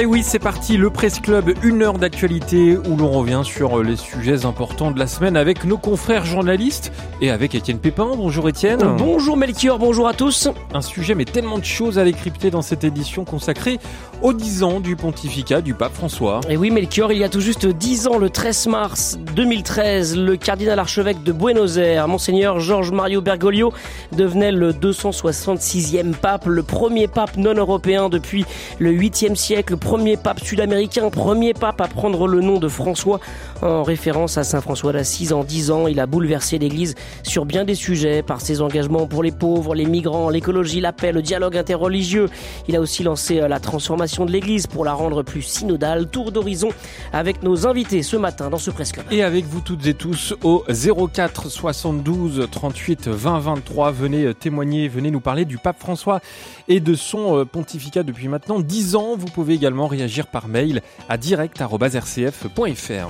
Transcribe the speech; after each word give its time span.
Et 0.00 0.06
oui, 0.06 0.22
c'est 0.22 0.38
parti, 0.38 0.76
le 0.76 0.90
Presse 0.90 1.18
Club, 1.18 1.52
une 1.64 1.82
heure 1.82 1.98
d'actualité 1.98 2.76
où 2.76 2.96
l'on 2.96 3.10
revient 3.10 3.40
sur 3.42 3.82
les 3.82 3.96
sujets 3.96 4.46
importants 4.46 4.92
de 4.92 4.98
la 5.00 5.08
semaine 5.08 5.36
avec 5.36 5.64
nos 5.64 5.76
confrères 5.76 6.24
journalistes 6.24 6.92
et 7.20 7.32
avec 7.32 7.56
Étienne 7.56 7.80
Pépin. 7.80 8.12
Bonjour 8.16 8.48
Étienne. 8.48 8.78
Bonjour 8.96 9.36
Melchior, 9.36 9.76
bonjour 9.80 10.06
à 10.06 10.14
tous. 10.14 10.50
Un 10.72 10.82
sujet 10.82 11.16
mais 11.16 11.24
tellement 11.24 11.58
de 11.58 11.64
choses 11.64 11.98
à 11.98 12.04
décrypter 12.04 12.52
dans 12.52 12.62
cette 12.62 12.84
édition 12.84 13.24
consacrée 13.24 13.80
aux 14.22 14.32
10 14.32 14.62
ans 14.62 14.78
du 14.78 14.94
pontificat 14.94 15.62
du 15.62 15.74
pape 15.74 15.94
François. 15.94 16.42
Et 16.48 16.56
oui 16.56 16.70
Melchior, 16.70 17.10
il 17.10 17.18
y 17.18 17.24
a 17.24 17.28
tout 17.28 17.40
juste 17.40 17.66
10 17.66 18.06
ans, 18.06 18.18
le 18.18 18.30
13 18.30 18.68
mars 18.68 19.18
2013, 19.34 20.16
le 20.16 20.36
cardinal 20.36 20.78
archevêque 20.78 21.24
de 21.24 21.32
Buenos 21.32 21.76
Aires, 21.76 22.06
monseigneur 22.06 22.60
Georges 22.60 22.92
Mario 22.92 23.20
Bergoglio, 23.20 23.72
devenait 24.12 24.52
le 24.52 24.72
266e 24.72 26.14
pape, 26.14 26.46
le 26.46 26.62
premier 26.62 27.08
pape 27.08 27.36
non 27.36 27.54
européen 27.54 28.08
depuis 28.08 28.44
le 28.78 28.92
8e 28.92 29.34
siècle, 29.34 29.76
premier 29.88 30.18
pape 30.18 30.40
sud-américain, 30.40 31.08
premier 31.08 31.54
pape 31.54 31.80
à 31.80 31.88
prendre 31.88 32.28
le 32.28 32.42
nom 32.42 32.58
de 32.58 32.68
François 32.68 33.20
en 33.62 33.82
référence 33.82 34.36
à 34.36 34.44
Saint 34.44 34.60
François 34.60 34.92
d'Assise 34.92 35.32
en 35.32 35.44
10 35.44 35.70
ans. 35.70 35.88
Il 35.88 35.98
a 35.98 36.04
bouleversé 36.04 36.58
l'Église 36.58 36.94
sur 37.22 37.46
bien 37.46 37.64
des 37.64 37.74
sujets 37.74 38.22
par 38.22 38.42
ses 38.42 38.60
engagements 38.60 39.06
pour 39.06 39.22
les 39.22 39.32
pauvres, 39.32 39.74
les 39.74 39.86
migrants, 39.86 40.28
l'écologie, 40.28 40.82
la 40.82 40.92
paix, 40.92 41.10
le 41.10 41.22
dialogue 41.22 41.56
interreligieux. 41.56 42.28
Il 42.68 42.76
a 42.76 42.82
aussi 42.82 43.02
lancé 43.02 43.40
euh, 43.40 43.48
la 43.48 43.60
transformation 43.60 44.26
de 44.26 44.30
l'Église 44.30 44.66
pour 44.66 44.84
la 44.84 44.92
rendre 44.92 45.22
plus 45.22 45.40
synodale. 45.40 46.06
Tour 46.10 46.32
d'horizon 46.32 46.68
avec 47.14 47.42
nos 47.42 47.66
invités 47.66 48.02
ce 48.02 48.18
matin 48.18 48.50
dans 48.50 48.58
ce 48.58 48.70
Presse 48.70 48.92
Club. 48.92 49.06
Et 49.10 49.22
avec 49.22 49.46
vous 49.46 49.62
toutes 49.62 49.86
et 49.86 49.94
tous 49.94 50.34
au 50.44 50.64
04 50.68 51.48
72 51.48 52.46
38 52.50 53.08
20 53.08 53.38
23. 53.38 53.90
Venez 53.92 54.24
euh, 54.24 54.34
témoigner, 54.34 54.86
venez 54.86 55.10
nous 55.10 55.20
parler 55.20 55.46
du 55.46 55.56
pape 55.56 55.78
François 55.78 56.20
et 56.68 56.80
de 56.80 56.94
son 56.94 57.38
euh, 57.38 57.44
pontificat 57.44 58.02
depuis 58.02 58.28
maintenant 58.28 58.60
10 58.60 58.96
ans. 58.96 59.16
Vous 59.16 59.26
pouvez 59.26 59.54
également 59.54 59.86
réagir 59.86 60.26
par 60.26 60.48
mail 60.48 60.82
à 61.08 61.16
direct.rcf.fr. 61.16 63.08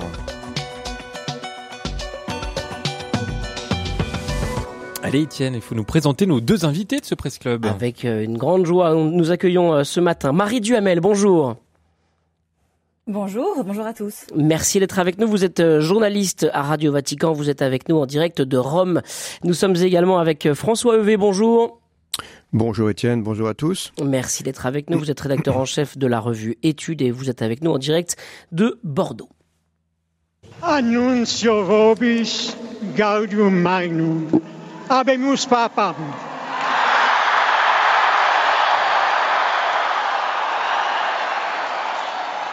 Allez 5.01 5.21
Étienne, 5.21 5.55
il 5.55 5.61
faut 5.61 5.75
nous 5.75 5.83
présenter 5.83 6.25
nos 6.25 6.41
deux 6.41 6.65
invités 6.65 6.99
de 6.99 7.05
ce 7.05 7.15
Presse 7.15 7.37
Club. 7.39 7.65
Avec 7.65 8.05
euh, 8.05 8.23
une 8.23 8.37
grande 8.37 8.65
joie, 8.65 8.93
nous 8.93 9.31
accueillons 9.31 9.73
euh, 9.73 9.83
ce 9.83 9.99
matin 9.99 10.31
Marie 10.31 10.61
Duhamel, 10.61 10.99
bonjour. 10.99 11.55
Bonjour, 13.07 13.63
bonjour 13.65 13.87
à 13.87 13.93
tous. 13.93 14.27
Merci 14.35 14.79
d'être 14.79 14.99
avec 14.99 15.17
nous. 15.17 15.27
Vous 15.27 15.43
êtes 15.43 15.79
journaliste 15.79 16.47
à 16.53 16.61
Radio 16.61 16.91
Vatican, 16.91 17.33
vous 17.33 17.49
êtes 17.49 17.63
avec 17.63 17.89
nous 17.89 17.97
en 17.97 18.05
direct 18.05 18.39
de 18.39 18.57
Rome. 18.57 19.01
Nous 19.43 19.55
sommes 19.55 19.75
également 19.77 20.19
avec 20.19 20.53
François 20.53 20.97
Evé, 20.97 21.17
bonjour. 21.17 21.79
Bonjour 22.51 22.89
Étienne, 22.89 23.21
bonjour 23.21 23.47
à 23.47 23.53
tous. 23.53 23.93
Merci 24.03 24.41
d'être 24.41 24.65
avec 24.65 24.89
nous. 24.89 24.97
Vous 24.97 25.11
êtes 25.11 25.19
rédacteur 25.19 25.55
en 25.57 25.65
chef 25.65 25.99
de 25.99 26.07
la 26.07 26.19
revue 26.19 26.57
Études 26.63 27.03
et 27.03 27.11
vous 27.11 27.29
êtes 27.29 27.43
avec 27.43 27.63
nous 27.63 27.69
en 27.69 27.77
direct 27.77 28.17
de 28.51 28.79
Bordeaux. 28.83 29.29
Annuncio 30.63 31.63
vobis 31.63 32.55
gaudium 32.97 33.53
magnum. 33.53 34.27
Abemus 34.89 35.45
papam. 35.47 35.93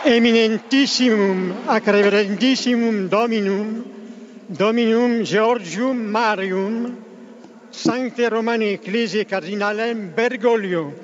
Eminentissimum 0.05 1.55
ac 1.69 1.87
reverendissimum 1.87 3.09
Dominum, 3.09 3.83
Dominum 4.51 5.25
Georgium 5.25 5.97
Marium, 5.97 6.93
Sancte 7.77 8.23
Romani 8.33 8.73
Ecclesiae 8.73 9.27
Cardinalem 9.27 10.11
Bergoglio. 10.17 10.95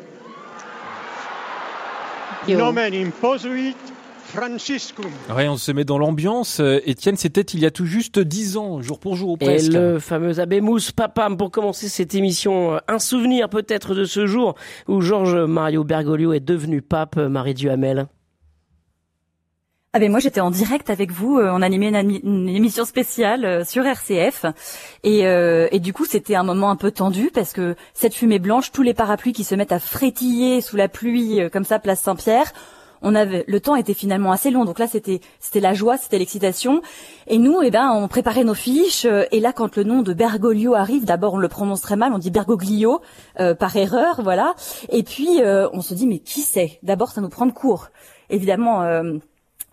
Nomen 2.48 2.94
imposuit 2.94 3.76
Franciscum. 4.24 5.10
Ouais, 5.36 5.48
on 5.48 5.58
se 5.58 5.70
met 5.70 5.84
dans 5.84 5.98
l'ambiance. 5.98 6.60
Euh, 6.60 6.80
Étienne, 6.86 7.16
c'était 7.16 7.42
il 7.42 7.60
y 7.60 7.66
a 7.66 7.70
tout 7.70 7.84
juste 7.84 8.18
dix 8.18 8.56
ans, 8.56 8.80
jour 8.80 8.98
pour 8.98 9.16
jour, 9.16 9.36
presque. 9.36 9.68
Et 9.68 9.70
le 9.70 9.98
fameux 9.98 10.40
Abemus 10.40 10.92
Papam, 10.96 11.36
pour 11.36 11.50
commencer 11.50 11.88
cette 11.88 12.14
émission, 12.14 12.72
euh, 12.72 12.78
un 12.88 12.98
souvenir 12.98 13.50
peut-être 13.50 13.94
de 13.94 14.04
ce 14.04 14.26
jour 14.26 14.54
où 14.88 15.02
Georges 15.02 15.36
Mario 15.36 15.84
Bergoglio 15.84 16.32
est 16.32 16.40
devenu 16.40 16.80
pape, 16.80 17.16
Marie 17.16 17.52
Duhamel. 17.52 18.06
Ah 19.94 19.98
ben 19.98 20.10
moi 20.10 20.20
j'étais 20.20 20.40
en 20.40 20.50
direct 20.50 20.88
avec 20.88 21.12
vous, 21.12 21.38
euh, 21.38 21.50
on 21.52 21.60
animait 21.60 21.88
une, 21.88 22.18
une 22.24 22.48
émission 22.48 22.86
spéciale 22.86 23.44
euh, 23.44 23.62
sur 23.62 23.84
RCF 23.84 24.46
et, 25.04 25.26
euh, 25.26 25.68
et 25.70 25.80
du 25.80 25.92
coup 25.92 26.06
c'était 26.06 26.34
un 26.34 26.44
moment 26.44 26.70
un 26.70 26.76
peu 26.76 26.90
tendu 26.90 27.30
parce 27.30 27.52
que 27.52 27.76
cette 27.92 28.14
fumée 28.14 28.38
blanche, 28.38 28.72
tous 28.72 28.80
les 28.80 28.94
parapluies 28.94 29.34
qui 29.34 29.44
se 29.44 29.54
mettent 29.54 29.70
à 29.70 29.78
frétiller 29.78 30.62
sous 30.62 30.78
la 30.78 30.88
pluie 30.88 31.40
comme 31.52 31.66
ça 31.66 31.78
place 31.78 32.00
Saint-Pierre, 32.00 32.54
on 33.02 33.14
avait 33.14 33.44
le 33.46 33.60
temps 33.60 33.76
était 33.76 33.92
finalement 33.92 34.32
assez 34.32 34.50
long. 34.50 34.64
Donc 34.64 34.78
là 34.78 34.86
c'était 34.86 35.20
c'était 35.40 35.60
la 35.60 35.74
joie, 35.74 35.98
c'était 35.98 36.18
l'excitation. 36.18 36.80
Et 37.26 37.36
nous 37.36 37.58
eh 37.62 37.70
ben 37.70 37.90
on 37.90 38.08
préparait 38.08 38.44
nos 38.44 38.54
fiches 38.54 39.04
et 39.04 39.40
là 39.40 39.52
quand 39.52 39.76
le 39.76 39.84
nom 39.84 40.00
de 40.00 40.14
Bergoglio 40.14 40.72
arrive, 40.74 41.04
d'abord 41.04 41.34
on 41.34 41.38
le 41.38 41.48
prononce 41.48 41.82
très 41.82 41.96
mal, 41.96 42.14
on 42.14 42.18
dit 42.18 42.30
Bergoglio 42.30 43.02
par 43.36 43.76
erreur 43.76 44.22
voilà. 44.22 44.54
Et 44.88 45.02
puis 45.02 45.42
on 45.44 45.82
se 45.82 45.92
dit 45.92 46.06
mais 46.06 46.20
qui 46.20 46.40
c'est? 46.40 46.78
D'abord 46.82 47.10
ça 47.10 47.20
nous 47.20 47.28
prend 47.28 47.44
de 47.44 47.52
court. 47.52 47.90
Évidemment 48.30 48.82
euh, 48.84 49.18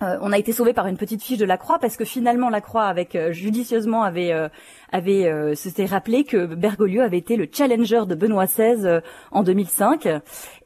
on 0.02 0.32
a 0.32 0.38
été 0.38 0.54
sauvé 0.54 0.74
par 0.74 0.88
une 0.88 0.98
petite 0.98 1.22
fiche 1.22 1.38
de 1.38 1.46
la 1.46 1.58
Croix 1.58 1.78
parce 1.80 1.98
que 1.98 2.06
finalement 2.06 2.50
la 2.50 2.62
Croix 2.62 2.86
avec 2.86 3.16
euh, 3.16 3.32
judicieusement 3.32 4.04
avait 4.04 4.32
euh, 4.32 4.48
avait 4.92 5.28
euh, 5.28 5.56
s'était 5.56 5.86
rappelé 5.86 6.24
que 6.24 6.46
Bergoglio 6.46 7.02
avait 7.02 7.18
été 7.18 7.36
le 7.36 7.48
challenger 7.52 8.02
de 8.08 8.16
Benoît 8.16 8.46
XVI 8.46 9.02
en 9.32 9.44
2005 9.44 10.08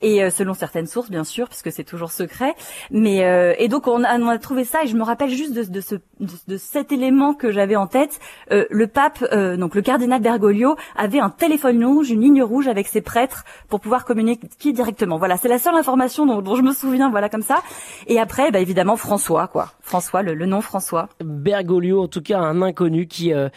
et 0.02 0.30
selon 0.30 0.54
certaines 0.54 0.88
sources 0.88 1.10
bien 1.10 1.24
sûr 1.24 1.48
puisque 1.48 1.72
c'est 1.72 1.84
toujours 1.84 2.12
secret. 2.12 2.54
Mais 2.92 3.20
et 3.58 3.68
donc 3.68 3.88
on 3.88 4.04
a, 4.04 4.18
on 4.20 4.28
a, 4.28 4.38
trouvé 4.38 4.64
ça 4.64 4.84
et 4.84 4.88
je 4.88 4.96
me 4.96 5.04
rappelle 5.04 5.30
juste 5.30 5.54
de, 5.54 5.64
de 5.64 5.82
ce 5.82 5.96
de, 6.20 6.58
cet 6.58 6.92
élément 6.92 7.34
que 7.34 7.52
j'avais 7.52 7.76
en 7.76 7.88
tête. 7.88 8.20
Le 8.50 8.86
pape 8.86 9.24
donc 9.58 9.76
le 9.76 9.82
cardinal 9.82 10.22
Bergoglio 10.22 10.76
avait 10.96 11.20
un 11.20 11.30
téléphone 11.30 11.84
rouge 11.84 12.12
une 12.12 12.22
ligne 12.22 12.44
rouge 12.44 12.68
avec 12.68 12.88
ses 12.88 13.02
prêtres 13.02 13.46
pour 13.70 13.80
pouvoir 13.80 14.06
communiquer 14.06 14.72
directement. 14.72 15.18
Voilà 15.18 15.38
c'est 15.38 15.50
la 15.50 15.60
seule 15.60 15.76
information 15.76 16.26
dont, 16.26 16.42
dont, 16.42 16.56
je 16.56 16.62
me 16.62 16.74
souviens 16.74 17.10
voilà 17.10 17.30
comme 17.30 17.42
ça. 17.42 17.62
Et 18.08 18.20
après 18.20 18.52
bah, 18.52 18.60
évidemment 18.60 18.98
François, 18.98 19.48
quoi. 19.48 19.72
François, 19.82 20.24
le, 20.24 20.46
nom 20.46 20.62
François. 20.62 21.10
Bergoglio, 21.24 22.02
en 22.04 22.08
tout 22.08 22.22
cas, 22.22 22.40
un 22.40 22.62
inconnu 22.62 23.08
qui 23.08 23.34
euh, 23.34 23.50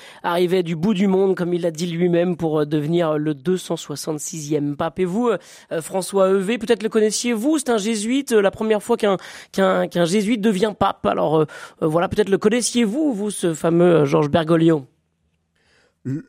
du 0.63 0.77
bout 0.77 0.95
du 0.95 1.07
monde, 1.07 1.35
comme 1.35 1.55
il 1.55 1.63
l'a 1.63 1.71
dit 1.71 1.87
lui-même, 1.87 2.37
pour 2.37 2.61
euh, 2.61 2.65
devenir 2.67 3.19
le 3.19 3.35
266e 3.35 4.77
pape. 4.77 4.99
Et 4.99 5.05
vous, 5.05 5.29
euh, 5.29 5.81
François 5.81 6.31
Evé, 6.31 6.59
peut-être 6.59 6.83
le 6.83 6.89
connaissiez-vous 6.89 7.59
C'est 7.59 7.71
un 7.71 7.79
jésuite, 7.79 8.33
la 8.33 8.51
première 8.51 8.83
fois 8.83 8.97
qu'un 8.97 9.17
qu'un 9.53 10.05
jésuite 10.05 10.41
devient 10.41 10.73
pape. 10.79 11.07
Alors 11.07 11.47
voilà, 11.81 12.09
peut-être 12.09 12.29
le 12.29 12.39
connaissiez-vous, 12.39 13.13
vous, 13.13 13.31
ce 13.31 13.55
fameux 13.55 14.05
Georges 14.05 14.31
Bergoglio? 14.31 14.87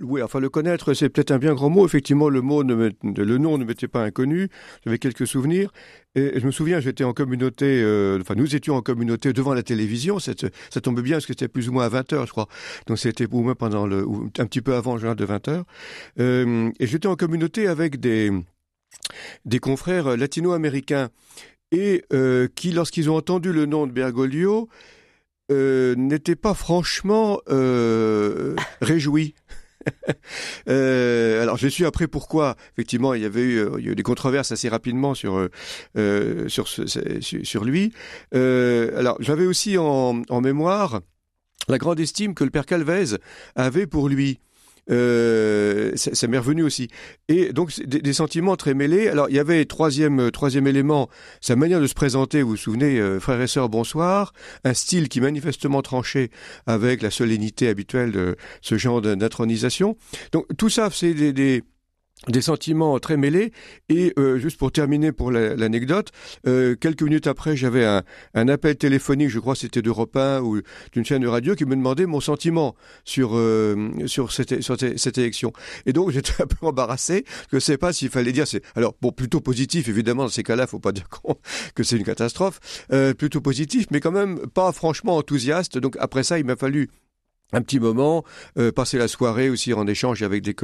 Oui, 0.01 0.23
enfin 0.23 0.39
le 0.39 0.49
connaître, 0.49 0.95
c'est 0.95 1.07
peut-être 1.09 1.29
un 1.29 1.38
bien 1.38 1.53
grand 1.53 1.69
mot. 1.69 1.85
Effectivement, 1.85 2.29
le 2.29 2.41
mot, 2.41 2.63
ne 2.63 2.89
le 3.03 3.38
nom 3.38 3.59
ne 3.59 3.63
m'était 3.63 3.88
pas 3.88 4.03
inconnu. 4.03 4.49
J'avais 4.83 4.97
quelques 4.97 5.27
souvenirs. 5.27 5.71
Et 6.15 6.39
je 6.39 6.45
me 6.47 6.51
souviens, 6.51 6.79
j'étais 6.79 7.03
en 7.03 7.13
communauté, 7.13 7.83
euh, 7.83 8.17
enfin 8.19 8.33
nous 8.33 8.55
étions 8.55 8.75
en 8.75 8.81
communauté 8.81 9.33
devant 9.33 9.53
la 9.53 9.61
télévision. 9.61 10.17
Ça, 10.17 10.31
ça 10.71 10.81
tombait 10.81 11.03
bien 11.03 11.17
parce 11.17 11.27
que 11.27 11.33
c'était 11.33 11.47
plus 11.47 11.69
ou 11.69 11.73
moins 11.73 11.85
à 11.85 11.89
20 11.89 12.13
h 12.13 12.25
je 12.25 12.31
crois. 12.31 12.47
Donc 12.88 12.97
c'était 12.97 13.27
au 13.31 13.41
moins 13.41 13.53
pendant 13.53 13.85
le, 13.85 14.03
un 14.39 14.45
petit 14.47 14.61
peu 14.61 14.73
avant 14.73 14.97
juin 14.97 15.13
de 15.13 15.25
20 15.25 15.47
h 15.47 15.63
euh, 16.19 16.71
et 16.79 16.88
j'étais 16.88 17.07
en 17.07 17.15
communauté 17.15 17.67
avec 17.67 17.99
des 17.99 18.31
des 19.45 19.59
confrères 19.59 20.17
latino-américains 20.17 21.09
et 21.71 22.03
euh, 22.13 22.47
qui, 22.55 22.71
lorsqu'ils 22.71 23.11
ont 23.11 23.15
entendu 23.15 23.53
le 23.53 23.67
nom 23.67 23.85
de 23.85 23.91
Bergoglio, 23.91 24.69
n'étaient 25.51 26.35
pas 26.35 26.56
franchement 26.56 27.41
réjouis. 28.81 29.35
euh, 30.69 31.42
alors, 31.42 31.57
je 31.57 31.68
suis 31.68 31.86
après 31.86 32.07
pourquoi. 32.07 32.56
Effectivement, 32.74 33.13
il 33.13 33.22
y 33.22 33.25
avait 33.25 33.42
eu, 33.42 33.68
il 33.78 33.86
y 33.86 33.89
a 33.89 33.92
eu 33.92 33.95
des 33.95 34.04
controverses 34.04 34.51
assez 34.51 34.69
rapidement 34.69 35.13
sur 35.13 35.50
euh, 35.98 36.48
lui. 37.63 37.94
Euh, 38.34 38.98
alors, 38.98 39.18
j'avais 39.19 39.45
aussi 39.45 39.78
en 39.78 40.42
mémoire 40.42 41.01
la 41.68 41.78
grande 41.78 42.00
estime 42.00 42.34
que 42.34 42.44
le 42.44 42.50
père 42.50 42.66
Calvez 42.66 43.18
avait 43.56 43.88
pour 43.88 44.10
lui. 44.10 44.39
Euh, 44.89 45.92
ça 45.95 46.28
m'est 46.28 46.38
revenu 46.38 46.63
aussi. 46.63 46.89
Et 47.28 47.51
donc 47.51 47.78
des, 47.81 48.01
des, 48.01 48.13
sentiments 48.13 48.56
très 48.56 48.74
mêlés. 48.74 49.07
Alors 49.10 49.30
il 49.30 49.36
y 49.36 49.39
avait 49.39 49.66
troisième 49.66 50.19
euh, 50.19 50.31
troisième 50.31 50.68
élément, 50.68 51.10
sa 51.42 51.56
manière 51.56 51.81
de 51.81 51.88
se 51.88 51.94
présenter. 51.94 52.42
Vous 52.42 52.51
vous 52.51 52.57
souvenez, 52.57 53.00
euh, 53.00 53.19
frères 53.19 53.42
et 53.42 53.48
sœurs, 53.48 53.69
bonsoir. 53.69 54.34
Un 54.63 54.74
style 54.74 55.10
qui 55.10 55.22
manifestement 55.22 55.81
tranchait 55.81 56.30
avec 56.66 57.01
la 57.01 57.12
solennité 57.12 57.68
habituelle 57.68 58.12
de 58.12 58.36
ce 58.62 58.78
genre 58.78 59.01
d'intronisation. 59.01 59.98
Donc 60.31 60.45
tout 60.57 60.69
ça, 60.69 60.90
c'est 60.92 61.13
des, 61.13 61.33
des 61.33 61.63
des 62.28 62.42
sentiments 62.42 63.00
très 63.00 63.18
mêlés. 63.18 63.52
Et 63.90 64.14
euh, 64.18 64.38
juste 64.38 64.58
pour 64.58 64.72
terminer 64.72 65.12
pour 65.12 65.31
l'anecdote, 65.31 66.12
euh, 66.48 66.75
quelques 66.75 67.04
minutes 67.04 67.28
après, 67.28 67.56
j'avais 67.56 67.86
un, 67.86 68.04
un, 68.34 68.48
appel 68.48 68.75
téléphonique, 68.75 69.30
je 69.30 69.40
crois 69.40 69.56
c'était 69.56 69.81
d'Europe 69.81 70.16
1 70.16 70.42
ou 70.42 70.62
d'une 70.92 71.06
chaîne 71.06 71.22
de 71.22 71.28
radio, 71.28 71.56
qui 71.56 71.66
me 71.66 71.75
demandait 71.75 72.06
mon 72.06 72.19
sentiment 72.19 72.75
sur 73.06 73.31
euh, 73.36 73.92
sur, 74.08 74.31
cette, 74.31 74.62
sur 74.62 74.78
cette 74.80 75.18
élection. 75.18 75.54
Et 75.86 75.94
donc 75.94 76.10
j'étais 76.12 76.42
un 76.42 76.48
peu 76.48 76.66
embarrassé, 76.66 77.24
je 77.52 77.58
ne 77.58 77.60
sais 77.60 77.78
pas 77.78 77.94
s'il 77.94 78.10
fallait 78.10 78.31
dire. 78.31 78.48
C'est 78.48 78.64
alors 78.75 78.96
bon 79.02 79.12
plutôt 79.12 79.40
positif 79.40 79.88
évidemment 79.88 80.24
dans 80.24 80.30
ces 80.30 80.44
cas-là, 80.44 80.68
faut 80.68 80.80
pas 80.80 80.92
dire 80.92 81.08
que 81.75 81.84
c'est 81.84 81.98
une 81.98 82.04
catastrophe, 82.04 82.60
euh, 82.92 83.14
plutôt 83.14 83.42
positif, 83.42 83.88
mais 83.92 84.00
quand 84.00 84.12
même 84.12 84.40
pas 84.54 84.72
franchement 84.72 85.18
enthousiaste. 85.18 85.78
Donc 85.78 85.96
après 86.00 86.24
ça, 86.24 86.40
il 86.40 86.46
m'a 86.46 86.56
fallu 86.56 86.90
un 87.53 87.61
petit 87.61 87.79
moment, 87.79 88.23
euh, 88.57 88.71
passer 88.71 88.97
la 88.97 89.07
soirée 89.07 89.49
aussi 89.49 89.73
en 89.73 89.88
échange 89.88 90.21
avec 90.21 90.44
des, 90.44 90.55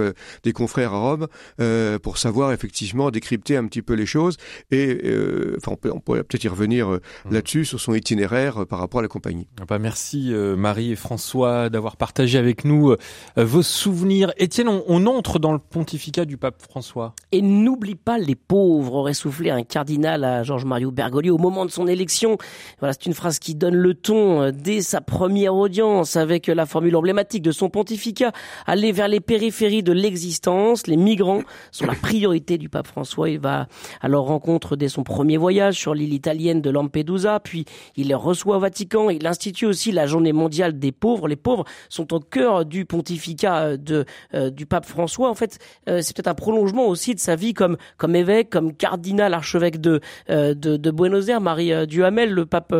des 0.43 0.53
confrères 0.53 0.93
à 0.93 0.99
Rome 0.99 1.27
euh, 1.61 1.97
pour 1.99 2.17
savoir 2.17 2.51
effectivement 2.51 3.09
décrypter 3.09 3.55
un 3.55 3.65
petit 3.67 3.81
peu 3.81 3.93
les 3.93 4.05
choses 4.05 4.37
et 4.71 4.99
euh, 5.05 5.55
enfin 5.57 5.75
on, 5.91 5.99
pourrait 5.99 6.23
peut-être 6.23 6.43
y 6.43 6.47
revenir 6.47 6.91
euh, 6.91 7.01
mmh. 7.25 7.33
là-dessus 7.33 7.65
sur 7.65 7.79
son 7.79 7.93
itinéraire 7.93 8.61
euh, 8.61 8.65
par 8.65 8.79
rapport 8.79 8.99
à 8.99 9.01
la 9.01 9.07
compagnie. 9.07 9.47
Ah 9.61 9.65
bah 9.67 9.79
merci 9.79 10.33
Marie 10.33 10.91
et 10.91 10.95
François 10.95 11.69
d'avoir 11.69 11.97
partagé 11.97 12.37
avec 12.37 12.65
nous 12.65 12.95
vos 13.35 13.61
souvenirs. 13.61 14.31
Étienne, 14.37 14.67
on, 14.67 14.83
on, 14.87 15.05
entre 15.05 15.39
dans 15.39 15.51
le 15.51 15.59
pontificat 15.59 16.25
du 16.25 16.37
pape 16.37 16.61
François. 16.61 17.13
Et 17.31 17.41
n'oublie 17.41 17.95
pas 17.95 18.17
les 18.17 18.35
pauvres, 18.35 18.95
aurait 18.95 19.13
soufflé 19.13 19.49
un 19.49 19.63
cardinal 19.63 20.23
à 20.23 20.43
Georges 20.43 20.65
Mario 20.65 20.91
Bergoglio 20.91 21.35
au 21.35 21.37
moment 21.37 21.65
de 21.65 21.71
son 21.71 21.87
élection. 21.87 22.37
Voilà, 22.79 22.93
c'est 22.93 23.05
une 23.05 23.13
phrase 23.13 23.39
qui 23.39 23.55
donne 23.55 23.75
le 23.75 23.93
ton 23.93 24.51
dès 24.51 24.81
sa 24.81 25.01
première 25.01 25.55
audience 25.55 26.15
avec 26.15 26.47
la 26.47 26.65
formule 26.73 26.95
emblématique 26.95 27.43
de 27.43 27.51
son 27.51 27.69
pontificat, 27.69 28.31
aller 28.65 28.91
vers 28.91 29.07
les 29.07 29.19
périphéries 29.19 29.83
de 29.83 29.91
l'existence. 29.91 30.87
Les 30.87 30.97
migrants 30.97 31.43
sont 31.71 31.85
la 31.85 31.93
priorité 31.93 32.57
du 32.57 32.67
pape 32.67 32.87
François. 32.87 33.29
Il 33.29 33.39
va 33.39 33.67
à 34.01 34.07
leur 34.07 34.23
rencontre 34.23 34.75
dès 34.75 34.89
son 34.89 35.03
premier 35.03 35.37
voyage 35.37 35.79
sur 35.79 35.93
l'île 35.93 36.13
italienne 36.13 36.61
de 36.61 36.71
Lampedusa, 36.71 37.39
puis 37.39 37.65
il 37.95 38.07
les 38.07 38.15
reçoit 38.15 38.57
au 38.57 38.59
Vatican. 38.59 39.11
Il 39.11 39.27
institue 39.27 39.67
aussi 39.67 39.91
la 39.91 40.07
journée 40.07 40.33
mondiale 40.33 40.79
des 40.79 40.91
pauvres. 40.91 41.27
Les 41.27 41.35
pauvres 41.35 41.65
sont 41.89 42.11
au 42.11 42.19
cœur 42.19 42.65
du 42.65 42.85
pontificat 42.85 43.77
de, 43.77 44.05
euh, 44.33 44.49
du 44.49 44.65
pape 44.65 44.87
François. 44.87 45.29
En 45.29 45.35
fait, 45.35 45.59
euh, 45.87 45.99
c'est 46.01 46.15
peut-être 46.15 46.27
un 46.27 46.33
prolongement 46.33 46.87
aussi 46.87 47.13
de 47.13 47.19
sa 47.19 47.35
vie 47.35 47.53
comme, 47.53 47.77
comme 47.97 48.15
évêque, 48.15 48.49
comme 48.49 48.73
cardinal, 48.73 49.35
archevêque 49.35 49.79
de, 49.79 50.01
euh, 50.31 50.55
de, 50.55 50.75
de, 50.77 50.91
Buenos 50.91 51.29
Aires. 51.29 51.41
Marie 51.41 51.85
Duhamel, 51.85 52.31
le 52.31 52.47
pape 52.47 52.73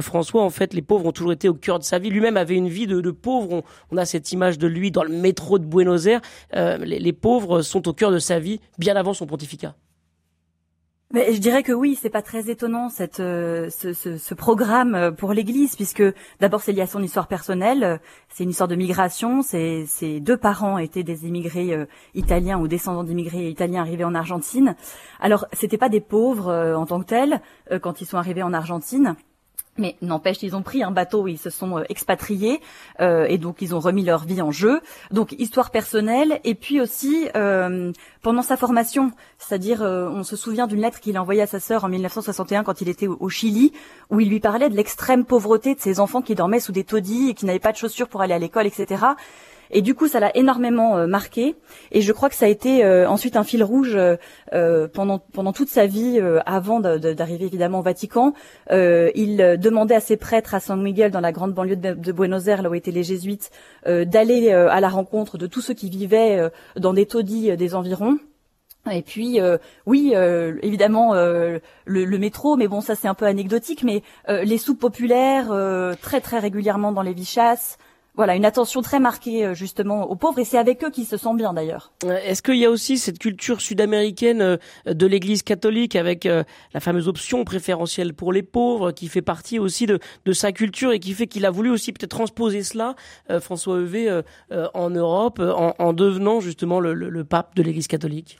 François, 0.00 0.42
en 0.42 0.50
fait, 0.50 0.74
les 0.74 0.82
pauvres 0.82 1.06
ont 1.06 1.12
toujours 1.12 1.32
été 1.32 1.48
au 1.48 1.54
cœur 1.54 1.78
de 1.78 1.84
sa 1.84 2.00
vie. 2.00 2.10
Lui-même 2.10 2.36
avait 2.36 2.56
une 2.56 2.68
vie 2.68 2.88
de, 2.88 3.00
de 3.00 3.10
pauvre 3.12 3.35
on, 3.40 3.96
a 3.96 4.04
cette 4.04 4.32
image 4.32 4.58
de 4.58 4.66
lui 4.66 4.90
dans 4.90 5.02
le 5.02 5.10
métro 5.10 5.58
de 5.58 5.64
Buenos 5.64 6.06
Aires. 6.06 6.20
Euh, 6.54 6.78
les, 6.78 7.12
pauvres 7.12 7.62
sont 7.62 7.88
au 7.88 7.92
cœur 7.92 8.10
de 8.10 8.18
sa 8.18 8.38
vie 8.38 8.60
bien 8.78 8.96
avant 8.96 9.14
son 9.14 9.26
pontificat. 9.26 9.74
Mais 11.12 11.32
je 11.32 11.38
dirais 11.38 11.62
que 11.62 11.72
oui, 11.72 11.96
c'est 12.00 12.10
pas 12.10 12.20
très 12.20 12.50
étonnant 12.50 12.88
cette 12.88 13.20
euh, 13.20 13.70
ce, 13.70 14.34
programme 14.34 14.96
euh, 14.96 15.12
pour 15.12 15.32
l'Église, 15.32 15.76
puisque 15.76 16.02
d'abord 16.40 16.60
c'est 16.60 16.72
lié 16.72 16.82
à 16.82 16.88
son 16.88 17.00
histoire 17.00 17.28
personnelle, 17.28 18.00
c'est 18.28 18.42
une 18.42 18.50
histoire 18.50 18.66
de 18.68 18.74
migration. 18.74 19.40
Ses, 19.42 19.86
deux 20.20 20.36
parents 20.36 20.78
étaient 20.78 21.04
des 21.04 21.26
immigrés 21.26 21.86
italiens 22.14 22.58
ou 22.58 22.66
descendants 22.66 23.04
d'immigrés 23.04 23.48
italiens 23.48 23.82
arrivés 23.82 24.04
en 24.04 24.16
Argentine. 24.16 24.74
Alors 25.20 25.46
c'était 25.52 25.78
pas 25.78 25.88
des 25.88 26.00
pauvres 26.00 26.52
en 26.76 26.86
tant 26.86 27.00
que 27.00 27.06
tels 27.06 27.40
quand 27.80 28.00
ils 28.00 28.06
sont 28.06 28.18
arrivés 28.18 28.42
en 28.42 28.52
Argentine. 28.52 29.16
Mais 29.78 29.96
n'empêche, 30.02 30.42
ils 30.42 30.56
ont 30.56 30.62
pris 30.62 30.82
un 30.82 30.90
bateau, 30.90 31.28
ils 31.28 31.38
se 31.38 31.50
sont 31.50 31.78
euh, 31.78 31.82
expatriés 31.88 32.60
euh, 33.00 33.26
et 33.26 33.38
donc 33.38 33.60
ils 33.60 33.74
ont 33.74 33.80
remis 33.80 34.04
leur 34.04 34.24
vie 34.24 34.40
en 34.40 34.50
jeu. 34.50 34.80
Donc 35.10 35.32
histoire 35.38 35.70
personnelle 35.70 36.40
et 36.44 36.54
puis 36.54 36.80
aussi 36.80 37.28
euh, 37.36 37.92
pendant 38.22 38.42
sa 38.42 38.56
formation, 38.56 39.12
c'est-à-dire 39.38 39.82
on 39.82 40.22
se 40.22 40.36
souvient 40.36 40.66
d'une 40.66 40.80
lettre 40.80 41.00
qu'il 41.00 41.16
a 41.16 41.22
envoyée 41.22 41.42
à 41.42 41.46
sa 41.46 41.60
sœur 41.60 41.84
en 41.84 41.88
1961 41.88 42.64
quand 42.64 42.80
il 42.80 42.88
était 42.88 43.06
au, 43.06 43.28
Chili, 43.28 43.72
où 44.10 44.20
il 44.20 44.28
lui 44.28 44.40
parlait 44.40 44.68
de 44.68 44.76
l'extrême 44.76 45.24
pauvreté 45.24 45.74
de 45.74 45.80
ses 45.80 46.00
enfants 46.00 46.22
qui 46.22 46.34
dormaient 46.34 46.60
sous 46.60 46.72
des 46.72 46.84
taudis 46.84 47.28
et 47.30 47.34
qui 47.34 47.46
n'avaient 47.46 47.58
pas 47.58 47.72
de 47.72 47.76
chaussures 47.76 48.08
pour 48.08 48.22
aller 48.22 48.34
à 48.34 48.38
l'école, 48.38 48.66
etc. 48.66 49.04
Et 49.70 49.82
du 49.82 49.94
coup, 49.94 50.08
ça 50.08 50.20
l'a 50.20 50.36
énormément 50.36 50.96
euh, 50.96 51.06
marqué. 51.06 51.56
Et 51.92 52.00
je 52.00 52.12
crois 52.12 52.28
que 52.28 52.34
ça 52.34 52.46
a 52.46 52.48
été 52.48 52.84
euh, 52.84 53.08
ensuite 53.08 53.36
un 53.36 53.44
fil 53.44 53.62
rouge 53.62 53.96
euh, 53.96 54.88
pendant 54.88 55.52
toute 55.52 55.68
sa 55.68 55.86
vie, 55.86 56.20
avant 56.44 56.80
d'arriver 56.80 57.46
évidemment 57.46 57.80
au 57.80 57.82
Vatican. 57.82 58.32
il 58.70 59.58
demandait 59.60 59.94
à 59.94 60.00
ses 60.00 60.16
prêtres 60.16 60.54
à 60.54 60.60
San 60.60 60.80
Miguel, 60.80 61.10
dans 61.10 61.20
la 61.20 61.32
grande 61.32 61.52
banlieue 61.52 61.76
de, 61.76 62.12
Buenos 62.12 62.46
Aires, 62.46 62.62
là 62.62 62.70
où 62.70 62.74
étaient 62.74 62.90
les 62.90 63.02
jésuites, 63.02 63.50
d'aller 63.86 64.50
à 64.52 64.80
la 64.80 64.88
rencontre 64.88 65.38
de 65.38 65.46
tous 65.46 65.60
ceux 65.60 65.74
qui 65.74 65.90
vivaient 65.90 66.50
dans 66.76 66.92
des 66.92 67.06
taudis 67.06 67.56
des 67.56 67.74
environs. 67.74 68.18
Et 68.90 69.02
puis, 69.02 69.40
oui, 69.86 70.14
évidemment, 70.62 71.14
le, 71.14 71.60
le, 71.84 72.18
métro, 72.18 72.56
mais 72.56 72.68
bon, 72.68 72.80
ça 72.80 72.94
c'est 72.94 73.08
un 73.08 73.14
peu 73.14 73.26
anecdotique, 73.26 73.82
mais 73.82 74.02
les 74.28 74.58
soupes 74.58 74.80
populaires, 74.80 75.48
très 76.00 76.20
très 76.20 76.38
régulièrement 76.38 76.92
dans 76.92 77.02
les 77.02 77.14
vichasses, 77.14 77.78
voilà, 78.16 78.34
une 78.34 78.44
attention 78.44 78.82
très 78.82 78.98
marquée 78.98 79.44
euh, 79.44 79.54
justement 79.54 80.10
aux 80.10 80.16
pauvres 80.16 80.38
et 80.38 80.44
c'est 80.44 80.58
avec 80.58 80.82
eux 80.82 80.90
qu'ils 80.90 81.06
se 81.06 81.16
sentent 81.16 81.36
bien 81.36 81.52
d'ailleurs. 81.52 81.92
Euh, 82.04 82.18
est-ce 82.24 82.42
qu'il 82.42 82.56
y 82.56 82.64
a 82.64 82.70
aussi 82.70 82.98
cette 82.98 83.18
culture 83.18 83.60
sud-américaine 83.60 84.40
euh, 84.40 84.56
de 84.86 85.06
l'Église 85.06 85.42
catholique 85.42 85.96
avec 85.96 86.24
la 86.24 86.80
fameuse 86.80 87.08
option 87.08 87.44
préférentielle 87.44 88.14
pour 88.14 88.32
les 88.32 88.42
pauvres 88.42 88.90
qui 88.92 89.08
fait 89.08 89.22
partie 89.22 89.58
aussi 89.58 89.86
de, 89.86 89.98
de 90.24 90.32
sa 90.32 90.52
culture 90.52 90.92
et 90.92 90.98
qui 90.98 91.12
fait 91.12 91.26
qu'il 91.26 91.44
a 91.44 91.50
voulu 91.50 91.70
aussi 91.70 91.92
peut-être 91.92 92.10
transposer 92.10 92.62
cela, 92.62 92.94
François 93.40 93.76
Heuvet, 93.76 94.08
en 94.74 94.90
Europe 94.90 95.40
en, 95.40 95.74
en, 95.78 95.92
devenant 95.92 96.40
justement 96.40 96.80
le, 96.80 96.94
le 96.94 97.24
pape 97.24 97.54
de 97.54 97.62
l'Église 97.62 97.86
catholique? 97.86 98.38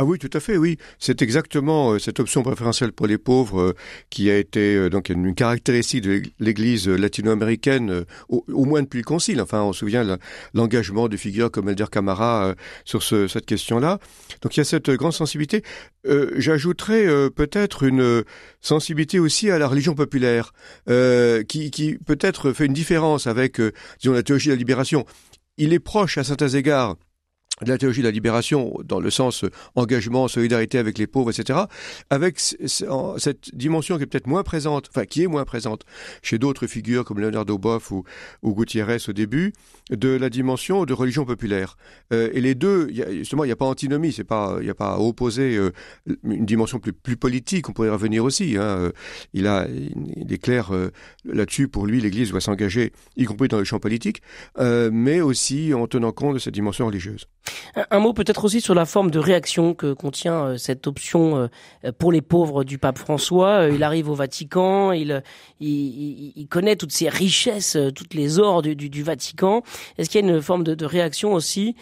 Ah 0.00 0.04
oui, 0.04 0.16
tout 0.20 0.30
à 0.32 0.38
fait, 0.38 0.56
oui. 0.56 0.78
C'est 1.00 1.22
exactement 1.22 1.90
euh, 1.90 1.98
cette 1.98 2.20
option 2.20 2.44
préférentielle 2.44 2.92
pour 2.92 3.08
les 3.08 3.18
pauvres 3.18 3.60
euh, 3.60 3.74
qui 4.10 4.30
a 4.30 4.38
été 4.38 4.76
euh, 4.76 4.88
donc 4.88 5.08
une 5.08 5.34
caractéristique 5.34 6.02
de 6.02 6.22
l'Église 6.38 6.86
latino-américaine, 6.88 8.04
au, 8.28 8.64
moins 8.64 8.82
depuis 8.82 8.98
le 8.98 9.04
Concile. 9.04 9.40
Enfin, 9.40 9.60
on 9.62 9.72
se 9.72 9.80
souvient 9.80 10.16
l'engagement 10.54 11.08
de 11.08 11.16
figures 11.16 11.50
comme 11.50 11.68
Elder 11.68 11.86
Camara 11.90 12.54
sur 12.84 13.02
ce, 13.02 13.26
cette 13.26 13.44
question-là. 13.44 13.98
Donc 14.42 14.56
il 14.56 14.60
y 14.60 14.62
a 14.62 14.64
cette 14.64 14.88
grande 14.90 15.14
sensibilité. 15.14 15.64
J'ajouterais 16.36 17.30
peut-être 17.30 17.82
une 17.82 18.22
sensibilité 18.60 19.18
aussi 19.18 19.50
à 19.50 19.58
la 19.58 19.66
religion 19.66 19.94
populaire, 19.94 20.52
qui, 20.86 21.70
qui 21.70 21.98
peut-être 22.06 22.52
fait 22.52 22.66
une 22.66 22.72
différence 22.72 23.26
avec, 23.26 23.60
disons, 24.00 24.14
la 24.14 24.22
théologie 24.22 24.48
de 24.48 24.52
la 24.52 24.58
libération. 24.58 25.04
Il 25.56 25.72
est 25.72 25.80
proche 25.80 26.18
à 26.18 26.24
certains 26.24 26.48
égards 26.48 26.96
de 27.64 27.70
la 27.70 27.78
théologie 27.78 28.00
de 28.00 28.06
la 28.06 28.12
libération, 28.12 28.74
dans 28.84 29.00
le 29.00 29.10
sens 29.10 29.44
euh, 29.44 29.50
engagement, 29.74 30.28
solidarité 30.28 30.78
avec 30.78 30.98
les 30.98 31.06
pauvres, 31.06 31.30
etc., 31.30 31.60
avec 32.10 32.38
cette 32.38 33.54
dimension 33.54 33.96
qui 33.96 34.04
est 34.04 34.06
peut-être 34.06 34.26
moins 34.26 34.42
présente, 34.42 34.88
enfin 34.90 35.04
qui 35.04 35.24
est 35.24 35.26
moins 35.26 35.44
présente 35.44 35.84
chez 36.22 36.38
d'autres 36.38 36.66
figures 36.66 37.04
comme 37.04 37.20
Leonardo 37.20 37.58
Boff 37.58 37.90
ou, 37.90 38.04
ou 38.42 38.54
Gutiérrez 38.54 38.98
au 39.08 39.12
début, 39.12 39.52
de 39.90 40.08
la 40.08 40.30
dimension 40.30 40.84
de 40.84 40.92
religion 40.92 41.24
populaire. 41.24 41.76
Euh, 42.12 42.30
et 42.32 42.40
les 42.40 42.54
deux, 42.54 42.88
justement, 42.90 43.44
il 43.44 43.48
n'y 43.48 43.52
a 43.52 43.56
pas 43.56 43.66
antinomie, 43.66 44.10
il 44.10 44.24
n'y 44.62 44.70
a 44.70 44.74
pas 44.74 44.94
à 44.94 44.98
opposer 44.98 45.56
euh, 45.56 45.72
une 46.24 46.46
dimension 46.46 46.78
plus, 46.78 46.92
plus 46.92 47.16
politique. 47.16 47.68
On 47.68 47.72
pourrait 47.72 47.88
y 47.88 47.90
revenir 47.90 48.24
aussi. 48.24 48.56
Hein. 48.56 48.92
Il 49.32 49.46
a, 49.46 49.66
il 49.68 50.32
est 50.32 50.38
clair 50.38 50.70
là-dessus. 51.24 51.68
Pour 51.68 51.86
lui, 51.86 52.00
l'Église 52.00 52.30
doit 52.30 52.40
s'engager, 52.40 52.92
y 53.16 53.24
compris 53.24 53.48
dans 53.48 53.58
le 53.58 53.64
champ 53.64 53.78
politique, 53.78 54.22
mais 54.58 55.20
aussi 55.20 55.74
en 55.74 55.86
tenant 55.86 56.12
compte 56.12 56.34
de 56.34 56.38
cette 56.38 56.54
dimension 56.54 56.86
religieuse. 56.86 57.26
Un 57.90 57.98
mot 58.00 58.12
peut-être 58.12 58.44
aussi 58.44 58.60
sur 58.60 58.74
la 58.74 58.86
forme 58.86 59.10
de 59.10 59.18
réaction 59.18 59.74
que 59.74 59.92
contient 59.92 60.44
euh, 60.44 60.56
cette 60.56 60.86
option 60.86 61.48
euh, 61.84 61.92
pour 61.92 62.12
les 62.12 62.22
pauvres 62.22 62.64
du 62.64 62.78
pape 62.78 62.98
François. 62.98 63.62
Euh, 63.62 63.72
il 63.72 63.82
arrive 63.82 64.08
au 64.08 64.14
Vatican, 64.14 64.92
il, 64.92 65.22
il, 65.60 66.32
il 66.34 66.48
connaît 66.48 66.76
toutes 66.76 66.92
ces 66.92 67.08
richesses, 67.08 67.76
toutes 67.94 68.14
les 68.14 68.38
ors 68.38 68.62
du, 68.62 68.74
du, 68.74 69.02
Vatican. 69.02 69.62
Est-ce 69.96 70.10
qu'il 70.10 70.24
y 70.24 70.28
a 70.28 70.28
une 70.28 70.42
forme 70.42 70.64
de, 70.64 70.74
de 70.74 70.84
réaction 70.84 71.32
aussi 71.32 71.76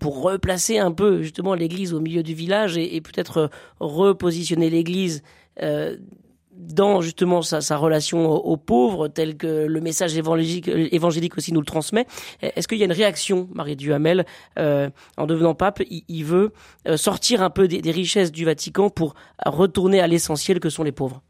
pour 0.00 0.22
replacer 0.22 0.78
un 0.78 0.92
peu 0.92 1.22
justement 1.22 1.54
l'Église 1.54 1.94
au 1.94 2.00
milieu 2.00 2.22
du 2.22 2.34
village 2.34 2.76
et, 2.76 2.96
et 2.96 3.00
peut-être 3.00 3.50
repositionner 3.80 4.70
l'Église 4.70 5.22
dans 6.56 7.00
justement 7.00 7.42
sa, 7.42 7.60
sa 7.60 7.76
relation 7.76 8.30
aux, 8.30 8.56
pauvres, 8.56 9.08
tel 9.08 9.36
que 9.36 9.66
le 9.66 9.80
message 9.80 10.16
évangélique, 10.16 10.68
évangélique 10.68 11.36
aussi 11.36 11.52
nous 11.52 11.60
le 11.60 11.66
transmet. 11.66 12.06
Est-ce 12.40 12.66
qu'il 12.68 12.78
y 12.78 12.82
a 12.82 12.86
une 12.86 12.92
réaction, 12.92 13.48
Marie 13.54 13.76
Duhamel, 13.76 14.26
euh, 14.58 14.90
en 15.16 15.26
devenant 15.26 15.54
pape, 15.54 15.82
il, 15.88 16.24
veut 16.24 16.52
euh, 16.88 16.96
sortir 16.96 17.42
un 17.42 17.50
peu 17.50 17.68
des, 17.68 17.82
des, 17.82 17.90
richesses 17.90 18.32
du 18.32 18.44
Vatican 18.44 18.90
pour 18.90 19.14
retourner 19.44 20.00
à 20.00 20.06
l'essentiel 20.06 20.60
que 20.60 20.70
sont 20.70 20.82
les 20.82 20.92
pauvres? 20.92 21.22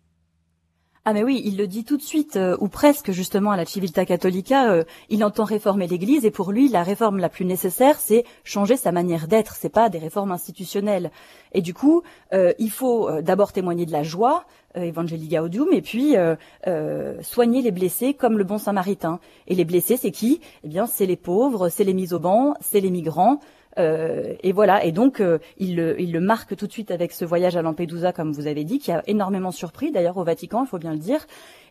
Ah 1.08 1.12
mais 1.12 1.22
oui, 1.22 1.40
il 1.44 1.56
le 1.56 1.68
dit 1.68 1.84
tout 1.84 1.96
de 1.96 2.02
suite, 2.02 2.34
euh, 2.34 2.56
ou 2.58 2.66
presque 2.66 3.12
justement 3.12 3.52
à 3.52 3.56
la 3.56 3.64
Civiltà 3.64 4.04
Catholica, 4.04 4.72
euh, 4.72 4.82
il 5.08 5.24
entend 5.24 5.44
réformer 5.44 5.86
l'Église 5.86 6.24
et 6.24 6.32
pour 6.32 6.50
lui 6.50 6.68
la 6.68 6.82
réforme 6.82 7.18
la 7.18 7.28
plus 7.28 7.44
nécessaire 7.44 8.00
c'est 8.00 8.24
changer 8.42 8.76
sa 8.76 8.90
manière 8.90 9.28
d'être, 9.28 9.54
c'est 9.54 9.68
pas 9.68 9.88
des 9.88 10.00
réformes 10.00 10.32
institutionnelles. 10.32 11.12
Et 11.52 11.62
du 11.62 11.74
coup, 11.74 12.02
euh, 12.32 12.52
il 12.58 12.72
faut 12.72 13.08
d'abord 13.22 13.52
témoigner 13.52 13.86
de 13.86 13.92
la 13.92 14.02
joie, 14.02 14.46
Evangelii 14.76 15.28
Gaudium, 15.28 15.68
et 15.72 15.82
puis 15.82 16.14
soigner 17.22 17.62
les 17.62 17.70
blessés 17.70 18.14
comme 18.14 18.38
le 18.38 18.44
bon 18.44 18.58
Samaritain. 18.58 19.20
Et 19.46 19.54
les 19.54 19.64
blessés 19.64 19.96
c'est 19.96 20.10
qui? 20.10 20.40
Eh 20.64 20.68
bien 20.68 20.86
c'est 20.86 21.06
les 21.06 21.16
pauvres, 21.16 21.68
c'est 21.68 21.84
les 21.84 21.94
mis 21.94 22.12
au 22.12 22.18
banc, 22.18 22.54
c'est 22.60 22.80
les 22.80 22.90
migrants. 22.90 23.40
et 23.78 24.52
voilà. 24.52 24.84
Et 24.84 24.92
donc, 24.92 25.22
il, 25.58 25.76
le, 25.76 26.20
marque 26.20 26.56
tout 26.56 26.66
de 26.66 26.72
suite 26.72 26.90
avec 26.90 27.12
ce 27.12 27.24
voyage 27.24 27.56
à 27.56 27.62
Lampedusa, 27.62 28.12
comme 28.12 28.32
vous 28.32 28.46
avez 28.46 28.64
dit, 28.64 28.78
qui 28.78 28.92
a 28.92 29.02
énormément 29.06 29.50
surpris, 29.50 29.92
d'ailleurs 29.92 30.16
au 30.16 30.24
Vatican, 30.24 30.64
il 30.64 30.68
faut 30.68 30.78
bien 30.78 30.92
le 30.92 30.98
dire. 30.98 31.26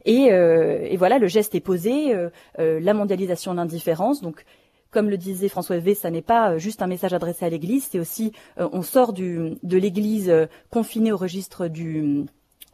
Et, 0.05 0.95
voilà, 0.97 1.17
le 1.17 1.27
geste 1.27 1.55
est 1.55 1.61
posé, 1.61 2.13
la 2.57 2.93
mondialisation 2.93 3.53
d'indifférence. 3.55 4.21
Donc, 4.21 4.45
comme 4.91 5.09
le 5.09 5.17
disait 5.17 5.49
François 5.49 5.77
V, 5.77 5.93
ça 5.93 6.09
n'est 6.09 6.21
pas 6.21 6.57
juste 6.57 6.81
un 6.81 6.87
message 6.87 7.13
adressé 7.13 7.45
à 7.45 7.49
l'Église, 7.49 7.87
c'est 7.91 7.99
aussi, 7.99 8.31
on 8.57 8.81
sort 8.81 9.11
de 9.11 9.77
l'Église 9.77 10.31
confinée 10.69 11.11
au 11.11 11.17
registre 11.17 11.67
du 11.67 12.25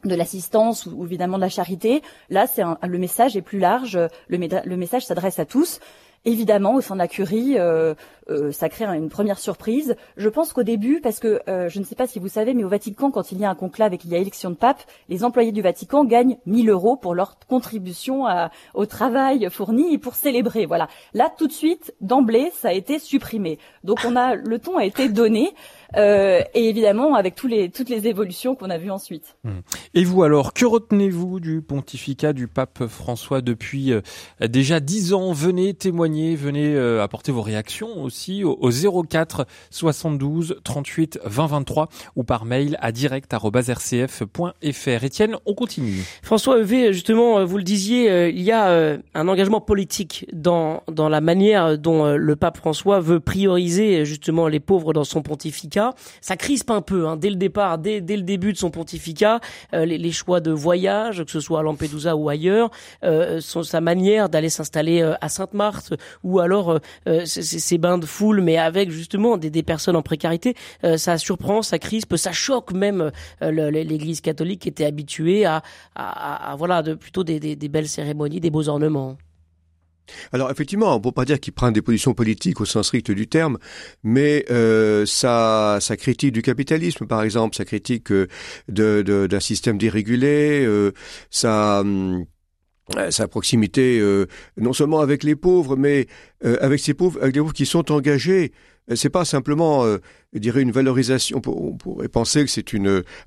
de 0.04 0.16
l'assistance 0.16 0.86
ou, 0.86 1.06
évidemment 1.06 1.38
de 1.38 1.42
la 1.42 1.50
charité. 1.50 2.02
Là, 2.30 2.48
c'est 2.48 2.64
le 2.84 2.98
message 2.98 3.36
est 3.38 3.42
plus 3.42 3.60
large. 3.60 4.00
Le, 4.28 4.76
message 4.76 5.06
s'adresse 5.06 5.40
à 5.40 5.46
tous. 5.46 5.80
Évidemment, 6.24 6.76
au 6.76 6.82
sein 6.82 6.94
de 6.94 7.00
la 7.00 7.08
curie, 7.08 7.58
euh, 7.58 7.96
euh, 8.30 8.52
ça 8.52 8.70
crée 8.70 8.86
une 8.86 9.10
première 9.10 9.40
surprise. 9.40 9.96
Je 10.18 10.30
pense 10.30 10.54
qu'au 10.54 10.62
début, 10.62 11.02
parce 11.02 11.20
que 11.20 11.42
euh, 11.50 11.68
je 11.68 11.80
ne 11.80 11.84
sais 11.84 11.96
pas 11.96 12.06
si 12.06 12.20
vous 12.20 12.28
savez, 12.28 12.54
mais 12.54 12.64
au 12.64 12.70
Vatican, 12.70 13.10
quand 13.10 13.32
il 13.32 13.40
y 13.40 13.46
a 13.46 13.50
un 13.50 13.56
conclave 13.56 13.94
et 13.94 13.98
qu'il 13.98 14.12
y 14.12 14.16
a 14.16 14.20
élection 14.20 14.52
de 14.52 14.56
pape, 14.56 14.84
les 15.10 15.24
employés 15.24 15.52
du 15.52 15.64
Vatican 15.64 16.06
gagnent 16.06 16.38
1000 16.46 16.70
euros 16.70 16.96
pour 16.96 17.16
leur 17.16 17.40
contribution 17.50 18.26
au 18.76 18.86
travail 18.86 19.48
fourni 19.50 19.96
et 19.96 19.98
pour 19.98 20.14
célébrer. 20.14 20.68
Voilà. 20.68 20.90
Là, 21.16 21.32
tout 21.36 21.48
de 21.48 21.54
suite, 21.54 21.96
d'emblée, 22.02 22.52
ça 22.54 22.68
a 22.68 22.74
été 22.74 23.00
supprimé. 23.00 23.58
Donc, 23.84 23.98
on 24.06 24.16
a 24.16 24.36
le 24.36 24.60
ton 24.60 24.78
a 24.78 24.86
été 24.86 25.10
donné. 25.10 25.56
Euh, 25.98 26.42
et 26.54 26.70
évidemment 26.70 27.16
avec 27.16 27.36
tous 27.36 27.48
les, 27.48 27.70
toutes 27.70 27.90
les 27.90 28.08
évolutions 28.08 28.56
qu'on 28.56 28.70
a 28.70 28.78
vues 28.78 28.92
ensuite. 28.92 29.36
Mmh. 29.44 29.50
Et 29.94 30.04
vous 30.04 30.24
alors, 30.24 30.54
que 30.54 30.66
retenez-vous 30.66 31.40
du 31.40 31.62
pontificat 31.62 32.34
du 32.34 32.48
pape 32.48 32.88
François 32.88 33.42
depuis 33.42 33.92
euh, 33.92 34.02
déjà 34.48 34.80
dix 34.80 35.14
ans? 35.14 35.34
Venez 35.34 35.74
témoigner, 35.74 36.36
venez 36.36 36.74
euh, 36.76 37.04
apporter 37.04 37.32
vos 37.32 37.42
réactions 37.42 38.02
aussi 38.02 38.44
au, 38.44 38.70
04 39.04 39.46
72 39.70 40.60
38 40.64 41.20
20 41.26 41.48
23 41.48 41.90
ou 42.16 42.24
par 42.24 42.46
mail 42.46 42.78
à 42.80 42.92
direct@rcf.fr. 42.92 45.04
Étienne, 45.04 45.38
on 45.46 45.54
continue. 45.54 46.04
François 46.22 46.60
Evé, 46.60 46.94
justement, 46.94 47.44
vous 47.44 47.58
le 47.58 47.64
disiez, 47.64 48.30
il 48.30 48.42
y 48.42 48.52
a 48.52 48.98
un 49.14 49.28
engagement 49.28 49.62
politique 49.62 50.28
dans 50.34 50.84
dans 50.88 51.10
la 51.10 51.22
manière 51.22 51.78
dont 51.78 52.16
le 52.16 52.36
pape 52.36 52.58
François 52.58 53.00
veut 53.00 53.20
prioriser 53.20 54.06
justement 54.06 54.48
les 54.48 54.60
pauvres 54.60 54.94
dans 54.94 55.04
son 55.04 55.22
pontificat 55.22 55.81
ça 56.22 56.36
crispe 56.38 56.72
un 56.72 56.82
peu 56.82 57.08
hein, 57.08 57.18
dès 57.18 57.30
le 57.30 57.36
départ, 57.36 57.78
dès, 57.78 58.00
le 58.00 58.22
début 58.24 58.54
de 58.54 58.58
son 58.58 58.72
pontificat, 58.72 59.40
euh, 59.74 59.86
les, 59.86 60.12
choix 60.12 60.40
de 60.40 60.52
voyage, 60.52 61.24
que 61.24 61.32
ce 61.32 61.40
soit 61.40 61.60
à 61.60 61.64
Lampedusa 61.64 62.16
ou 62.16 62.30
ailleurs, 62.30 62.70
euh, 63.04 63.40
sa 63.40 63.82
manière 63.82 64.30
d'aller 64.30 64.50
s'installer 64.50 65.02
euh, 65.02 65.14
à 65.22 65.30
Sainte-Marthe 65.30 65.94
ou 66.24 66.40
alors 66.40 66.80
euh, 67.08 67.26
ces 67.26 67.78
bains 67.78 67.98
de 67.98 68.06
foule, 68.06 68.42
mais 68.42 68.58
avec 68.58 68.92
justement 68.92 69.38
des, 69.38 69.64
personnes 69.64 69.96
en 69.96 70.02
précarité, 70.02 70.56
ça 70.98 71.18
surprend, 71.18 71.62
ça 71.62 71.78
crispe, 71.78 72.16
ça 72.16 72.32
choque 72.32 72.74
même 72.74 73.12
l'Église 73.42 74.22
catholique 74.22 74.62
qui 74.62 74.70
était 74.70 74.86
habituée 74.86 75.46
à, 75.46 75.62
voilà 76.58 76.82
plutôt 76.84 77.24
des 77.24 77.70
belles 77.70 77.88
cérémonies, 77.88 78.40
des 78.40 78.50
beaux 78.50 78.68
ornements. 78.70 79.18
Alors 80.32 80.52
effectivement, 80.52 80.94
on 80.94 80.98
ne 80.98 81.04
peut 81.04 81.12
pas 81.12 81.26
dire 81.26 81.40
qu'il 81.40 81.54
prend 81.54 81.72
des 81.72 81.82
positions 81.82 82.14
politiques 82.14 82.62
au 82.62 82.66
sens 82.66 82.88
strict 82.88 83.12
du 83.12 83.28
terme, 83.28 83.58
mais 84.04 84.46
euh, 84.50 85.06
sa, 85.06 85.80
critique 85.98 86.32
du 86.32 86.42
capitalisme, 86.42 87.06
par 87.06 87.24
exemple, 87.24 87.56
sa 87.56 87.66
critique 87.66 88.12
euh, 88.12 88.28
d'un 88.68 89.40
système 89.40 89.78
dérégulé, 89.78 90.66
euh, 90.66 90.92
sa, 91.30 91.84
proximité 93.30 94.02
non 94.58 94.74
seulement 94.74 95.00
avec 95.00 95.24
les 95.24 95.36
pauvres, 95.36 95.78
mais 95.78 96.08
avec 96.44 96.80
ces 96.80 96.94
pauvres, 96.94 97.20
avec 97.22 97.34
des 97.34 97.40
pauvres 97.40 97.54
qui 97.54 97.66
sont 97.66 97.92
engagés 97.92 98.52
c'est 98.96 99.12
pas 99.12 99.24
simplement, 99.24 99.86
je 100.34 100.60
une 100.60 100.72
valorisation. 100.72 101.40
On 101.46 101.78
pourrait 101.78 102.10
penser 102.10 102.44
que 102.44 102.50
c'est 102.50 102.66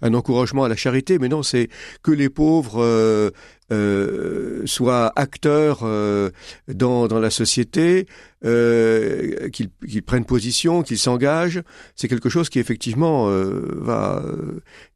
un 0.03 0.15
encouragement 0.15 0.65
à 0.65 0.69
la 0.69 0.77
charité, 0.77 1.19
mais 1.19 1.29
non, 1.29 1.43
c'est 1.43 1.69
que 2.03 2.11
les 2.11 2.29
pauvres 2.29 3.33
euh, 3.75 4.63
soient 4.67 5.13
acteurs 5.17 5.81
euh, 5.83 6.31
dans 6.69 7.09
dans 7.09 7.19
la 7.19 7.31
société, 7.31 8.07
euh, 8.45 9.49
qu'ils 9.51 10.03
prennent 10.03 10.25
position, 10.25 10.83
qu'ils 10.83 10.99
s'engagent. 10.99 11.63
C'est 11.97 12.09
quelque 12.09 12.29
chose 12.29 12.49
qui 12.49 12.59
effectivement 12.59 13.29
va 13.29 14.23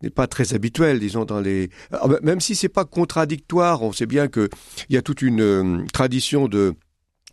n'est 0.03 0.11
pas 0.11 0.27
très 0.27 0.55
habituel, 0.55 1.01
disons 1.01 1.25
dans 1.25 1.41
les. 1.41 1.71
même 2.23 2.41
si 2.41 2.55
c'est 2.55 2.69
pas 2.69 2.85
contradictoire, 2.85 3.83
on 3.83 3.93
sait 3.93 4.07
bien 4.07 4.29
que 4.29 4.49
il 4.89 4.95
y 4.95 4.99
a 4.99 5.03
toute 5.03 5.23
une 5.23 5.87
tradition 5.93 6.49
de 6.49 6.75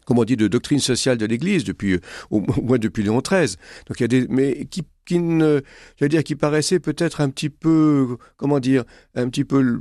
comme 0.06 0.20
on 0.20 0.24
dit, 0.24 0.38
de 0.38 0.48
doctrine 0.48 0.80
sociale 0.80 1.18
de 1.18 1.26
l'Église 1.26 1.64
depuis 1.64 2.00
au 2.30 2.42
moins 2.62 2.78
depuis 2.78 3.04
Léon 3.04 3.22
XIII. 3.22 3.56
Donc 3.88 4.00
il 4.00 4.02
y 4.02 4.04
a 4.04 4.08
des, 4.08 4.28
mais 4.30 4.66
qui 4.66 4.84
qui 5.06 5.20
ne, 5.20 5.62
dire, 6.02 6.24
qui 6.24 6.36
paraissait 6.36 6.80
peut-être 6.80 7.22
un 7.22 7.30
petit 7.30 7.50
peu, 7.50 8.18
comment 8.38 8.60
dire, 8.60 8.84
un 9.16 9.30
petit 9.30 9.46
peu 9.46 9.80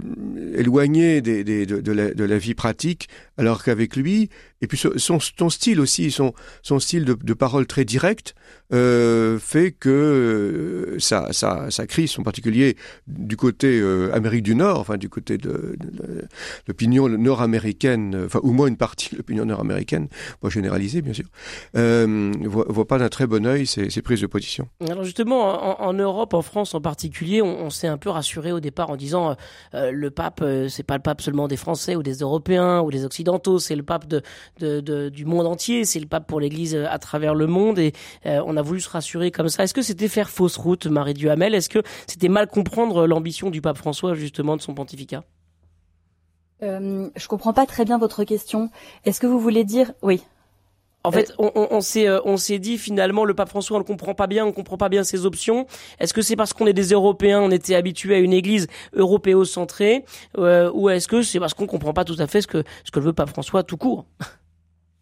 éloigné 0.54 1.20
de, 1.20 2.24
la, 2.24 2.38
vie 2.38 2.54
pratique, 2.54 3.08
alors 3.36 3.62
qu'avec 3.64 3.96
lui, 3.96 4.28
et 4.60 4.66
puis 4.66 4.78
son, 4.78 5.20
style 5.50 5.80
aussi, 5.80 6.10
son, 6.10 6.32
style 6.78 7.04
de, 7.04 7.34
parole 7.34 7.66
très 7.66 7.84
direct, 7.84 8.34
euh, 8.72 9.38
fait 9.38 9.72
que 9.72 9.90
euh, 9.90 10.98
sa, 10.98 11.32
sa, 11.32 11.70
sa, 11.70 11.86
crise, 11.86 12.18
en 12.18 12.22
particulier 12.22 12.76
du 13.06 13.36
côté 13.36 13.78
euh, 13.80 14.14
Amérique 14.14 14.42
du 14.42 14.54
Nord, 14.54 14.80
enfin 14.80 14.96
du 14.96 15.08
côté 15.08 15.38
de, 15.38 15.76
l'opinion 16.66 17.08
nord-américaine, 17.08 18.22
enfin 18.24 18.40
ou 18.42 18.52
moins 18.52 18.66
une 18.66 18.76
partie 18.76 19.10
de 19.10 19.16
l'opinion 19.16 19.44
nord-américaine, 19.44 20.08
pas 20.40 20.48
généralisée 20.48 21.02
bien 21.02 21.12
sûr, 21.12 21.26
euh, 21.76 22.32
voit, 22.44 22.86
pas 22.86 22.98
d'un 22.98 23.08
très 23.08 23.26
bon 23.26 23.46
œil 23.46 23.66
ces, 23.66 24.02
prises 24.02 24.20
de 24.20 24.26
position. 24.26 24.68
Justement, 25.14 25.80
en, 25.80 25.92
Europe, 25.92 26.34
en 26.34 26.42
France 26.42 26.74
en 26.74 26.80
particulier, 26.80 27.40
on, 27.40 27.70
s'est 27.70 27.86
un 27.86 27.98
peu 27.98 28.10
rassuré 28.10 28.50
au 28.50 28.58
départ 28.58 28.90
en 28.90 28.96
disant 28.96 29.30
euh, 29.30 29.34
euh, 29.74 29.90
le 29.92 30.10
pape, 30.10 30.40
euh, 30.42 30.68
c'est 30.68 30.82
pas 30.82 30.96
le 30.96 31.02
pape 31.02 31.22
seulement 31.22 31.46
des 31.46 31.56
Français 31.56 31.94
ou 31.94 32.02
des 32.02 32.14
Européens 32.14 32.80
ou 32.80 32.90
des 32.90 33.04
Occidentaux, 33.04 33.60
c'est 33.60 33.76
le 33.76 33.84
pape 33.84 34.06
du 34.58 35.24
monde 35.24 35.46
entier, 35.46 35.84
c'est 35.84 36.00
le 36.00 36.06
pape 36.06 36.26
pour 36.26 36.40
l'Église 36.40 36.74
à 36.74 36.98
travers 36.98 37.36
le 37.36 37.46
monde 37.46 37.78
et 37.78 37.92
on 38.24 38.56
a 38.56 38.62
voulu 38.62 38.80
se 38.80 38.88
rassurer 38.88 39.30
comme 39.30 39.48
ça. 39.48 39.62
Est-ce 39.62 39.74
que 39.74 39.82
c'était 39.82 40.08
faire 40.08 40.30
fausse 40.30 40.56
route, 40.56 40.86
Marie 40.86 41.14
Duhamel? 41.14 41.54
Est-ce 41.54 41.68
que 41.68 41.82
c'était 42.08 42.28
mal 42.28 42.48
comprendre 42.48 43.06
l'ambition 43.06 43.50
du 43.50 43.60
pape 43.60 43.78
François 43.78 44.14
justement 44.14 44.56
de 44.56 44.62
son 44.62 44.74
pontificat? 44.74 45.22
Euh, 46.64 47.08
je 47.14 47.28
comprends 47.28 47.52
pas 47.52 47.66
très 47.66 47.84
bien 47.84 47.98
votre 47.98 48.24
question. 48.24 48.70
Est-ce 49.04 49.20
que 49.20 49.26
vous 49.26 49.38
voulez 49.38 49.64
dire 49.64 49.92
oui 50.02 50.22
en 51.04 51.12
fait, 51.12 51.32
on, 51.38 51.52
on, 51.54 51.80
s'est 51.82 52.08
euh, 52.08 52.20
on 52.24 52.38
s'est 52.38 52.58
dit 52.58 52.78
finalement 52.78 53.26
le 53.26 53.34
pape 53.34 53.50
François 53.50 53.76
on 53.76 53.80
ne 53.80 53.84
comprend 53.84 54.14
pas 54.14 54.26
bien, 54.26 54.46
on 54.46 54.52
comprend 54.52 54.78
pas 54.78 54.88
bien 54.88 55.04
ses 55.04 55.26
options. 55.26 55.66
Est-ce 56.00 56.14
que 56.14 56.22
c'est 56.22 56.34
parce 56.34 56.54
qu'on 56.54 56.66
est 56.66 56.72
des 56.72 56.88
Européens, 56.88 57.40
on 57.42 57.50
était 57.50 57.74
habitués 57.74 58.14
à 58.14 58.18
une 58.18 58.32
Église 58.32 58.68
européocentrée, 58.94 60.04
euh, 60.38 60.70
ou 60.72 60.88
est-ce 60.88 61.06
que 61.06 61.22
c'est 61.22 61.38
parce 61.38 61.52
qu'on 61.52 61.66
comprend 61.66 61.92
pas 61.92 62.04
tout 62.04 62.16
à 62.18 62.26
fait 62.26 62.40
ce 62.40 62.46
que 62.46 62.64
ce 62.84 62.90
que 62.90 63.00
veut 63.00 63.12
pape 63.12 63.28
François 63.28 63.62
tout 63.62 63.76
court? 63.76 64.06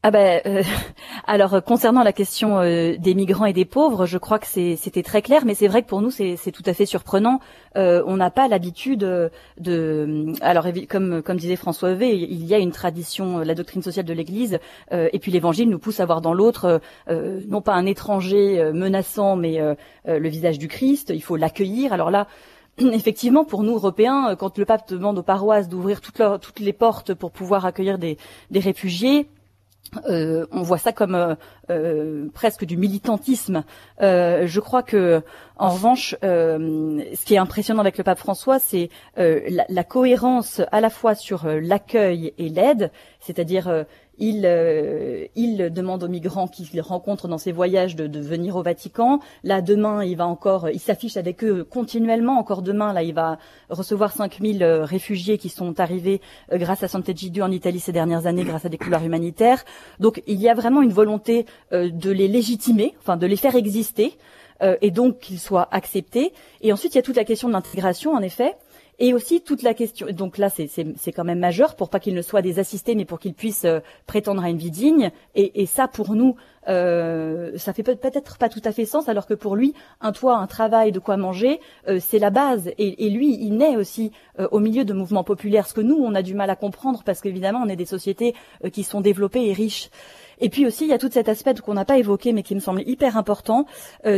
Ah 0.04 0.11
ben, 0.11 0.40
euh, 0.47 0.62
alors 1.28 1.62
concernant 1.62 2.02
la 2.02 2.12
question 2.12 2.59
euh, 2.59 2.97
des 2.99 3.14
migrants 3.14 3.44
et 3.44 3.52
des 3.52 3.64
pauvres, 3.64 4.04
je 4.04 4.18
crois 4.18 4.40
que 4.40 4.47
c'était 4.49 5.02
très 5.04 5.23
clair, 5.23 5.44
mais 5.47 5.54
c'est 5.54 5.68
vrai 5.68 5.82
que 5.82 5.87
pour 5.87 6.02
nous 6.02 6.11
c'est 6.11 6.37
tout 6.52 6.62
à 6.66 6.75
fait 6.75 6.87
surprenant. 6.87 7.38
Euh, 7.76 8.02
on 8.06 8.16
n'a 8.16 8.30
pas 8.30 8.49
l'habitude 8.49 9.00
de, 9.00 10.32
alors 10.40 10.66
comme 10.88 11.37
disait 11.37 11.54
François 11.54 11.94
V, 11.94 12.16
il 12.16 12.44
y 12.44 12.52
a 12.52 12.59
une 12.59 12.73
tradition, 12.73 13.38
la 13.38 13.54
doctrine 13.54 13.82
sociale 13.82 14.04
de 14.04 14.12
l'Église, 14.12 14.59
et 14.90 15.18
puis 15.21 15.30
l'Évangile 15.30 15.71
nous 15.71 15.78
pousse 15.78 16.00
à 16.00 16.04
voir 16.04 16.21
dans 16.21 16.35
l'autre 16.35 16.80
non 17.09 17.61
pas 17.61 17.75
un 17.75 17.87
étranger 17.87 18.73
menaçant, 18.75 19.37
mais 19.37 19.61
le 20.06 20.28
visage 20.28 20.59
du 20.59 20.68
Christ. 20.68 21.12
Il 21.14 21.23
faut 21.23 21.37
l'accueillir. 21.37 21.92
Alors 21.92 22.11
là, 22.11 22.26
effectivement, 22.78 23.44
pour 23.44 23.62
nous 23.62 23.75
Européens, 23.75 24.35
quand 24.37 24.59
le 24.59 24.64
pape 24.64 24.88
demande 24.88 25.18
aux 25.18 25.23
paroisses 25.23 25.68
d'ouvrir 25.68 26.00
toutes, 26.00 26.61
les 26.61 26.73
portes 26.73 27.14
pour 27.14 27.30
pouvoir 27.30 27.66
accueillir 27.66 27.99
des 27.99 28.18
réfugiés, 28.52 29.28
euh, 30.09 30.47
on 30.51 30.62
voit 30.62 30.79
ça 30.79 30.93
comme 30.93 31.15
euh, 31.15 31.35
euh, 31.71 32.29
presque 32.33 32.65
du 32.65 32.77
militantisme. 32.77 33.65
je 34.01 34.61
crois 34.61 34.83
que, 34.83 35.23
en 35.57 35.71
revanche, 35.71 36.17
ce 36.23 37.25
qui 37.25 37.35
est 37.35 37.39
impressionnant 37.39 37.81
avec 37.81 37.99
le 37.99 38.05
pape 38.05 38.19
François, 38.19 38.59
c'est 38.59 38.89
la, 39.17 39.85
cohérence 39.85 40.61
à 40.73 40.81
la 40.81 40.91
fois 40.91 41.15
sur 41.15 41.47
l'accueil 41.47 42.33
et 42.39 42.49
l'aide, 42.49 42.91
c'est-à-dire 43.21 43.85
il, 44.19 44.42
euh, 44.45 45.26
il 45.37 45.71
demande 45.71 46.02
aux 46.02 46.09
migrants 46.09 46.49
qu'il 46.49 46.81
rencontre 46.81 47.28
dans 47.28 47.38
ses 47.38 47.52
voyages 47.52 47.97
de, 47.97 48.07
de, 48.07 48.21
venir 48.21 48.57
au 48.57 48.62
Vatican. 48.62 49.21
Là, 49.42 49.62
demain, 49.62 50.04
il 50.04 50.16
va 50.16 50.26
encore, 50.26 50.69
il 50.69 50.81
s'affiche 50.81 51.16
avec 51.16 51.42
eux 51.42 51.64
continuellement. 51.64 52.38
Encore 52.38 52.62
demain, 52.62 52.92
là, 52.92 53.02
il 53.02 53.14
va 53.14 53.38
recevoir 53.71 54.12
5000 54.12 54.62
euh, 54.62 54.85
réfugiés 54.85 55.38
qui 55.38 55.49
sont 55.49 55.81
arrivés 55.81 56.21
euh, 56.52 56.59
grâce 56.59 56.83
à 56.83 56.88
Sant'Egidio 56.88 57.45
en 57.45 57.50
Italie 57.50 57.81
ces 57.81 57.92
dernières 57.92 58.26
années, 58.26 58.45
grâce 58.45 58.64
à 58.64 58.69
des 58.69 58.78
couloirs 58.78 59.04
humanitaires. 59.04 59.64
Donc, 59.99 60.23
il 60.26 60.40
y 60.40 60.49
a 60.49 60.54
vraiment 60.54 60.83
une 60.83 60.92
volonté 60.92 61.47
de 61.73 62.11
les 62.11 62.28
légitimer, 62.28 62.95
enfin, 63.00 63.16
de 63.16 63.26
les 63.26 63.37
faire 63.37 63.57
exister, 63.57 64.16
et 64.81 64.90
donc 64.90 65.19
qu'ils 65.19 65.40
soient 65.40 65.69
acceptés. 65.73 66.33
Et 66.61 66.73
ensuite, 66.73 66.95
il 66.95 66.99
y 66.99 67.00
a 67.00 67.02
toute 67.02 67.16
la 67.16 67.25
question 67.25 67.49
de 67.49 67.52
l'intégration, 67.52 68.12
en 68.12 68.21
effet. 68.21 68.54
Et 69.02 69.14
aussi 69.14 69.40
toute 69.40 69.64
la 69.64 69.75
question. 69.75 70.06
Donc 70.12 70.38
là, 70.38 70.49
c'est 70.49 71.12
quand 71.12 71.25
même 71.25 71.40
majeur 71.40 71.75
pour 71.75 71.90
pas 71.90 71.99
qu'il 71.99 72.14
ne 72.14 72.23
soit 72.23 72.40
des 72.40 72.61
assistés, 72.61 72.94
mais 72.94 73.04
pour 73.04 73.18
qu'il 73.18 73.35
puisse 73.35 73.64
euh, 73.64 73.80
prétendre 74.06 74.44
à 74.44 74.49
une 74.49 74.59
vie 74.59 74.71
digne. 74.71 75.11
Et, 75.35 75.61
et 75.61 75.66
ça, 75.66 75.88
pour 75.88 76.14
nous, 76.14 76.37
euh, 76.68 77.50
ça 77.56 77.73
fait 77.73 77.82
peut-être 77.82 78.38
pas 78.38 78.49
tout 78.49 78.61
à 78.64 78.71
fait 78.71 78.85
sens, 78.85 79.09
alors 79.09 79.26
que 79.26 79.35
pour 79.35 79.56
lui, 79.56 79.75
un 80.00 80.12
toit, 80.12 80.37
un 80.37 80.47
travail, 80.47 80.92
de 80.92 81.00
quoi 81.00 81.16
manger, 81.16 81.59
euh, 81.88 81.99
c'est 82.00 82.21
la 82.21 82.30
base. 82.30 82.71
Et, 82.78 83.06
et, 83.06 83.11
lui, 83.11 83.37
il 83.40 83.56
naît 83.56 83.76
aussi 83.76 84.12
euh, 84.38 84.47
au 84.52 84.61
milieu 84.61 84.85
de 84.85 84.92
mouvements 84.92 85.25
populaires, 85.25 85.66
ce 85.66 85.75
que 85.75 85.80
nous, 85.80 85.97
on 85.97 86.14
a 86.14 86.23
du 86.23 86.35
mal 86.35 86.49
à 86.50 86.54
comprendre, 86.54 87.02
parce 87.04 87.21
qu'évidemment, 87.21 87.61
on 87.64 87.68
est 87.68 87.75
des 87.75 87.87
sociétés 87.87 88.35
qui 88.73 88.85
sont 88.85 89.00
développées 89.00 89.49
et 89.49 89.52
riches. 89.52 89.90
Et 90.38 90.49
puis 90.49 90.64
aussi, 90.64 90.85
il 90.85 90.90
y 90.90 90.94
a 90.94 90.99
tout 90.99 91.11
cet 91.11 91.28
aspect 91.28 91.54
qu'on 91.54 91.75
n'a 91.75 91.85
pas 91.85 91.99
évoqué, 91.99 92.32
mais 92.32 92.44
qui 92.44 92.54
me 92.54 92.61
semble 92.61 92.82
hyper 92.87 93.16
important, 93.16 93.66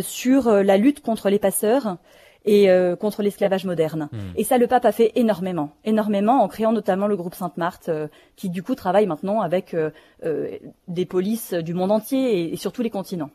sur 0.00 0.50
la 0.50 0.76
lutte 0.76 1.00
contre 1.00 1.28
les 1.28 1.38
passeurs 1.38 1.96
et 2.44 2.70
euh, 2.70 2.96
contre 2.96 3.22
l'esclavage 3.22 3.64
moderne. 3.64 4.08
Hmm. 4.12 4.18
Et 4.36 4.44
ça, 4.44 4.58
le 4.58 4.66
pape 4.66 4.84
a 4.84 4.92
fait 4.92 5.12
énormément, 5.14 5.70
énormément, 5.84 6.42
en 6.42 6.48
créant 6.48 6.72
notamment 6.72 7.06
le 7.06 7.16
groupe 7.16 7.34
Sainte-Marthe, 7.34 7.88
euh, 7.88 8.08
qui 8.36 8.50
du 8.50 8.62
coup 8.62 8.74
travaille 8.74 9.06
maintenant 9.06 9.40
avec 9.40 9.74
euh, 9.74 9.90
des 10.88 11.06
polices 11.06 11.54
du 11.54 11.74
monde 11.74 11.90
entier 11.90 12.40
et, 12.40 12.52
et 12.52 12.56
sur 12.56 12.72
tous 12.72 12.82
les 12.82 12.90
continents. 12.90 13.30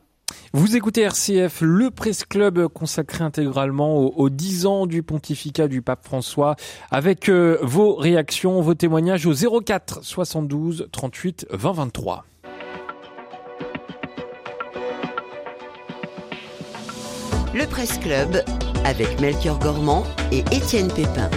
Vous 0.52 0.76
écoutez 0.76 1.02
RCF, 1.02 1.60
le 1.60 1.90
Presse 1.90 2.24
Club 2.24 2.68
consacré 2.68 3.24
intégralement 3.24 3.98
aux, 3.98 4.30
10 4.30 4.66
ans 4.66 4.86
du 4.86 5.02
pontificat 5.02 5.66
du 5.66 5.82
pape 5.82 6.04
François, 6.04 6.54
avec 6.90 7.28
vos 7.28 7.94
réactions, 7.94 8.60
vos 8.60 8.74
témoignages 8.74 9.26
au 9.26 9.60
04 9.60 10.04
72 10.04 10.88
38 10.92 11.46
20 11.50 11.72
23. 11.72 12.24
Le 17.52 17.66
Presse 17.66 17.98
Club 17.98 18.44
avec 18.84 19.20
Melchior 19.20 19.58
Gormand 19.58 20.04
et 20.32 20.44
Étienne 20.52 20.88
Pépin. 20.88 21.30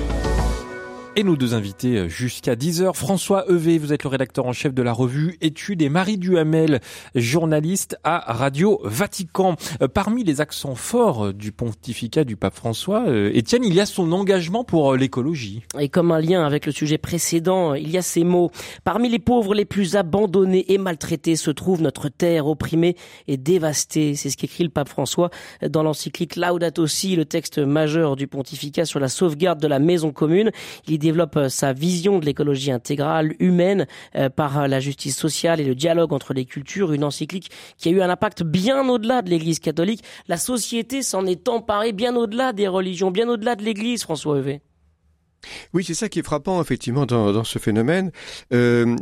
Et 1.16 1.24
nos 1.24 1.36
deux 1.36 1.54
invités 1.54 2.00
euh, 2.00 2.08
jusqu'à 2.08 2.56
10h. 2.56 2.96
François 2.96 3.46
Evé, 3.48 3.78
vous 3.78 3.94
êtes 3.94 4.02
le 4.02 4.10
rédacteur 4.10 4.48
en 4.48 4.52
chef 4.52 4.74
de 4.74 4.82
la 4.82 4.92
revue 4.92 5.38
Études 5.42 5.84
et 5.84 5.90
Marie 5.90 6.18
Duhamel, 6.18 6.80
journaliste 7.14 8.00
à 8.04 8.34
Radio 8.34 8.82
Vatican. 8.84 9.56
Euh, 9.84 9.88
parmi 9.88 10.24
les 10.24 10.42
accents 10.42 10.74
forts 10.74 11.26
euh, 11.26 11.32
du 11.32 11.52
pontificat 11.52 12.24
du 12.24 12.36
pape 12.36 12.56
François, 12.56 13.06
Étienne, 13.32 13.64
il 13.64 13.76
y 13.76 13.80
a 13.80 13.86
son 13.86 14.12
engagement 14.12 14.64
pour 14.64 14.96
l'écologie. 14.96 15.62
Et 15.80 15.88
comme 15.88 16.12
un 16.12 16.20
lien 16.20 16.44
avec 16.44 16.66
le 16.66 16.72
sujet 16.72 16.98
précédent, 16.98 17.76
il 17.76 17.92
y 17.92 17.98
a 18.00 18.02
ces 18.02 18.24
mots. 18.24 18.50
Parmi 18.84 19.08
les 19.08 19.20
pauvres 19.20 19.54
les 19.54 19.66
plus 19.66 19.96
abandonnés 19.96 20.74
et 20.74 20.80
maltraités 20.80 21.36
se 21.36 21.52
trouve 21.52 21.84
notre 21.84 22.10
terre 22.10 22.48
opprimée 22.48 22.96
et 23.28 23.38
dévastée. 23.38 24.16
C'est 24.16 24.32
ce 24.32 24.38
qu'écrit 24.38 24.64
le 24.64 24.72
pape 24.72 24.90
François 24.90 25.30
dans 25.62 25.84
l'encyclique 25.84 26.38
Laudato 26.38 26.88
Si, 26.88 27.16
le 27.16 27.26
texte 27.26 27.60
majeur 27.60 28.16
du 28.16 28.26
pontificat 28.26 28.86
sur 28.86 29.00
la 29.00 29.10
sauvegarde 29.10 29.60
de 29.60 29.68
la 29.68 29.78
maison 29.78 30.12
commune. 30.12 30.50
Il 30.88 31.03
développe 31.04 31.38
euh, 31.38 31.50
sa 31.50 31.74
vision 31.74 32.20
de 32.20 32.26
l'écologie 32.26 32.72
intégrale, 32.72 33.36
humaine, 33.40 33.86
euh, 34.16 34.30
par 34.30 34.62
euh, 34.62 34.68
la 34.68 34.80
justice 34.80 35.16
sociale 35.16 35.60
et 35.60 35.66
le 35.66 35.76
dialogue 35.76 36.14
entre 36.14 36.34
les 36.34 36.46
cultures, 36.46 36.94
une 36.94 37.04
encyclique 37.04 37.52
qui 37.78 37.90
a 37.90 37.92
eu 37.92 38.02
un 38.02 38.10
impact 38.10 38.44
bien 38.44 38.88
au-delà 38.90 39.22
de 39.22 39.30
l'Église 39.30 39.60
catholique. 39.60 40.04
La 40.28 40.38
société 40.38 41.02
s'en 41.04 41.26
est 41.26 41.48
emparée 41.48 41.92
bien 41.92 42.16
au-delà 42.16 42.54
des 42.54 42.68
religions, 42.68 43.12
bien 43.12 43.30
au-delà 43.30 43.56
de 43.56 43.64
l'Église, 43.64 44.04
François 44.04 44.40
Hevet. 44.40 44.62
Oui, 45.74 45.84
c'est 45.84 45.94
ça 45.94 46.10
qui 46.10 46.20
est 46.20 46.24
frappant 46.24 46.62
effectivement 46.62 47.06
dans, 47.06 47.44
ce 47.44 47.60
phénomène. 47.60 48.12
Euh, 48.54 48.96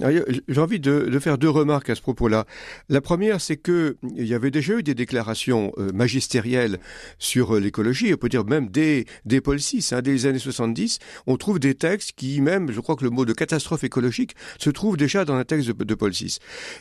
J'ai 0.47 0.61
envie 0.61 0.79
de, 0.79 1.07
de, 1.11 1.19
faire 1.19 1.37
deux 1.37 1.49
remarques 1.49 1.89
à 1.89 1.95
ce 1.95 2.01
propos-là. 2.01 2.45
La 2.89 3.01
première, 3.01 3.41
c'est 3.41 3.57
que 3.57 3.97
il 4.15 4.25
y 4.25 4.33
avait 4.33 4.51
déjà 4.51 4.73
eu 4.73 4.83
des 4.83 4.95
déclarations 4.95 5.71
euh, 5.77 5.91
magistérielles 5.93 6.79
sur 7.19 7.55
euh, 7.55 7.59
l'écologie. 7.59 8.13
On 8.13 8.17
peut 8.17 8.29
dire 8.29 8.45
même 8.45 8.69
dès, 8.69 9.05
dès 9.25 9.41
Paul 9.41 9.57
VI, 9.57 9.87
hein, 9.91 10.01
dès 10.01 10.11
les 10.11 10.25
années 10.25 10.39
70, 10.39 10.99
on 11.27 11.37
trouve 11.37 11.59
des 11.59 11.75
textes 11.75 12.13
qui 12.15 12.41
même, 12.41 12.71
je 12.71 12.79
crois 12.79 12.95
que 12.95 13.03
le 13.03 13.09
mot 13.09 13.25
de 13.25 13.33
catastrophe 13.33 13.83
écologique 13.83 14.35
se 14.57 14.69
trouve 14.69 14.97
déjà 14.97 15.25
dans 15.25 15.35
un 15.35 15.43
texte 15.43 15.69
de, 15.69 15.83
de 15.83 15.95
Paul 15.95 16.11
VI. 16.11 16.37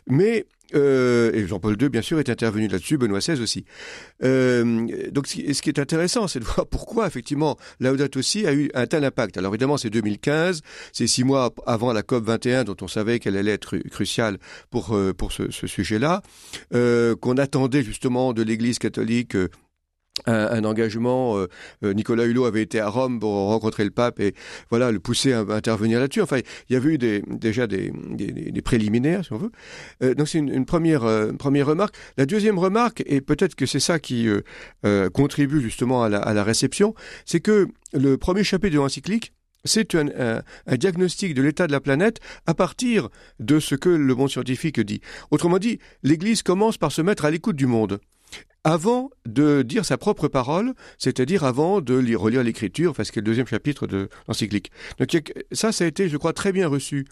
Mais 0.07 0.47
euh, 0.74 1.32
et 1.32 1.46
Jean-Paul 1.46 1.76
II, 1.80 1.88
bien 1.88 2.02
sûr, 2.02 2.18
est 2.18 2.28
intervenu 2.28 2.68
là-dessus, 2.68 2.98
Benoît 2.98 3.20
XVI 3.20 3.40
aussi. 3.40 3.64
Euh, 4.22 4.86
donc, 5.10 5.26
ce 5.26 5.62
qui 5.62 5.68
est 5.68 5.78
intéressant, 5.78 6.28
c'est 6.28 6.40
de 6.40 6.44
voir 6.44 6.66
pourquoi, 6.70 7.06
effectivement, 7.06 7.56
Laudato 7.80 8.18
aussi 8.18 8.46
a 8.46 8.52
eu 8.52 8.70
un 8.74 8.86
tel 8.86 9.04
impact. 9.04 9.36
Alors, 9.38 9.52
évidemment, 9.52 9.76
c'est 9.76 9.90
2015, 9.90 10.62
c'est 10.92 11.06
six 11.06 11.24
mois 11.24 11.52
avant 11.66 11.92
la 11.92 12.02
COP 12.02 12.24
21, 12.24 12.64
dont 12.64 12.76
on 12.82 12.88
savait 12.88 13.18
qu'elle 13.18 13.36
allait 13.36 13.52
être 13.52 13.78
cruciale 13.78 14.38
pour, 14.70 14.94
euh, 14.94 15.12
pour 15.12 15.32
ce, 15.32 15.50
sujet-là, 15.50 16.22
qu'on 16.72 17.37
attendait 17.37 17.83
justement 17.83 18.33
de 18.33 18.42
l'Église 18.42 18.78
catholique 18.78 19.37
euh, 20.29 20.51
un, 20.51 20.64
engagement. 20.64 21.38
Euh, 21.38 21.46
euh, 21.85 21.94
Nicolas 21.94 22.25
Hulot 22.25 22.44
avait 22.44 22.62
été 22.62 22.79
à 22.81 22.88
Rome 22.88 23.20
pour 23.20 23.33
rencontrer 23.33 23.85
le 23.85 23.90
pape 23.90 24.20
et 24.20 24.35
voilà 24.68 24.90
le 24.92 25.01
pousser 25.01 25.33
à, 25.33 25.40
intervenir 25.40 25.99
là-dessus. 25.99 26.20
Enfin, 26.20 26.40
il 26.68 26.75
y 26.75 26.77
avait 26.77 26.94
eu 26.94 26.99
des, 26.99 27.23
déjà 27.27 27.66
des, 27.66 27.90
des, 28.11 28.62
préliminaires, 28.62 29.25
si 29.25 29.33
on 29.33 29.38
veut. 29.38 29.53
Euh, 30.03 30.14
donc 30.14 30.29
c'est 30.29 30.38
une, 30.38 30.66
première 30.66 31.07
première 31.38 31.66
remarque. 31.66 31.94
La 32.18 32.27
deuxième 32.27 32.59
remarque, 32.59 33.03
et 33.07 33.20
peut-être 33.20 33.55
que 33.55 33.66
c'est 33.66 33.81
ça 33.81 33.99
qui 33.99 34.29
contribue 35.14 35.62
justement 35.62 36.03
à 36.03 36.09
la, 36.09 36.18
à 36.18 36.35
la 36.35 36.44
réception, 36.44 36.94
c'est 37.25 37.40
que 37.40 37.68
le 37.92 38.18
premier 38.18 38.44
chapitre 38.44 38.75
de 38.75 38.79
l'encyclique 38.79 39.33
c'est 39.64 39.94
un, 39.94 40.09
un, 40.18 40.42
un, 40.66 40.77
diagnostic 40.77 41.35
de 41.35 41.42
l'état 41.42 41.66
de 41.66 41.73
la 41.73 41.81
planète 41.81 42.18
à 42.46 42.55
partir 42.55 43.11
de 43.40 43.61
ce 43.61 43.75
que 43.75 43.90
le 43.90 44.14
monde 44.14 44.31
scientifique 44.31 44.81
dit. 44.81 45.03
Autrement 45.31 45.59
dit, 45.59 45.79
l'Église 46.03 46.42
commence 46.42 46.79
par 46.79 46.92
se 46.92 47.03
mettre 47.03 47.27
à 47.27 47.31
l'écoute 47.31 47.57
du 47.57 47.66
monde 47.66 48.01
avant 48.64 49.11
de 49.27 49.62
dire 49.62 49.85
sa 49.85 49.97
propre 49.97 50.29
parole, 50.29 50.75
c'est-à-dire 50.99 51.45
avant 51.45 51.81
de 51.81 51.97
lire, 51.97 52.21
relire 52.21 52.43
l'écriture, 52.43 52.90
enfin 52.90 53.05
ce 53.05 53.12
qui 53.12 53.19
est 53.19 53.23
le 53.23 53.27
deuxième 53.27 53.47
chapitre 53.47 53.87
de 53.87 54.09
l'encyclique. 54.29 54.71
Donc 54.99 55.33
ça, 55.53 55.73
ça 55.73 55.85
a 55.85 55.87
été, 55.87 56.09
je 56.09 56.16
crois, 56.16 56.33
très 56.33 56.53
bien 56.53 56.69
reçu 56.69 57.07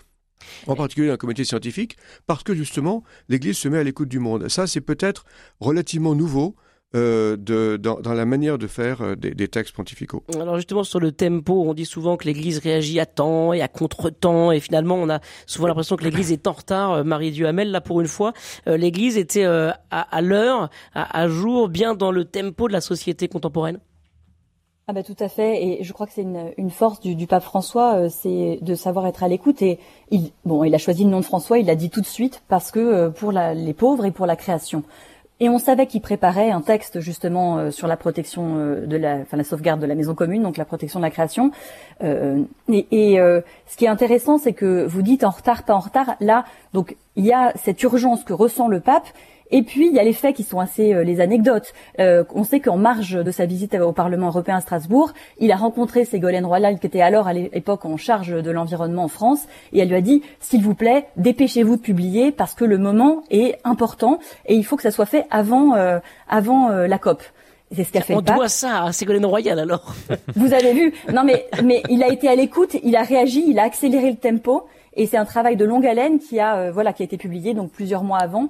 en 0.67 0.77
particulier 0.77 1.09
dans 1.09 1.15
le 1.15 1.19
comité 1.19 1.45
scientifique, 1.45 1.97
parce 2.27 2.43
que 2.43 2.55
justement, 2.55 3.03
l'Église 3.29 3.59
se 3.59 3.69
met 3.69 3.79
à 3.79 3.83
l'écoute 3.83 4.09
du 4.09 4.19
monde. 4.19 4.49
Ça, 4.49 4.67
c'est 4.67 4.81
peut-être 4.81 5.25
relativement 5.59 6.15
nouveau, 6.15 6.55
euh, 6.95 7.37
de, 7.37 7.77
dans, 7.77 8.01
dans, 8.01 8.15
la 8.15 8.25
manière 8.25 8.57
de 8.57 8.67
faire 8.67 9.03
euh, 9.03 9.15
des, 9.15 9.33
des, 9.33 9.47
textes 9.47 9.77
pontificaux. 9.77 10.23
Alors 10.35 10.57
justement 10.57 10.85
sur 10.85 11.01
le 11.01 11.13
tempo, 11.13 11.65
on 11.67 11.75
dit 11.75 11.85
souvent 11.85 12.17
que 12.17 12.25
l'Église 12.25 12.61
réagit 12.61 12.99
à 12.99 13.05
temps 13.05 13.53
et 13.53 13.61
à 13.61 13.69
contre-temps, 13.69 14.53
et 14.53 14.61
finalement 14.61 14.95
on 14.95 15.11
a 15.11 15.21
souvent 15.45 15.69
l'impression 15.69 15.97
que 15.97 16.05
l'Église 16.05 16.33
est 16.33 16.47
en 16.47 16.53
retard. 16.53 16.93
Euh, 16.93 17.05
Marie 17.05 17.31
Duhamel, 17.31 17.71
là 17.73 17.83
pour 17.83 18.01
une 18.01 18.07
fois, 18.07 18.33
l'Église 18.65 19.19
était 19.19 19.45
à, 19.45 19.77
à 19.91 20.23
l'heure, 20.23 20.71
à, 20.95 21.21
à, 21.21 21.29
jour, 21.29 21.69
bien 21.69 21.95
dans 21.95 22.11
le 22.11 22.25
tempo 22.25 22.69
de 22.69 22.73
la 22.73 22.81
société 22.81 23.29
contemporaine. 23.29 23.81
Ah 24.87 24.95
bah 24.95 25.03
tout 25.03 25.17
à 25.19 25.29
fait, 25.29 25.63
et 25.63 25.85
je 25.85 25.93
crois 25.93 26.07
que 26.07 26.15
c'est 26.15 26.23
une, 26.23 26.53
une, 26.57 26.71
force 26.71 27.01
du, 27.01 27.15
du 27.15 27.27
pape 27.27 27.43
François, 27.43 28.09
c'est 28.09 28.61
de 28.63 28.75
savoir 28.75 29.07
être 29.07 29.23
à 29.23 29.29
l'écoute. 29.29 29.61
Et 29.61 29.79
il, 30.11 30.33
bon, 30.47 30.65
il 30.65 30.75
a 30.75 30.79
choisi 30.79 31.05
le 31.05 31.11
nom 31.11 31.21
de 31.21 31.27
François, 31.27 31.59
il 31.59 31.67
l'a 31.67 31.75
dit 31.75 31.91
tout 31.91 32.01
de 32.01 32.07
suite 32.07 32.43
parce 32.49 32.71
que 32.71 33.11
pour 33.11 33.31
la, 33.31 33.53
les 33.53 33.75
pauvres 33.75 34.07
et 34.07 34.11
pour 34.11 34.25
la 34.25 34.37
création. 34.37 34.85
Et 35.41 35.49
on 35.49 35.59
savait 35.59 35.87
qu'il 35.87 36.01
préparait 36.01 36.51
un 36.51 36.61
texte 36.61 36.99
justement 37.01 37.59
euh, 37.59 37.71
sur 37.71 37.87
la 37.87 37.97
protection 37.97 38.57
euh, 38.57 38.87
de 38.87 38.97
la, 38.97 39.19
enfin 39.19 39.37
la 39.37 39.45
sauvegarde 39.45 39.81
de 39.81 39.87
la 39.87 39.95
maison 39.95 40.15
commune, 40.15 40.43
donc 40.43 40.57
la 40.57 40.65
protection 40.65 40.99
de 40.99 41.05
la 41.05 41.11
création. 41.11 41.53
Euh, 42.03 42.43
et, 42.69 42.87
et 42.91 43.17
ce 43.67 43.77
qui 43.77 43.85
est 43.85 43.89
intéressant, 43.89 44.39
c'est 44.39 44.53
que 44.53 44.85
vous 44.85 45.03
dites 45.03 45.25
en 45.25 45.31
retard, 45.31 45.63
pas 45.63 45.75
en 45.75 45.81
retard. 45.81 46.17
Là, 46.21 46.45
donc 46.73 46.97
il 47.15 47.25
y 47.25 47.33
a 47.33 47.53
cette 47.57 47.83
urgence 47.83 48.25
que 48.25 48.33
ressent 48.33 48.69
le 48.69 48.81
pape 48.81 49.07
et 49.51 49.63
puis 49.63 49.89
il 49.89 49.95
y 49.95 49.99
a 49.99 50.05
les 50.05 50.13
faits 50.13 50.37
qui 50.37 50.43
sont 50.43 50.61
assez 50.61 50.95
euh, 50.95 51.05
les 51.05 51.21
anecdotes. 51.21 51.73
Euh, 52.01 52.25
on 52.35 52.45
sait 52.45 52.61
qu'en 52.61 52.77
marge 52.77 53.13
de 53.13 53.31
sa 53.31 53.47
visite 53.47 53.75
au 53.75 53.93
Parlement 53.93 54.29
européen 54.29 54.57
à 54.57 54.61
Strasbourg, 54.61 55.13
il 55.39 55.53
a 55.53 55.57
rencontré 55.57 56.05
Ségolène 56.05 56.47
Royal 56.47 56.79
qui 56.79 56.87
était 56.87 57.01
alors 57.01 57.27
à 57.27 57.33
l'époque 57.33 57.85
en 57.85 57.97
charge 57.97 58.31
de 58.31 58.51
l'environnement 58.51 59.05
en 59.05 59.09
France 59.09 59.47
et 59.73 59.81
elle 59.81 59.89
lui 59.89 59.97
a 59.97 60.01
dit 60.01 60.23
s'il 60.41 60.63
vous 60.63 60.75
plaît 60.75 61.07
dépêchez-vous 61.17 61.77
de 61.77 61.81
publier 61.81 62.33
parce 62.33 62.55
que 62.55 62.65
le 62.65 62.79
moment 62.79 63.23
est 63.31 63.59
important 63.65 64.19
et 64.47 64.55
il 64.55 64.65
faut 64.65 64.77
que 64.77 64.83
ça 64.83 64.91
soit 64.91 65.07
fait 65.07 65.27
avant 65.31 65.75
euh, 65.75 65.99
avant 66.29 66.69
la 66.69 66.99
COP. 66.99 67.23
C'est 67.75 67.85
ce 67.85 67.93
qu'a 67.93 68.01
fait 68.01 68.15
On 68.15 68.23
doit 68.23 68.49
ça 68.49 68.85
à 68.85 68.93
Ségolène 68.93 69.27
Royal 69.27 69.59
alors. 69.59 69.95
Vous 70.37 70.53
avez 70.53 70.73
vu 70.73 70.95
Non 71.13 71.25
mais 71.25 71.47
mais 71.65 71.83
il 71.89 72.03
a 72.03 72.09
été 72.09 72.29
à 72.29 72.35
l'écoute, 72.35 72.77
il 72.83 72.97
a 72.97 73.03
réagi, 73.03 73.45
il 73.47 73.59
a 73.59 73.65
accéléré 73.65 74.11
le 74.11 74.17
tempo 74.17 74.67
et 74.95 75.07
c'est 75.07 75.17
un 75.17 75.25
travail 75.25 75.57
de 75.57 75.65
longue 75.65 75.87
haleine 75.87 76.19
qui 76.19 76.41
a 76.41 76.71
voilà 76.71 76.93
qui 76.93 77.03
a 77.03 77.05
été 77.05 77.17
publié 77.17 77.55
donc 77.55 77.71
plusieurs 77.71 78.05
mois 78.05 78.19
avant 78.19 78.49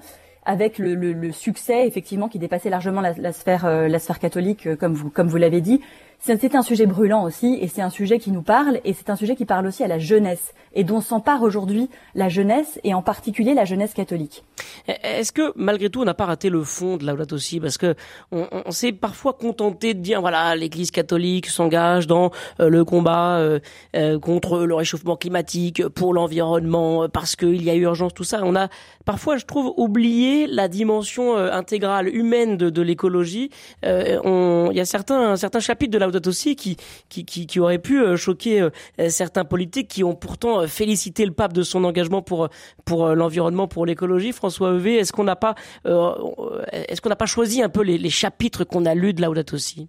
avec 0.49 0.79
le, 0.79 1.31
succès 1.31 1.87
effectivement 1.87 2.29
qui 2.29 2.39
dépassait 2.39 2.71
largement 2.71 3.03
la, 3.03 3.13
la 3.13 3.33
sphère 3.33 3.67
euh, 3.67 3.87
la 3.87 3.99
sphère 3.99 4.19
catholique 4.19 4.67
euh, 4.67 4.77
comme 4.77 4.95
vous 4.95 5.11
comme 5.11 5.29
vous 5.29 5.37
l'avez 5.37 5.61
dit 5.61 5.83
c'est 6.21 6.55
un 6.55 6.63
sujet 6.63 6.87
brûlant 6.87 7.25
aussi, 7.25 7.59
et 7.61 7.69
c'est 7.69 7.81
un 7.81 7.91
sujet 7.91 8.19
qui 8.19 8.31
nous 8.31 8.43
parle, 8.43 8.81
et 8.85 8.93
c'est 8.93 9.09
un 9.09 9.17
sujet 9.17 9.37
qui 9.37 9.45
parle 9.45 9.67
aussi 9.67 9.85
à 9.85 9.89
la 9.89 9.99
jeunesse, 9.99 10.53
et 10.75 10.85
dont 10.85 11.01
s'empare 11.01 11.43
aujourd'hui 11.43 11.89
la 12.15 12.29
jeunesse, 12.29 12.81
et 12.85 12.93
en 12.93 13.03
particulier 13.03 13.55
la 13.55 13.65
jeunesse 13.65 13.95
catholique. 13.95 14.45
Est-ce 14.87 15.33
que 15.33 15.53
malgré 15.57 15.91
tout 15.91 16.01
on 16.01 16.05
n'a 16.05 16.15
pas 16.15 16.27
raté 16.27 16.51
le 16.51 16.65
fond 16.65 16.97
de 16.97 17.07
la 17.07 17.15
aussi 17.33 17.61
Parce 17.61 17.79
que 17.79 17.95
on, 18.33 18.47
on 18.67 18.71
s'est 18.71 18.93
parfois 18.93 19.33
contenté 19.33 19.95
de 19.95 20.01
dire 20.01 20.21
voilà 20.21 20.57
l'Église 20.57 20.91
catholique 20.91 21.47
s'engage 21.47 22.07
dans 22.07 22.31
euh, 22.61 22.69
le 22.69 22.85
combat 22.85 23.39
euh, 23.39 23.61
euh, 23.97 24.19
contre 24.19 24.61
le 24.61 24.75
réchauffement 24.75 25.17
climatique, 25.17 25.87
pour 25.89 26.15
l'environnement, 26.15 27.09
parce 27.09 27.37
qu'il 27.37 27.63
y 27.63 27.71
a 27.71 27.75
urgence, 27.75 28.15
tout 28.15 28.25
ça. 28.25 28.41
On 28.45 28.57
a 28.57 28.69
parfois, 29.05 29.37
je 29.37 29.45
trouve, 29.45 29.73
oublié 29.77 30.47
la 30.47 30.69
dimension 30.69 31.37
intégrale 31.37 32.09
humaine 32.09 32.57
de, 32.57 32.71
de 32.71 32.83
l'écologie. 32.83 33.51
Il 33.83 34.71
y 34.73 34.81
a 34.81 34.85
certains 34.85 35.37
certains 35.37 35.61
chapitres 35.61 35.93
de 35.93 35.99
la 35.99 36.08
Laudato 36.09 36.33
Si 36.33 36.57
qui, 36.57 37.61
aurait 37.61 37.79
pu 37.79 38.17
choquer 38.17 38.69
certains 39.09 39.45
politiques 39.45 39.89
qui 39.89 40.05
ont 40.05 40.15
pourtant 40.15 40.67
félicité 40.67 41.25
le 41.25 41.33
pape 41.33 41.53
de 41.53 41.63
son 41.63 41.85
engagement 41.85 42.23
pour, 42.23 42.49
l'environnement, 42.89 43.69
pour 43.69 43.87
l'écologie. 43.87 44.33
François 44.33 44.75
Evé, 44.75 44.97
est-ce 44.97 45.13
qu'on 45.13 45.25
n'a 45.25 45.37
pas, 45.37 45.55
est-ce 45.85 47.01
qu'on 47.01 47.09
n'a 47.09 47.17
pas 47.17 47.27
choisi 47.27 47.63
un 47.63 47.69
peu 47.69 47.83
les, 47.83 48.11
chapitres 48.11 48.65
qu'on 48.65 48.87
a 48.87 48.95
lus 48.95 49.15
de 49.15 49.23
Laudato 49.23 49.59
Si? 49.59 49.89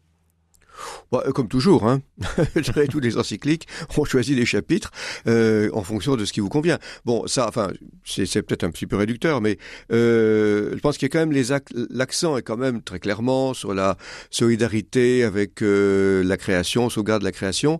Bah, 1.11 1.23
comme 1.33 1.47
toujours, 1.47 1.87
hein. 1.87 2.01
tous 2.89 2.99
les 2.99 3.17
encycliques, 3.17 3.67
on 3.97 4.05
choisit 4.05 4.35
les 4.37 4.45
chapitres 4.45 4.91
euh, 5.27 5.69
en 5.73 5.83
fonction 5.83 6.15
de 6.15 6.25
ce 6.25 6.33
qui 6.33 6.39
vous 6.39 6.49
convient. 6.49 6.79
Bon, 7.05 7.27
ça, 7.27 7.47
enfin, 7.47 7.71
c'est 8.05 8.41
peut-être 8.41 8.63
un 8.63 8.71
petit 8.71 8.87
peu 8.87 8.95
réducteur, 8.95 9.41
mais 9.41 9.57
euh, 9.91 10.71
je 10.73 10.79
pense 10.79 10.97
qu'il 10.97 11.07
y 11.07 11.11
a 11.11 11.13
quand 11.13 11.25
même 11.25 11.43
l'accent 11.89 12.37
est 12.37 12.41
quand 12.41 12.57
même 12.57 12.81
très 12.81 12.99
clairement 12.99 13.53
sur 13.53 13.73
la 13.73 13.97
solidarité 14.29 15.23
avec 15.23 15.61
euh, 15.61 16.23
la 16.23 16.37
création, 16.37 16.89
sauvegarde 16.89 17.21
de 17.21 17.25
la 17.25 17.31
création. 17.31 17.79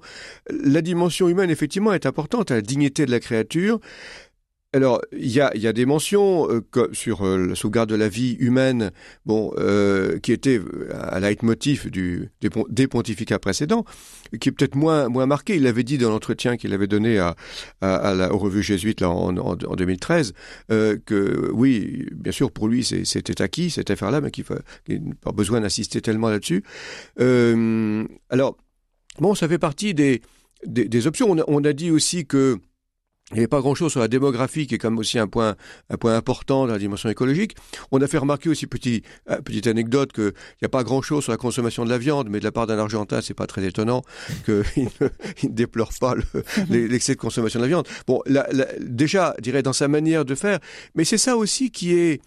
La 0.50 0.82
dimension 0.82 1.30
humaine, 1.30 1.50
effectivement, 1.50 1.94
est 1.94 2.06
importante, 2.06 2.52
la 2.52 2.62
dignité 2.62 3.06
de 3.06 3.12
la 3.12 3.20
créature. 3.20 3.80
Alors, 4.71 5.01
il 5.13 5.32
y 5.32 5.41
a, 5.41 5.73
des 5.73 5.88
mentions 5.88 6.47
euh, 6.47 6.62
sur 6.93 7.25
euh, 7.25 7.47
la 7.47 7.55
sauvegarde 7.55 7.89
de 7.89 7.95
la 7.95 8.08
vie 8.08 8.34
humaine, 8.34 8.91
bon, 9.25 9.51
euh, 9.58 10.19
qui 10.19 10.32
était 10.32 10.62
un 10.93 11.19
leitmotiv 11.19 11.89
des, 11.89 12.29
des, 12.69 12.88
pontificats 12.88 13.39
précédents, 13.39 13.84
qui 14.39 14.49
est 14.49 14.51
peut-être 14.51 14.75
moins, 14.75 15.10
moins 15.10 15.25
marqué. 15.25 15.55
Il 15.55 15.63
l'avait 15.63 15.82
dit 15.82 15.97
dans 15.97 16.12
l'entretien 16.12 16.55
qu'il 16.55 16.71
avait 16.75 16.86
donné 16.86 17.17
à, 17.17 17.36
la, 17.82 18.32
aux 18.32 18.38
revues 18.38 18.62
jésuites 18.62 19.01
là, 19.01 19.10
en, 19.10 19.36
en, 19.38 19.53
en 19.53 19.75
2013, 19.75 20.34
que 20.67 21.51
oui, 21.51 22.05
bien 22.13 22.32
sûr, 22.32 22.51
pour 22.51 22.67
lui, 22.67 22.84
c'était 22.84 23.41
acquis, 23.41 23.71
cette 23.71 23.89
affaire-là, 23.89 24.21
mais 24.21 24.29
qu'il 24.29 24.45
n'a 24.88 25.15
pas 25.19 25.32
besoin 25.32 25.62
d'insister 25.62 25.99
tellement 25.99 26.29
là-dessus. 26.29 26.63
alors, 27.17 28.55
bon, 29.17 29.34
ça 29.34 29.47
fait 29.47 29.58
partie 29.58 29.95
des, 29.95 30.21
des, 30.63 31.08
options. 31.08 31.36
On 31.47 31.63
a 31.63 31.73
dit 31.73 31.89
aussi 31.89 32.27
que 32.27 32.60
il 33.32 33.36
n'y 33.36 33.39
avait 33.42 33.48
pas 33.48 33.62
grand-chose 33.62 33.92
sur 33.92 34.00
la 34.00 34.08
démographie, 34.08 34.65
qui 34.65 34.76
est 34.76 34.78
quand 34.80 34.89
même 34.89 35.00
aussi 35.00 35.20
un 35.20 35.28
point, 35.28 35.56
un 35.89 35.98
point 35.98 36.15
important 36.15 36.65
dans 36.65 36.74
la 36.74 36.80
dimension 36.80 37.10
écologique. 37.10 37.56
On 37.92 38.02
a 38.02 38.08
fait 38.08 38.18
remarquer 38.18 38.50
aussi, 38.50 38.65
petit, 38.65 39.04
euh, 39.30 39.39
petite 39.42 39.68
anecdote, 39.68 40.12
qu'il 40.13 40.34
n'y 40.62 40.65
a 40.65 40.70
pas 40.70 40.84
grand-chose 40.84 41.24
sur 41.24 41.32
la 41.32 41.38
consommation 41.38 41.86
de 41.86 41.89
la 41.89 42.00
viande, 42.00 42.28
mais 42.30 42.39
de 42.39 42.44
la 42.44 42.52
part 42.52 42.65
d'un 42.65 42.80
Argentin, 42.80 43.22
c'est 43.22 43.36
pas 43.36 43.46
très 43.46 43.63
étonnant 43.63 44.02
qu'il 44.46 44.63
ne, 45.02 45.10
il 45.44 45.50
ne 45.50 45.54
déplore 45.54 45.92
pas 46.00 46.15
l'excès 46.70 47.13
de 47.13 47.20
consommation 47.20 47.60
de 47.60 47.65
la 47.65 47.70
viande. 47.70 47.88
Bon, 48.08 48.22
la, 48.26 48.48
la, 48.52 48.65
déjà, 48.80 49.36
je 49.38 49.44
dirais, 49.44 49.62
dans 49.62 49.74
sa 49.74 49.88
manière 49.88 50.26
de 50.26 50.34
faire, 50.34 50.60
mais 50.96 51.04
c'est 51.04 51.20
ça 51.20 51.38
aussi 51.38 51.70
qui 51.70 51.94
est, 51.94 52.22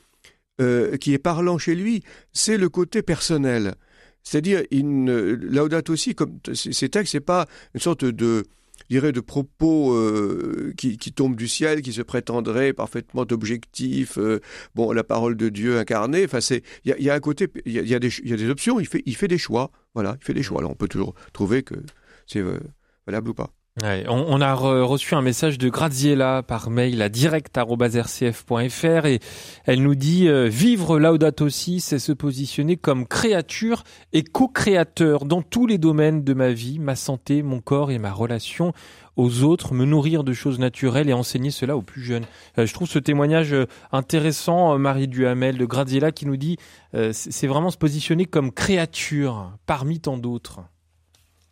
euh, 0.60 0.96
qui 0.98 1.14
est 1.14 1.18
parlant 1.18 1.58
chez 1.58 1.74
lui, 1.74 2.04
c'est 2.32 2.58
le 2.58 2.68
côté 2.68 3.02
personnel. 3.02 3.74
C'est-à-dire, 4.22 4.62
il 4.70 5.04
Laudato 5.06 5.92
aussi, 5.92 6.14
comme 6.14 6.38
ces 6.54 6.88
textes, 6.88 7.12
c'est 7.12 7.20
pas 7.20 7.46
une 7.74 7.80
sorte 7.80 8.04
de 8.04 8.44
dirais, 8.92 9.12
de 9.12 9.20
propos 9.20 9.94
euh, 9.94 10.72
qui, 10.76 10.96
qui, 10.96 11.12
tombent 11.12 11.36
du 11.36 11.48
ciel, 11.48 11.82
qui 11.82 11.92
se 11.92 12.02
prétendraient 12.02 12.72
parfaitement 12.72 13.26
objectifs. 13.30 14.18
Euh, 14.18 14.40
bon, 14.74 14.92
la 14.92 15.04
parole 15.04 15.36
de 15.36 15.48
Dieu 15.48 15.78
incarnée. 15.78 16.24
Enfin, 16.24 16.40
c'est 16.40 16.62
il 16.84 16.90
y 16.90 16.92
a, 16.92 16.98
y 17.00 17.10
a, 17.10 17.14
un 17.14 17.20
côté, 17.20 17.48
il 17.64 17.72
y 17.72 17.78
a, 17.78 17.82
y, 17.82 17.94
a 17.94 17.98
des, 17.98 18.10
y 18.24 18.32
a 18.32 18.36
des 18.36 18.48
options. 18.48 18.80
Il 18.80 18.86
fait, 18.86 19.02
il 19.06 19.16
fait 19.16 19.28
des 19.28 19.38
choix. 19.38 19.70
Voilà, 19.94 20.16
il 20.20 20.24
fait 20.24 20.34
des 20.34 20.42
choix. 20.42 20.58
Alors, 20.58 20.70
on 20.70 20.76
peut 20.76 20.88
toujours 20.88 21.14
trouver 21.32 21.62
que 21.62 21.74
c'est 22.26 22.40
euh, 22.40 22.58
valable 23.06 23.30
ou 23.30 23.34
pas. 23.34 23.50
On, 23.80 24.42
a 24.42 24.54
re 24.54 24.86
reçu 24.86 25.14
un 25.14 25.22
message 25.22 25.56
de 25.56 25.70
Graziella 25.70 26.42
par 26.42 26.68
mail 26.68 27.00
à 27.00 27.08
direct.rcf.fr 27.08 29.06
et 29.06 29.18
elle 29.64 29.82
nous 29.82 29.94
dit 29.94 30.28
euh, 30.28 30.46
vivre 30.46 30.98
Laudato 30.98 31.48
Si, 31.48 31.80
c'est 31.80 31.98
se 31.98 32.12
positionner 32.12 32.76
comme 32.76 33.06
créature 33.06 33.84
et 34.12 34.24
co-créateur 34.24 35.24
dans 35.24 35.40
tous 35.40 35.66
les 35.66 35.78
domaines 35.78 36.22
de 36.22 36.34
ma 36.34 36.50
vie, 36.50 36.80
ma 36.80 36.96
santé, 36.96 37.42
mon 37.42 37.62
corps 37.62 37.90
et 37.90 37.98
ma 37.98 38.12
relation 38.12 38.74
aux 39.16 39.42
autres, 39.42 39.72
me 39.72 39.86
nourrir 39.86 40.22
de 40.22 40.34
choses 40.34 40.58
naturelles 40.58 41.08
et 41.08 41.14
enseigner 41.14 41.50
cela 41.50 41.74
aux 41.74 41.82
plus 41.82 42.02
jeunes. 42.02 42.26
Euh, 42.58 42.66
je 42.66 42.74
trouve 42.74 42.88
ce 42.88 42.98
témoignage 42.98 43.54
euh, 43.54 43.64
intéressant, 43.90 44.78
Marie 44.78 45.08
Duhamel 45.08 45.56
de 45.56 45.64
Graziella 45.64 46.12
qui 46.12 46.26
nous 46.26 46.36
dit 46.36 46.58
c'est 47.12 47.46
vraiment 47.46 47.70
se 47.70 47.78
positionner 47.78 48.26
comme 48.26 48.52
créature 48.52 49.56
parmi 49.64 49.98
tant 49.98 50.18
d'autres. 50.18 50.60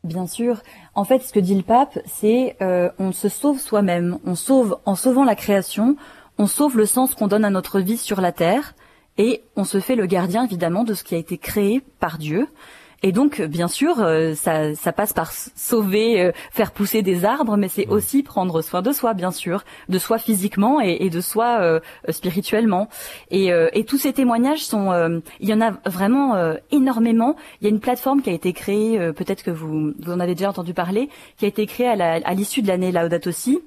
Bien 0.03 0.27
sûr. 0.27 0.63
En 0.95 1.05
fait, 1.05 1.21
ce 1.21 1.33
que 1.33 1.41
dit 1.41 1.55
le 1.55 1.63
pape, 1.63 1.99
c'est 2.07 2.57
euh, 2.63 2.91
on 2.99 3.13
se 3.13 3.29
sauve 3.29 3.61
soi-même. 3.61 4.19
On 4.25 4.35
sauve 4.35 4.79
en 4.87 4.95
sauvant 4.95 5.25
la 5.25 5.35
création, 5.35 5.97
on 6.39 6.47
sauve 6.47 6.79
le 6.79 6.87
sens 6.87 7.15
qu'on 7.15 7.27
donne 7.27 7.45
à 7.45 7.51
notre 7.51 7.81
vie 7.81 7.99
sur 7.99 8.23
la 8.23 8.33
terre, 8.33 8.75
et 9.19 9.43
on 9.57 9.65
se 9.65 9.79
fait 9.79 9.97
le 9.97 10.07
gardien 10.07 10.45
évidemment 10.45 10.85
de 10.85 10.95
ce 10.95 11.05
qui 11.05 11.15
a 11.15 11.19
été 11.19 11.37
créé 11.37 11.83
par 11.99 12.17
Dieu. 12.17 12.49
Et 13.03 13.13
donc, 13.13 13.41
bien 13.41 13.69
sûr, 13.69 14.01
euh, 14.01 14.35
ça, 14.35 14.75
ça, 14.75 14.93
passe 14.93 15.15
par 15.15 15.33
sauver, 15.33 16.21
euh, 16.21 16.33
faire 16.51 16.71
pousser 16.71 17.01
des 17.01 17.25
arbres, 17.25 17.57
mais 17.57 17.69
c'est 17.69 17.87
aussi 17.89 18.23
prendre 18.23 18.61
soin 18.61 18.83
de 18.83 18.93
soi, 18.93 19.15
bien 19.15 19.31
sûr, 19.31 19.65
de 19.89 19.99
soi 19.99 20.19
physiquement 20.19 20.81
et, 20.83 20.99
et 21.01 21.11
de 21.11 21.21
soi 21.23 21.61
euh, 21.61 21.81
spirituellement. 22.11 22.89
Et, 23.31 23.51
et, 23.73 23.85
tous 23.85 23.99
ces 23.99 24.13
témoignages 24.13 24.65
sont, 24.65 25.21
il 25.41 25.49
y 25.49 25.55
en 25.55 25.61
a 25.61 25.73
vraiment 25.87 26.37
énormément. 26.71 27.37
Il 27.61 27.65
y 27.65 27.67
a 27.67 27.71
une 27.71 27.81
plateforme 27.81 28.23
qui 28.23 28.31
a 28.31 28.33
été 28.33 28.53
créée, 28.53 28.99
peut-être 29.13 29.43
que 29.43 29.51
vous, 29.51 29.93
vous 29.99 30.13
en 30.13 30.21
avez 30.21 30.35
déjà 30.35 30.51
entendu 30.51 30.75
parler, 30.75 31.09
qui 31.37 31.45
a 31.45 31.49
été 31.49 31.67
créée 31.67 31.89
à 31.89 32.35
l'issue 32.35 32.63
de 32.63 32.69
l'année 32.69 32.93
Laudato 32.93 33.33
Si, 33.33 33.61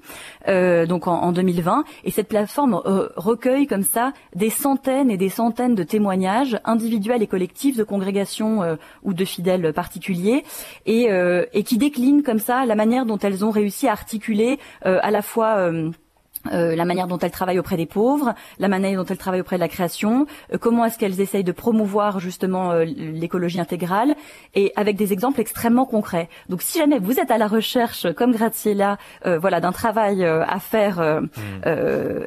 donc 0.46 1.06
en, 1.06 1.20
en, 1.20 1.32
2020. 1.32 1.84
Et 2.04 2.10
cette 2.10 2.28
plateforme 2.28 2.80
recueille 3.16 3.66
comme 3.66 3.82
ça 3.82 4.12
des 4.34 4.50
centaines 4.50 5.10
et 5.10 5.16
des 5.16 5.28
centaines 5.28 5.74
de 5.74 5.82
témoignages 5.82 6.58
individuels 6.64 7.22
et 7.22 7.26
collectifs 7.26 7.76
de 7.76 7.84
congrégations 7.84 8.78
ou 9.02 9.12
de 9.12 9.23
fidèles 9.24 9.72
particuliers 9.72 10.44
et, 10.86 11.10
euh, 11.10 11.44
et 11.52 11.62
qui 11.62 11.78
déclinent 11.78 12.22
comme 12.22 12.38
ça 12.38 12.64
la 12.66 12.74
manière 12.74 13.06
dont 13.06 13.18
elles 13.18 13.44
ont 13.44 13.50
réussi 13.50 13.88
à 13.88 13.92
articuler 13.92 14.58
euh, 14.86 14.98
à 15.02 15.10
la 15.10 15.22
fois 15.22 15.70
euh, 16.52 16.64
euh, 16.64 16.76
la 16.76 16.84
manière 16.84 17.06
dont 17.06 17.18
elles 17.18 17.30
travaillent 17.30 17.58
auprès 17.58 17.76
des 17.76 17.86
pauvres, 17.86 18.34
la 18.58 18.68
manière 18.68 18.96
dont 18.96 19.04
elles 19.08 19.18
travaillent 19.18 19.40
auprès 19.40 19.56
de 19.56 19.60
la 19.60 19.68
création, 19.68 20.26
euh, 20.52 20.58
comment 20.58 20.84
est-ce 20.84 20.98
qu'elles 20.98 21.20
essayent 21.20 21.44
de 21.44 21.52
promouvoir 21.52 22.20
justement 22.20 22.72
euh, 22.72 22.84
l'écologie 22.84 23.60
intégrale, 23.60 24.14
et 24.54 24.72
avec 24.76 24.96
des 24.96 25.12
exemples 25.12 25.40
extrêmement 25.40 25.84
concrets. 25.84 26.28
Donc 26.48 26.62
si 26.62 26.78
jamais 26.78 26.98
vous 26.98 27.18
êtes 27.20 27.30
à 27.30 27.38
la 27.38 27.46
recherche, 27.46 28.06
comme 28.14 28.32
Graziella, 28.32 28.98
voilà, 29.24 29.60
d'un 29.60 29.72
travail 29.72 30.24
à 30.24 30.58
faire, 30.60 31.00
mmh. 31.00 31.66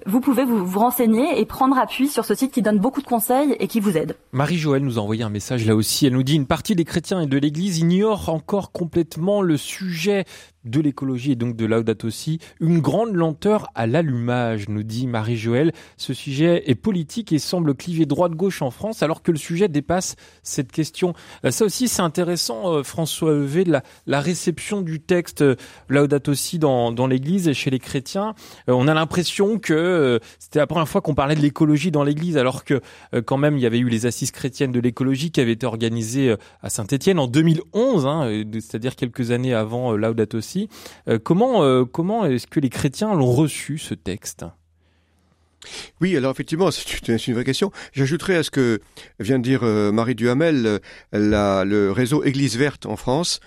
vous 0.05 0.21
pouvez 0.21 0.45
vous, 0.45 0.65
vous, 0.65 0.79
renseigner 0.79 1.39
et 1.39 1.45
prendre 1.45 1.77
appui 1.77 2.07
sur 2.07 2.25
ce 2.25 2.35
site 2.35 2.51
qui 2.51 2.61
donne 2.61 2.79
beaucoup 2.79 3.01
de 3.01 3.05
conseils 3.05 3.55
et 3.59 3.67
qui 3.67 3.79
vous 3.79 3.97
aide. 3.97 4.15
Marie-Joëlle 4.31 4.83
nous 4.83 4.97
a 4.97 5.01
envoyé 5.01 5.23
un 5.23 5.29
message 5.29 5.65
là 5.65 5.75
aussi. 5.75 6.05
Elle 6.05 6.13
nous 6.13 6.23
dit 6.23 6.35
une 6.35 6.47
partie 6.47 6.75
des 6.75 6.85
chrétiens 6.85 7.21
et 7.21 7.27
de 7.27 7.37
l'Église 7.37 7.79
ignorent 7.79 8.29
encore 8.29 8.71
complètement 8.71 9.41
le 9.41 9.57
sujet 9.57 10.25
de 10.69 10.79
l'écologie 10.79 11.31
et 11.31 11.35
donc 11.35 11.55
de 11.55 11.65
Laudato 11.65 12.09
Si, 12.09 12.39
une 12.59 12.79
grande 12.79 13.13
lenteur 13.13 13.67
à 13.75 13.87
l'allumage, 13.87 14.69
nous 14.69 14.83
dit 14.83 15.07
Marie-Joëlle. 15.07 15.71
Ce 15.97 16.13
sujet 16.13 16.63
est 16.69 16.75
politique 16.75 17.31
et 17.33 17.39
semble 17.39 17.75
cliver 17.75 18.05
droite-gauche 18.05 18.61
en 18.61 18.71
France, 18.71 19.03
alors 19.03 19.21
que 19.21 19.31
le 19.31 19.37
sujet 19.37 19.67
dépasse 19.67 20.15
cette 20.43 20.71
question. 20.71 21.13
Euh, 21.45 21.51
ça 21.51 21.65
aussi, 21.65 21.87
c'est 21.87 22.01
intéressant, 22.01 22.73
euh, 22.73 22.83
François 22.83 23.33
Evé, 23.33 23.63
de 23.63 23.79
la, 24.05 24.21
réception 24.21 24.81
du 24.81 24.99
texte 24.99 25.41
euh, 25.41 25.55
Laudato 25.89 26.33
Si 26.33 26.59
dans, 26.59 27.07
l'Église 27.07 27.47
et 27.47 27.53
chez 27.53 27.69
les 27.69 27.79
chrétiens. 27.79 28.33
On 28.67 28.87
a 28.87 28.93
l'impression 28.93 29.59
que 29.59 30.19
c'était 30.39 30.59
la 30.59 30.67
première 30.67 30.89
fois 30.89 31.01
qu'on 31.01 31.15
parlait 31.15 31.35
de 31.35 31.41
l'écologie 31.41 31.91
dans 31.91 32.03
l'Église, 32.03 32.37
alors 32.37 32.65
que 32.65 32.81
quand 33.25 33.37
même, 33.37 33.57
il 33.57 33.61
y 33.61 33.65
avait 33.65 33.77
eu 33.79 33.87
les 33.87 34.05
assises 34.05 34.31
chrétiennes 34.31 34.71
de 34.71 34.79
l'écologie 34.79 35.31
qui 35.31 35.39
avaient 35.39 35.53
été 35.53 35.65
organisées 35.65 36.35
à 36.61 36.69
Saint-Étienne 36.69 37.19
en 37.19 37.27
2011, 37.27 38.05
hein, 38.05 38.43
c'est-à-dire 38.53 38.95
quelques 38.95 39.31
années 39.31 39.53
avant 39.53 39.93
Laudato 39.93 40.41
Si. 40.41 40.56
Euh, 41.07 41.19
comment 41.21 41.63
euh, 41.63 41.85
comment 41.85 42.25
est-ce 42.25 42.47
que 42.47 42.59
les 42.59 42.69
chrétiens 42.69 43.13
l'ont 43.13 43.31
reçu 43.31 43.77
ce 43.77 43.93
texte? 43.93 44.45
Oui, 45.99 46.15
alors 46.15 46.31
effectivement, 46.31 46.71
c'est 46.71 47.27
une, 47.27 47.33
vraie 47.33 47.43
question. 47.43 47.71
J'ajouterais 47.91 48.37
à 48.37 48.43
ce 48.43 48.51
que 48.51 48.79
vient 49.19 49.37
de 49.37 49.43
dire 49.43 49.61
euh, 49.63 49.91
Marie 49.91 50.15
Duhamel, 50.15 50.79
la, 51.11 51.65
le 51.65 51.91
réseau 51.91 52.23
Église 52.23 52.57
verte 52.57 52.85
en 52.85 52.95
France, 52.95 53.41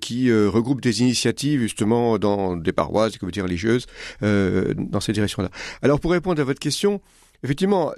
qui 0.00 0.32
regroupe 0.32 0.80
des 0.80 1.02
initiatives 1.02 1.60
justement 1.60 2.18
dans 2.18 2.56
des 2.56 2.72
paroisses, 2.72 3.18
vous 3.20 3.30
dire 3.30 3.44
religieuses, 3.44 3.86
dans 4.22 5.00
cette 5.00 5.16
direction-là. 5.16 5.50
Alors 5.82 6.00
pour 6.00 6.12
répondre 6.12 6.40
à 6.40 6.44
votre 6.44 6.60
question, 6.60 7.02
effectivement, 7.42 7.92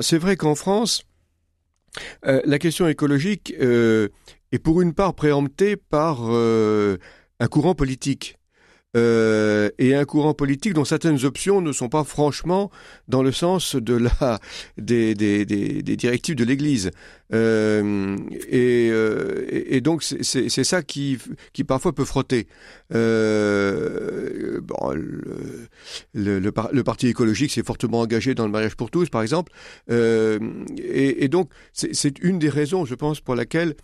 c'est 0.00 0.18
vrai 0.18 0.36
qu'en 0.36 0.54
France, 0.54 1.02
la 2.22 2.58
question 2.60 2.86
écologique 2.86 3.52
est 3.58 4.58
pour 4.62 4.80
une 4.80 4.94
part 4.94 5.14
préemptée 5.14 5.76
par 5.76 6.30
un 7.40 7.48
courant 7.48 7.74
politique. 7.74 8.38
Euh, 8.96 9.68
et 9.78 9.94
un 9.94 10.04
courant 10.06 10.32
politique 10.32 10.72
dont 10.72 10.84
certaines 10.86 11.24
options 11.24 11.60
ne 11.60 11.72
sont 11.72 11.88
pas 11.90 12.02
franchement 12.04 12.70
dans 13.08 13.22
le 13.22 13.30
sens 13.30 13.76
de 13.76 13.94
la 13.94 14.38
des, 14.78 15.14
des, 15.14 15.44
directives 15.82 16.36
de 16.36 16.44
l'Église. 16.44 16.90
Euh, 17.34 18.16
et, 18.48 18.88
euh, 18.90 19.44
et, 19.50 19.80
donc 19.82 20.02
c'est 20.02 20.64
ça 20.64 20.82
qui, 20.82 21.18
qui 21.52 21.64
parfois 21.64 21.92
peut 21.92 22.06
frotter. 22.06 22.46
Bon, 22.90 22.96
le, 26.14 26.50
parti 26.82 27.08
écologique 27.08 27.50
s'est 27.50 27.64
fortement 27.64 28.00
engagé 28.00 28.34
dans 28.34 28.46
le 28.46 28.52
mariage 28.52 28.76
pour 28.76 28.90
tous, 28.90 29.10
par 29.10 29.20
exemple. 29.20 29.52
Et, 29.90 31.28
donc 31.28 31.50
c'est 31.72 32.18
une 32.20 32.38
des 32.38 32.48
raisons, 32.48 32.86
je 32.86 32.94
pense, 32.94 33.20
pour 33.20 33.34
laquelle 33.34 33.74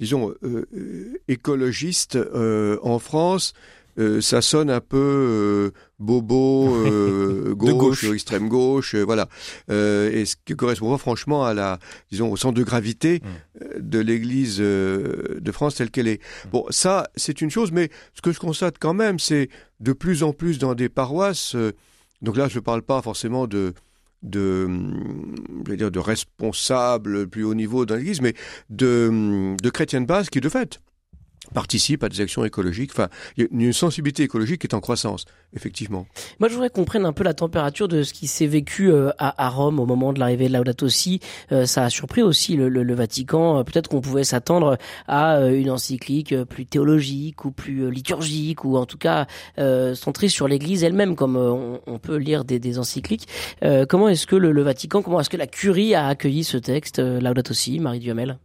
disons, 0.00 0.34
écologiste 1.28 2.18
en 2.82 2.98
France, 2.98 3.52
ça 4.20 4.42
sonne 4.42 4.70
un 4.70 4.80
peu 4.80 5.72
bobo, 5.98 7.54
gauche, 7.54 8.04
extrême 8.04 8.48
gauche, 8.48 8.94
voilà. 8.94 9.28
et 9.68 10.24
ce 10.26 10.36
qui 10.44 10.54
correspond 10.54 10.96
franchement 10.98 11.44
à 11.44 11.54
la, 11.54 11.78
disons, 12.10 12.30
au 12.30 12.36
centre 12.36 12.54
de 12.54 12.62
gravité 12.64 13.22
mm. 13.22 13.80
de 13.80 13.98
l'Église 13.98 14.58
de 14.58 15.52
France 15.52 15.76
telle 15.76 15.90
qu'elle 15.90 16.08
est. 16.08 16.20
Mm. 16.44 16.48
Bon, 16.50 16.66
ça, 16.70 17.08
c'est 17.16 17.40
une 17.40 17.50
chose, 17.50 17.72
mais 17.72 17.90
ce 18.14 18.20
que 18.20 18.32
je 18.32 18.38
constate 18.38 18.76
quand 18.78 18.94
même, 18.94 19.18
c'est 19.18 19.48
de 19.80 19.92
plus 19.92 20.22
en 20.22 20.32
plus 20.32 20.58
dans 20.58 20.74
des 20.74 20.88
paroisses. 20.88 21.56
donc 22.20 22.36
là, 22.36 22.48
je 22.48 22.56
ne 22.56 22.60
parle 22.60 22.82
pas 22.82 23.00
forcément 23.00 23.46
de 23.46 23.72
dire, 24.26 25.90
de 25.90 25.98
responsables 25.98 27.28
plus 27.28 27.44
haut 27.44 27.54
niveau 27.54 27.86
dans 27.86 27.96
l'Église, 27.96 28.20
mais 28.20 28.34
de, 28.70 29.56
de 29.60 29.70
chrétiens 29.70 30.00
de 30.00 30.06
base 30.06 30.30
qui, 30.30 30.40
de 30.40 30.48
fait, 30.48 30.80
participent 31.54 32.04
à 32.04 32.08
des 32.08 32.20
actions 32.20 32.44
écologiques. 32.44 32.90
Enfin, 32.92 33.08
une 33.36 33.72
sensibilité 33.72 34.22
écologique 34.22 34.60
qui 34.60 34.66
est 34.66 34.74
en 34.74 34.80
croissance, 34.80 35.24
effectivement. 35.54 36.06
Moi, 36.38 36.48
je 36.48 36.54
voudrais 36.54 36.70
qu'on 36.70 36.84
prenne 36.84 37.04
un 37.04 37.12
peu 37.12 37.24
la 37.24 37.34
température 37.34 37.88
de 37.88 38.02
ce 38.02 38.12
qui 38.12 38.26
s'est 38.26 38.46
vécu 38.46 38.90
euh, 38.90 39.10
à, 39.18 39.48
Rome 39.48 39.80
au 39.80 39.86
moment 39.86 40.12
de 40.12 40.18
l'arrivée 40.18 40.48
de 40.48 40.54
Laudato 40.54 40.88
Si. 40.88 41.20
Euh, 41.52 41.66
ça 41.66 41.84
a 41.84 41.90
surpris 41.90 42.22
aussi 42.22 42.56
le, 42.56 42.94
Vatican. 42.94 43.58
Euh, 43.58 43.62
peut-être 43.62 43.88
qu'on 43.88 44.00
pouvait 44.00 44.24
s'attendre 44.24 44.78
à 45.06 45.40
une 45.48 45.70
encyclique 45.70 46.34
plus 46.44 46.66
théologique 46.66 47.44
ou 47.44 47.50
plus 47.50 47.90
liturgique 47.90 48.64
ou 48.64 48.76
en 48.76 48.86
tout 48.86 48.98
cas 48.98 49.26
centrée 49.94 50.28
sur 50.28 50.48
l'Église 50.48 50.84
elle-même, 50.84 51.16
comme 51.16 51.36
on, 51.36 51.98
peut 51.98 52.16
lire 52.16 52.44
des, 52.44 52.58
des 52.58 52.78
encycliques. 52.78 53.28
comment 53.88 54.08
est-ce 54.08 54.26
que 54.26 54.36
le, 54.36 54.52
le, 54.52 54.62
Vatican, 54.62 55.02
comment 55.02 55.20
est-ce 55.20 55.30
que 55.30 55.36
la 55.36 55.46
Curie 55.46 55.94
a 55.94 56.08
accueilli 56.08 56.44
ce 56.44 56.56
texte 56.56 56.98
Laudato 56.98 57.54
Si, 57.54 57.78
Marie 57.80 58.00
Duhamel? 58.00 58.38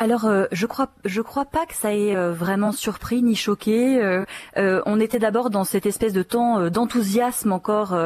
Alors, 0.00 0.26
euh, 0.26 0.44
je 0.52 0.66
crois, 0.66 0.90
je 1.04 1.20
crois 1.20 1.44
pas 1.44 1.66
que 1.66 1.74
ça 1.74 1.92
ait 1.92 2.14
euh, 2.14 2.32
vraiment 2.32 2.70
surpris 2.70 3.20
ni 3.20 3.34
choqué. 3.34 4.00
Euh, 4.00 4.82
on 4.86 5.00
était 5.00 5.18
d'abord 5.18 5.50
dans 5.50 5.64
cette 5.64 5.86
espèce 5.86 6.12
de 6.12 6.22
temps 6.22 6.70
d'enthousiasme 6.70 7.52
encore 7.52 7.98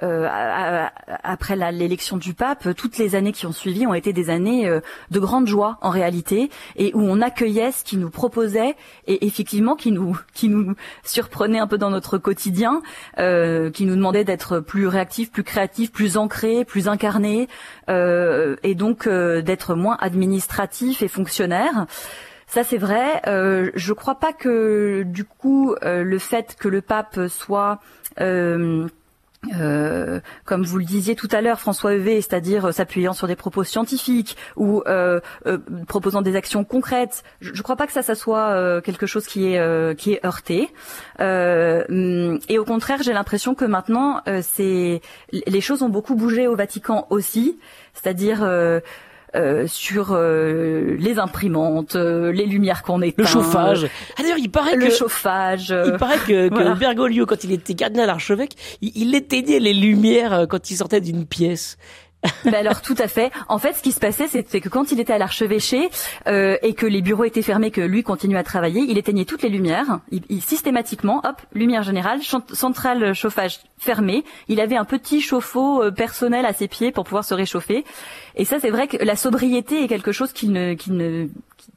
après 0.00 1.56
l'élection 1.72 2.16
du 2.16 2.34
pape. 2.34 2.74
Toutes 2.76 2.98
les 2.98 3.16
années 3.16 3.32
qui 3.32 3.46
ont 3.46 3.52
suivi 3.52 3.86
ont 3.86 3.94
été 3.94 4.12
des 4.12 4.30
années 4.30 4.70
de 5.10 5.18
grande 5.18 5.46
joie 5.46 5.78
en 5.80 5.90
réalité, 5.90 6.50
et 6.76 6.92
où 6.94 7.00
on 7.00 7.20
accueillait 7.20 7.72
ce 7.72 7.84
qui 7.84 7.96
nous 7.96 8.10
proposait 8.10 8.76
et 9.06 9.26
effectivement 9.26 9.74
qui 9.74 9.92
nous 9.92 10.16
qui 10.34 10.48
nous 10.48 10.74
surprenait 11.02 11.58
un 11.58 11.66
peu 11.66 11.78
dans 11.78 11.90
notre 11.90 12.18
quotidien, 12.18 12.80
qui 13.16 13.86
nous 13.86 13.96
demandait 13.96 14.24
d'être 14.24 14.60
plus 14.60 14.86
réactifs, 14.86 15.30
plus 15.30 15.44
créatifs, 15.44 15.90
plus 15.90 16.16
ancrés, 16.16 16.64
plus 16.64 16.88
incarnés, 16.88 17.48
et 17.88 18.74
donc 18.74 19.08
d'être 19.08 19.74
moins 19.74 19.96
administratifs 20.00 21.02
et 21.02 21.08
fonctionnels 21.08 21.39
ça 22.50 22.64
c'est 22.64 22.78
vrai. 22.78 23.22
Euh, 23.28 23.70
je 23.74 23.92
crois 23.92 24.16
pas 24.16 24.32
que 24.32 25.04
du 25.06 25.24
coup 25.24 25.74
euh, 25.84 26.02
le 26.02 26.18
fait 26.18 26.56
que 26.58 26.68
le 26.68 26.80
pape 26.80 27.28
soit 27.28 27.78
euh, 28.20 28.88
comme 30.44 30.64
vous 30.64 30.78
le 30.78 30.84
disiez 30.84 31.14
tout 31.14 31.28
à 31.30 31.40
l'heure, 31.40 31.60
François 31.60 31.94
Evé, 31.94 32.20
c'est-à-dire 32.20 32.74
s'appuyant 32.74 33.14
sur 33.14 33.26
des 33.26 33.36
propos 33.36 33.64
scientifiques 33.64 34.36
ou 34.56 34.82
proposant 35.88 36.20
des 36.20 36.36
actions 36.36 36.62
concrètes, 36.62 37.22
je 37.40 37.52
ne 37.52 37.62
crois 37.62 37.76
pas 37.76 37.86
que 37.86 37.92
ça, 37.94 38.02
soit 38.14 38.82
quelque 38.82 39.06
chose 39.06 39.26
qui 39.26 39.54
est 39.54 40.26
heurté. 40.26 40.68
et 41.20 42.58
au 42.58 42.64
contraire, 42.66 43.02
j'ai 43.02 43.14
l'impression 43.14 43.54
que 43.54 43.64
maintenant, 43.64 44.20
les 44.26 45.60
choses 45.62 45.82
ont 45.82 45.88
beaucoup 45.88 46.16
bougé 46.16 46.46
au 46.46 46.54
Vatican 46.54 47.06
aussi, 47.08 47.58
c'est-à-dire 47.94 48.44
euh, 49.36 49.66
sur 49.68 50.08
euh, 50.10 50.96
les 50.98 51.18
imprimantes, 51.20 51.94
euh, 51.94 52.32
les 52.32 52.46
lumières 52.46 52.82
qu'on 52.82 53.00
éteint, 53.00 53.22
le 53.22 53.28
chauffage. 53.28 53.86
Ah, 54.16 54.22
d'ailleurs, 54.22 54.38
il 54.38 54.50
paraît 54.50 54.74
le 54.74 54.86
que, 54.86 54.92
chauffage. 54.92 55.74
Il 55.86 55.92
paraît 55.98 56.18
que, 56.18 56.48
que 56.48 56.78
Bergoglio, 56.78 57.26
quand 57.26 57.44
il 57.44 57.52
était 57.52 57.74
cardinal 57.74 58.10
archevêque, 58.10 58.56
il, 58.80 58.90
il 58.94 59.14
éteignait 59.14 59.60
les 59.60 59.74
lumières 59.74 60.46
quand 60.48 60.70
il 60.70 60.76
sortait 60.76 61.00
d'une 61.00 61.26
pièce. 61.26 61.76
Ben 62.44 62.54
alors 62.54 62.82
tout 62.82 62.94
à 62.98 63.08
fait. 63.08 63.30
En 63.48 63.58
fait, 63.58 63.72
ce 63.72 63.82
qui 63.82 63.92
se 63.92 64.00
passait, 64.00 64.28
c'était 64.28 64.60
que 64.60 64.68
quand 64.68 64.92
il 64.92 65.00
était 65.00 65.12
à 65.12 65.18
l'archevêché 65.18 65.88
euh, 66.26 66.56
et 66.62 66.74
que 66.74 66.86
les 66.86 67.00
bureaux 67.00 67.24
étaient 67.24 67.42
fermés, 67.42 67.70
que 67.70 67.80
lui 67.80 68.02
continuait 68.02 68.38
à 68.38 68.42
travailler, 68.42 68.82
il 68.82 68.98
éteignait 68.98 69.24
toutes 69.24 69.42
les 69.42 69.48
lumières. 69.48 70.00
Il, 70.10 70.42
systématiquement, 70.42 71.22
hop, 71.24 71.40
lumière 71.54 71.82
générale, 71.82 72.20
centrale 72.52 73.14
chauffage 73.14 73.60
fermée. 73.78 74.24
Il 74.48 74.60
avait 74.60 74.76
un 74.76 74.84
petit 74.84 75.20
chauffe-eau 75.20 75.82
euh, 75.82 75.90
personnel 75.90 76.44
à 76.44 76.52
ses 76.52 76.68
pieds 76.68 76.92
pour 76.92 77.04
pouvoir 77.04 77.24
se 77.24 77.34
réchauffer. 77.34 77.84
Et 78.36 78.44
ça, 78.44 78.60
c'est 78.60 78.70
vrai 78.70 78.86
que 78.86 78.98
la 78.98 79.16
sobriété 79.16 79.82
est 79.82 79.88
quelque 79.88 80.12
chose 80.12 80.32
qui 80.32 80.48
ne, 80.48 80.74
qui 80.74 80.92
ne, 80.92 81.28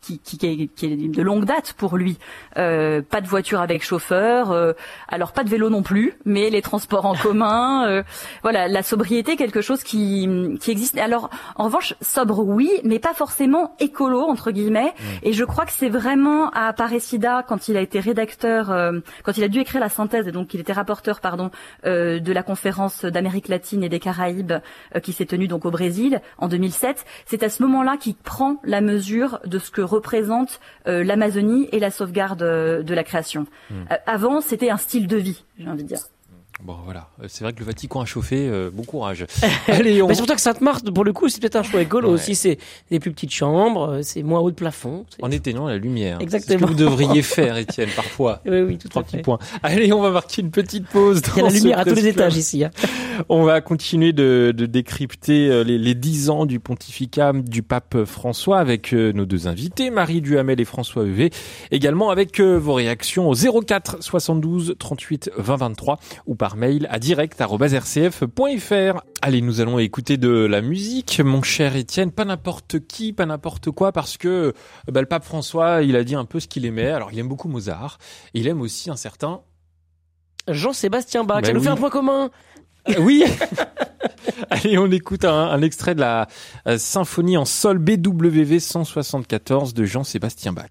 qui, 0.03 0.19
qui, 0.19 0.37
qui, 0.75 0.85
est, 0.85 1.07
de 1.07 1.21
longue 1.21 1.45
date 1.45 1.73
pour 1.73 1.97
lui. 1.97 2.17
Euh, 2.57 3.01
pas 3.01 3.21
de 3.21 3.27
voiture 3.27 3.61
avec 3.61 3.83
chauffeur, 3.83 4.51
euh, 4.51 4.73
alors 5.07 5.31
pas 5.31 5.43
de 5.43 5.49
vélo 5.49 5.69
non 5.69 5.81
plus, 5.81 6.13
mais 6.25 6.49
les 6.49 6.61
transports 6.61 7.05
en 7.05 7.15
commun. 7.15 7.87
Euh, 7.87 8.03
voilà, 8.41 8.67
la 8.67 8.83
sobriété, 8.83 9.35
quelque 9.35 9.61
chose 9.61 9.83
qui, 9.83 10.27
qui 10.59 10.71
existe. 10.71 10.97
Alors, 10.97 11.29
en 11.55 11.65
revanche, 11.65 11.95
sobre 12.01 12.39
oui, 12.39 12.69
mais 12.83 12.99
pas 12.99 13.13
forcément 13.13 13.75
écolo 13.79 14.21
entre 14.21 14.51
guillemets. 14.51 14.93
Mmh. 14.93 15.03
Et 15.23 15.33
je 15.33 15.43
crois 15.43 15.65
que 15.65 15.71
c'est 15.71 15.89
vraiment 15.89 16.49
à 16.51 16.67
Aparecida 16.67 17.43
quand 17.47 17.69
il 17.69 17.77
a 17.77 17.81
été 17.81 17.99
rédacteur, 17.99 18.71
euh, 18.71 18.99
quand 19.23 19.37
il 19.37 19.43
a 19.43 19.47
dû 19.47 19.59
écrire 19.59 19.81
la 19.81 19.89
synthèse, 19.89 20.27
et 20.27 20.31
donc 20.31 20.53
il 20.53 20.59
était 20.59 20.73
rapporteur, 20.73 21.21
pardon, 21.21 21.49
euh, 21.85 22.19
de 22.19 22.33
la 22.33 22.43
conférence 22.43 23.05
d'Amérique 23.05 23.47
latine 23.47 23.83
et 23.83 23.89
des 23.89 23.99
Caraïbes 23.99 24.53
qui 25.01 25.13
s'est 25.13 25.25
tenue 25.25 25.47
donc 25.47 25.65
au 25.65 25.71
Brésil 25.71 26.21
en 26.37 26.47
2007. 26.47 27.05
C'est 27.25 27.43
à 27.43 27.49
ce 27.49 27.63
moment-là 27.63 27.97
qu'il 27.97 28.15
prend 28.15 28.57
la 28.63 28.81
mesure 28.81 29.39
de 29.45 29.59
ce 29.59 29.71
que 29.71 29.81
représente 29.93 30.59
euh, 30.87 31.03
l'Amazonie 31.03 31.69
et 31.71 31.79
la 31.79 31.91
sauvegarde 31.91 32.43
euh, 32.43 32.83
de 32.83 32.93
la 32.93 33.03
création. 33.03 33.45
Hmm. 33.69 33.83
Euh, 33.91 33.95
avant, 34.05 34.41
c'était 34.41 34.69
un 34.69 34.77
style 34.77 35.07
de 35.07 35.17
vie, 35.17 35.43
j'ai 35.57 35.69
envie 35.69 35.83
de 35.83 35.87
dire. 35.87 35.99
Bon 36.63 36.77
voilà, 36.85 37.09
c'est 37.27 37.43
vrai 37.43 37.51
que 37.51 37.59
le 37.59 37.65
Vatican 37.65 37.99
a 37.99 38.05
chauffé, 38.05 38.49
bon 38.71 38.83
courage. 38.83 39.25
Allez, 39.67 40.01
on... 40.01 40.07
Mais 40.07 40.15
surtout 40.15 40.33
que 40.33 40.39
Sainte-Marthe, 40.39 40.89
pour 40.91 41.03
le 41.03 41.11
coup, 41.11 41.27
c'est 41.27 41.41
peut-être 41.41 41.57
un 41.57 41.63
choix 41.63 41.81
écolo 41.81 42.09
aussi. 42.09 42.35
C'est 42.35 42.57
des 42.89 43.01
plus 43.01 43.11
petites 43.11 43.33
chambres, 43.33 43.99
c'est 44.01 44.23
moins 44.23 44.39
haut 44.39 44.49
de 44.49 44.55
plafond. 44.55 45.05
En 45.21 45.29
éteignant 45.29 45.67
la 45.67 45.77
lumière. 45.77 46.21
Exactement. 46.21 46.59
Ce 46.59 46.63
que 46.63 46.69
vous 46.69 46.75
devriez 46.75 47.21
faire, 47.21 47.57
Étienne, 47.57 47.89
parfois. 47.93 48.39
Oui, 48.45 48.61
oui, 48.61 48.77
tout 48.77 48.87
Trois 48.87 49.01
à 49.01 49.05
fait. 49.05 49.21
Points. 49.21 49.39
Allez, 49.61 49.91
on 49.91 50.01
va 50.01 50.11
marquer 50.11 50.41
une 50.41 50.51
petite 50.51 50.87
pause. 50.87 51.21
Il 51.35 51.37
y 51.37 51.41
a 51.41 51.49
la 51.49 51.53
lumière 51.53 51.79
à 51.79 51.83
tous 51.83 51.95
les 51.95 52.07
étages 52.07 52.37
ici. 52.37 52.63
Hein. 52.63 52.71
On 53.29 53.43
va 53.43 53.61
continuer 53.61 54.11
de, 54.11 54.51
de 54.57 54.65
décrypter 54.65 55.63
les, 55.63 55.77
les 55.77 55.93
10 55.93 56.31
ans 56.31 56.45
du 56.47 56.59
pontificat 56.59 57.31
du 57.33 57.61
pape 57.61 58.05
François 58.05 58.57
avec 58.57 58.91
nos 58.91 59.25
deux 59.25 59.47
invités, 59.47 59.91
Marie 59.91 60.19
Duhamel 60.19 60.59
et 60.59 60.65
François 60.65 61.03
Huvet. 61.03 61.29
Également 61.69 62.09
avec 62.09 62.39
vos 62.41 62.73
réactions 62.73 63.29
au 63.29 63.35
04 63.35 63.97
72 64.01 64.75
38 64.79 65.31
20 65.37 65.55
23 65.57 65.99
ou 66.25 66.33
par 66.33 66.52
mail 66.55 66.87
à 66.89 66.99
direct 66.99 67.39
rcf.fr. 67.39 69.01
Allez, 69.21 69.41
nous 69.41 69.61
allons 69.61 69.79
écouter 69.79 70.17
de 70.17 70.29
la 70.29 70.61
musique, 70.61 71.21
mon 71.23 71.41
cher 71.41 71.75
Étienne, 71.75 72.11
pas 72.11 72.25
n'importe 72.25 72.79
qui, 72.87 73.13
pas 73.13 73.25
n'importe 73.25 73.71
quoi, 73.71 73.91
parce 73.91 74.17
que 74.17 74.53
bah, 74.91 75.01
le 75.01 75.07
pape 75.07 75.23
François, 75.23 75.81
il 75.83 75.95
a 75.95 76.03
dit 76.03 76.15
un 76.15 76.25
peu 76.25 76.39
ce 76.39 76.47
qu'il 76.47 76.65
aimait. 76.65 76.91
Alors, 76.91 77.11
il 77.11 77.19
aime 77.19 77.27
beaucoup 77.27 77.47
Mozart, 77.47 77.97
il 78.33 78.47
aime 78.47 78.61
aussi 78.61 78.89
un 78.89 78.95
certain 78.95 79.41
Jean-Sébastien 80.47 81.23
Bach. 81.23 81.41
Bah 81.41 81.47
ça 81.47 81.53
nous 81.53 81.61
fait 81.61 81.69
un 81.69 81.77
point 81.77 81.89
commun. 81.89 82.29
Euh, 82.89 82.95
oui. 82.99 83.23
Allez, 84.49 84.77
on 84.77 84.91
écoute 84.91 85.25
un, 85.25 85.49
un 85.49 85.61
extrait 85.61 85.95
de 85.95 86.01
la 86.01 86.27
euh, 86.67 86.77
symphonie 86.77 87.37
en 87.37 87.45
sol 87.45 87.77
BWV 87.77 88.59
174 88.59 89.73
de 89.73 89.85
Jean-Sébastien 89.85 90.53
Bach. 90.53 90.69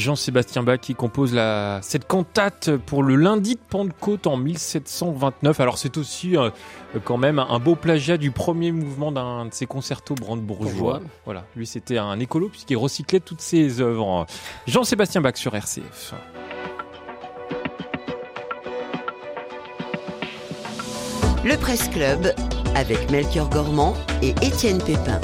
Jean-Sébastien 0.00 0.62
Bach 0.62 0.80
qui 0.80 0.94
compose 0.94 1.34
la, 1.34 1.78
cette 1.82 2.08
cantate 2.08 2.76
pour 2.86 3.02
le 3.02 3.16
lundi 3.16 3.54
de 3.54 3.60
Pentecôte 3.60 4.26
en 4.26 4.36
1729. 4.36 5.60
Alors 5.60 5.78
c'est 5.78 5.96
aussi 5.96 6.36
euh, 6.36 6.50
quand 7.04 7.18
même 7.18 7.38
un 7.38 7.58
beau 7.58 7.76
plagiat 7.76 8.16
du 8.16 8.30
premier 8.30 8.72
mouvement 8.72 9.12
d'un 9.12 9.46
de 9.46 9.54
ses 9.54 9.66
concertos 9.66 10.14
brandebourgeois. 10.14 11.00
Voilà, 11.24 11.44
lui 11.54 11.66
c'était 11.66 11.98
un 11.98 12.18
écolo 12.18 12.48
puisqu'il 12.48 12.76
recyclait 12.76 13.20
toutes 13.20 13.42
ses 13.42 13.80
œuvres. 13.80 14.26
Jean-Sébastien 14.66 15.20
Bach 15.20 15.36
sur 15.36 15.54
RCF. 15.54 16.14
Le 21.44 21.56
Presse 21.56 21.88
Club 21.88 22.34
avec 22.74 23.10
Melchior 23.10 23.48
Gormand 23.50 23.94
et 24.22 24.30
Étienne 24.42 24.82
Pépin. 24.82 25.20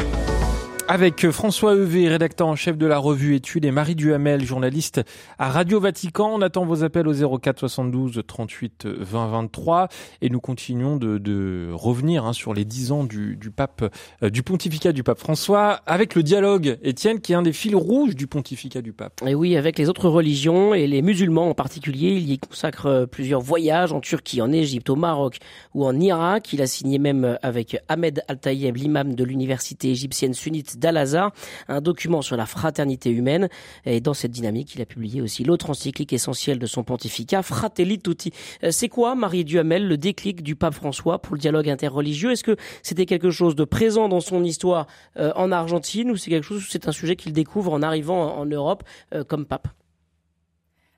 Avec 0.88 1.28
François 1.32 1.74
Evé, 1.74 2.08
rédacteur 2.08 2.46
en 2.46 2.54
chef 2.54 2.78
de 2.78 2.86
la 2.86 2.98
revue 2.98 3.34
Études, 3.34 3.64
et 3.64 3.72
Marie 3.72 3.96
Duhamel, 3.96 4.44
journaliste 4.44 5.00
à 5.36 5.50
Radio 5.50 5.80
Vatican. 5.80 6.30
On 6.32 6.40
attend 6.40 6.64
vos 6.64 6.84
appels 6.84 7.08
au 7.08 7.38
04 7.38 7.58
72 7.58 8.22
38 8.24 8.86
20 8.86 9.26
23 9.26 9.88
et 10.22 10.30
nous 10.30 10.38
continuons 10.38 10.96
de, 10.96 11.18
de 11.18 11.70
revenir 11.72 12.24
hein, 12.24 12.32
sur 12.32 12.54
les 12.54 12.64
dix 12.64 12.92
ans 12.92 13.02
du, 13.02 13.34
du 13.34 13.50
pape, 13.50 13.92
euh, 14.22 14.30
du 14.30 14.44
pontificat 14.44 14.92
du 14.92 15.02
pape 15.02 15.18
François, 15.18 15.80
avec 15.86 16.14
le 16.14 16.22
dialogue, 16.22 16.78
Étienne, 16.84 17.20
qui 17.20 17.32
est 17.32 17.36
un 17.36 17.42
des 17.42 17.52
fils 17.52 17.74
rouges 17.74 18.14
du 18.14 18.28
pontificat 18.28 18.80
du 18.80 18.92
pape. 18.92 19.22
Et 19.26 19.34
oui, 19.34 19.56
avec 19.56 19.80
les 19.80 19.88
autres 19.88 20.08
religions 20.08 20.72
et 20.72 20.86
les 20.86 21.02
musulmans 21.02 21.50
en 21.50 21.54
particulier, 21.54 22.10
il 22.10 22.30
y 22.30 22.38
consacre 22.38 22.86
euh, 22.86 23.06
plusieurs 23.06 23.40
voyages 23.40 23.92
en 23.92 24.00
Turquie, 24.00 24.40
en 24.40 24.52
Égypte, 24.52 24.88
au 24.88 24.96
Maroc 24.96 25.38
ou 25.74 25.84
en 25.84 25.98
Irak. 25.98 26.52
Il 26.52 26.62
a 26.62 26.68
signé 26.68 27.00
même 27.00 27.38
avec 27.42 27.76
Ahmed 27.88 28.22
Al-Tayeb, 28.28 28.76
l'imam 28.76 29.16
de 29.16 29.24
l'université 29.24 29.90
égyptienne 29.90 30.32
sunnite 30.32 30.75
d'Al-Azhar, 30.78 31.32
un 31.68 31.80
document 31.80 32.22
sur 32.22 32.36
la 32.36 32.46
fraternité 32.46 33.10
humaine. 33.10 33.48
Et 33.84 34.00
dans 34.00 34.14
cette 34.14 34.32
dynamique, 34.32 34.74
il 34.74 34.82
a 34.82 34.86
publié 34.86 35.20
aussi 35.20 35.44
l'autre 35.44 35.70
encyclique 35.70 36.12
essentielle 36.12 36.58
de 36.58 36.66
son 36.66 36.84
pontificat, 36.84 37.42
Fratelli 37.42 37.98
Tutti. 37.98 38.32
Euh, 38.62 38.70
c'est 38.70 38.88
quoi, 38.88 39.14
Marie 39.14 39.44
Duhamel, 39.44 39.86
le 39.86 39.96
déclic 39.96 40.42
du 40.42 40.56
pape 40.56 40.74
François 40.74 41.20
pour 41.20 41.34
le 41.34 41.40
dialogue 41.40 41.68
interreligieux? 41.68 42.32
Est-ce 42.32 42.44
que 42.44 42.56
c'était 42.82 43.06
quelque 43.06 43.30
chose 43.30 43.54
de 43.54 43.64
présent 43.64 44.08
dans 44.08 44.20
son 44.20 44.44
histoire 44.44 44.86
euh, 45.16 45.32
en 45.36 45.52
Argentine 45.52 46.10
ou 46.10 46.16
c'est 46.16 46.30
quelque 46.30 46.44
chose, 46.44 46.66
c'est 46.68 46.88
un 46.88 46.92
sujet 46.92 47.16
qu'il 47.16 47.32
découvre 47.32 47.72
en 47.72 47.82
arrivant 47.82 48.36
en 48.36 48.46
Europe 48.46 48.84
euh, 49.14 49.24
comme 49.24 49.46
pape? 49.46 49.68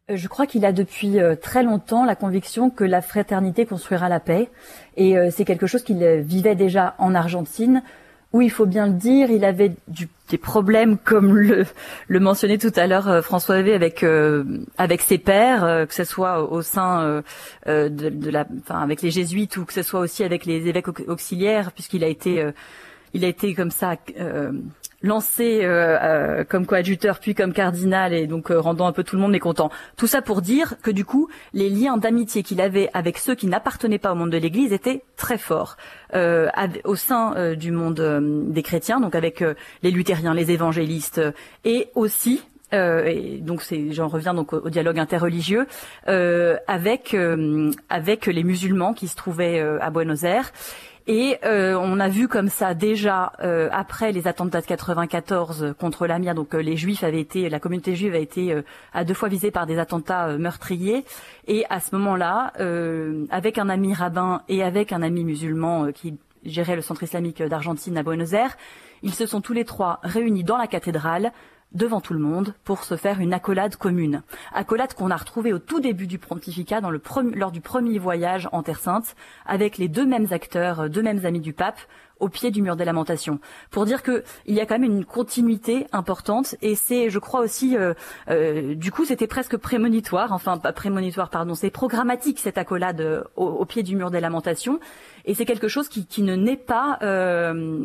Je 0.09 0.27
crois 0.27 0.47
qu'il 0.47 0.65
a 0.65 0.73
depuis 0.73 1.19
très 1.43 1.63
longtemps 1.63 2.07
la 2.07 2.17
conviction 2.17 2.71
que 2.71 2.83
la 2.83 3.03
fraternité 3.03 3.67
construira 3.67 4.09
la 4.09 4.21
paix. 4.21 4.49
Et 4.97 5.15
c'est 5.31 5.45
quelque 5.45 5.67
chose 5.67 5.83
qu'il 5.83 6.03
vivait 6.23 6.55
déjà 6.55 6.95
en 6.97 7.15
Argentine, 7.15 7.83
où 8.33 8.43
il 8.43 8.51
faut 8.51 8.67
bien 8.67 8.87
le 8.87 8.93
dire, 8.93 9.31
il 9.31 9.45
avait 9.45 9.73
du, 9.89 10.09
des 10.29 10.37
problèmes 10.39 10.99
comme 10.99 11.35
le, 11.37 11.65
le 12.09 12.21
mentionnait 12.21 12.59
tout 12.59 12.73
à 12.77 12.87
l'heure 12.87 13.09
euh, 13.09 13.23
François 13.23 13.59
Hervé 13.59 13.73
avec 13.73 14.03
euh, 14.03 14.45
avec 14.77 15.01
ses 15.01 15.19
pères, 15.19 15.65
euh, 15.65 15.87
que 15.87 15.95
ce 15.95 16.05
soit 16.05 16.51
au 16.53 16.61
sein 16.61 17.23
de, 17.67 17.89
de, 17.89 18.31
la, 18.31 18.47
enfin 18.61 18.81
avec 18.81 19.01
les 19.03 19.11
jésuites 19.11 19.57
ou 19.57 19.65
que 19.65 19.73
ce 19.73 19.83
soit 19.83 20.01
aussi 20.01 20.25
avec 20.25 20.45
les 20.45 20.69
évêques 20.69 20.89
auxiliaires, 21.09 21.73
puisqu'il 21.73 22.05
a 22.05 22.09
été 22.09 22.47
il 23.15 23.25
a 23.25 23.29
été 23.29 23.55
comme 23.55 23.71
ça 23.71 23.97
lancé 25.03 25.61
euh, 25.63 25.97
euh, 26.01 26.45
comme 26.45 26.67
coadjuteur 26.67 27.21
puis 27.21 27.35
comme 27.35 27.53
cardinal 27.53 28.13
et 28.13 28.27
donc 28.27 28.51
euh, 28.51 28.61
rendant 28.61 28.87
un 28.87 28.93
peu 28.93 29.05
tout 29.05 29.17
le 29.17 29.23
monde 29.23 29.33
mécontent. 29.33 29.71
Tout 29.97 30.07
ça 30.07 30.23
pour 30.23 30.43
dire 30.43 30.75
que 30.83 30.91
du 30.91 31.05
coup, 31.05 31.29
les 31.53 31.71
liens 31.71 31.97
d'amitié 31.97 32.43
qu'il 32.43 32.61
avait 32.61 32.91
avec 32.95 33.19
ceux 33.19 33.35
qui 33.35 33.47
n'appartenaient 33.47 33.99
pas 33.99 34.13
au 34.13 34.15
monde 34.17 34.31
de 34.31 34.39
l'Église 34.39 34.73
étaient 34.73 35.03
très 35.17 35.39
forts 35.39 35.77
au 36.85 36.97
sein 36.97 37.55
du 37.55 37.71
monde 37.71 38.49
des 38.51 38.63
chrétiens, 38.63 38.99
donc 39.01 39.15
avec 39.15 39.45
les 39.83 39.91
luthériens, 39.91 40.33
les 40.33 40.51
évangélistes 40.51 41.21
et 41.65 41.89
aussi 41.95 42.43
et 42.73 43.39
donc 43.41 43.63
j'en 43.91 44.09
reviens 44.09 44.35
donc 44.35 44.53
au, 44.53 44.71
dialogue 44.71 44.99
interreligieux 44.99 45.67
avec 46.07 47.17
avec 47.89 48.27
les 48.27 48.43
musulmans 48.43 48.95
qui 48.95 49.09
se 49.09 49.17
trouvaient 49.17 49.61
à 49.61 49.91
Buenos 49.91 50.23
Aires 50.23 50.53
et 51.11 51.39
euh, 51.43 51.75
on 51.81 52.01
a 52.01 52.09
vu 52.11 52.29
comme 52.29 52.51
ça 52.51 52.75
déjà 52.75 53.33
euh, 53.41 53.71
après 53.73 54.13
les 54.13 54.29
attentats 54.29 54.61
de 54.61 54.67
94 54.67 55.75
contre 55.79 56.07
l'Amir, 56.07 56.35
donc 56.35 56.55
euh, 56.55 56.59
les 56.59 56.77
Juifs 56.77 57.03
avaient 57.03 57.23
été, 57.23 57.49
la 57.49 57.59
communauté 57.61 57.97
juive 57.97 58.15
a 58.15 58.19
été 58.19 58.55
à 58.93 59.05
deux 59.05 59.15
fois 59.15 59.31
visée 59.31 59.51
par 59.51 59.65
des 59.65 59.79
attentats 59.79 60.37
meurtriers. 60.37 61.07
Et 61.47 61.65
à 61.71 61.81
ce 61.81 61.97
moment-là, 61.97 62.53
avec 63.31 63.57
un 63.57 63.71
ami 63.71 63.95
rabbin 63.95 64.43
et 64.51 64.63
avec 64.63 64.93
un 64.93 65.01
ami 65.01 65.25
musulman 65.25 65.93
qui 65.93 66.19
gérait 66.45 66.77
le 66.77 66.83
centre 66.83 67.03
islamique 67.03 67.43
d'Argentine 67.43 67.97
à 67.97 68.03
Buenos 68.03 68.35
Aires, 68.35 68.59
ils 69.03 69.15
se 69.15 69.25
sont 69.25 69.41
tous 69.41 69.55
les 69.55 69.65
trois 69.65 70.01
réunis 70.03 70.45
dans 70.45 70.59
la 70.59 70.67
cathédrale 70.67 71.33
devant 71.73 72.01
tout 72.01 72.15
le 72.15 72.19
monde 72.19 72.55
pour 72.65 72.85
se 72.85 72.97
faire 72.97 73.21
une 73.21 73.35
accolade 73.35 73.77
commune. 73.77 74.23
Accolade 74.53 74.95
qu'on 74.95 75.11
a 75.11 75.17
retrouvée 75.17 75.53
au 75.53 75.59
tout 75.59 75.81
début 75.81 76.07
du 76.07 76.19
pontificat 76.19 76.81
lors 76.81 77.53
du 77.53 77.61
premier 77.61 77.99
voyage 77.99 78.49
en 78.53 78.63
Terre 78.63 78.81
Sainte 78.81 79.15
avec 79.47 79.79
les 79.79 79.89
deux 79.89 80.07
mêmes 80.07 80.29
acteurs, 80.31 80.89
deux 80.89 81.03
mêmes 81.03 81.25
amis 81.25 81.41
du 81.41 81.53
pape 81.53 81.81
au 82.21 82.29
pied 82.29 82.51
du 82.51 82.63
mur 82.63 82.77
des 82.77 82.85
lamentations 82.85 83.39
pour 83.71 83.85
dire 83.85 84.03
que 84.03 84.25
il 84.47 84.55
y 84.55 84.61
a 84.61 84.67
quand 84.67 84.79
même 84.79 84.91
une 84.91 85.05
continuité 85.05 85.87
importante 85.93 86.57
et 86.63 86.75
c'est 86.75 87.11
je 87.11 87.19
crois 87.19 87.41
aussi 87.41 87.77
euh, 87.77 87.95
euh, 88.29 88.75
du 88.75 88.91
coup 88.91 89.05
c'était 89.05 89.27
presque 89.27 89.57
prémonitoire 89.57 90.33
enfin 90.33 90.59
pas 90.59 90.73
prémonitoire 90.73 91.31
pardon 91.31 91.55
c'est 91.55 91.71
programmatique 91.71 92.41
cette 92.41 92.59
accolade 92.59 93.01
euh, 93.01 93.23
au, 93.37 93.65
pied 93.67 93.83
du 93.83 93.95
mur 93.95 94.11
des 94.11 94.21
lamentations 94.21 94.81
et 95.25 95.35
c'est 95.35 95.45
quelque 95.45 95.69
chose 95.69 95.89
qui 95.89 96.23
ne 96.23 96.35
naît 96.35 96.57
pas 96.57 96.99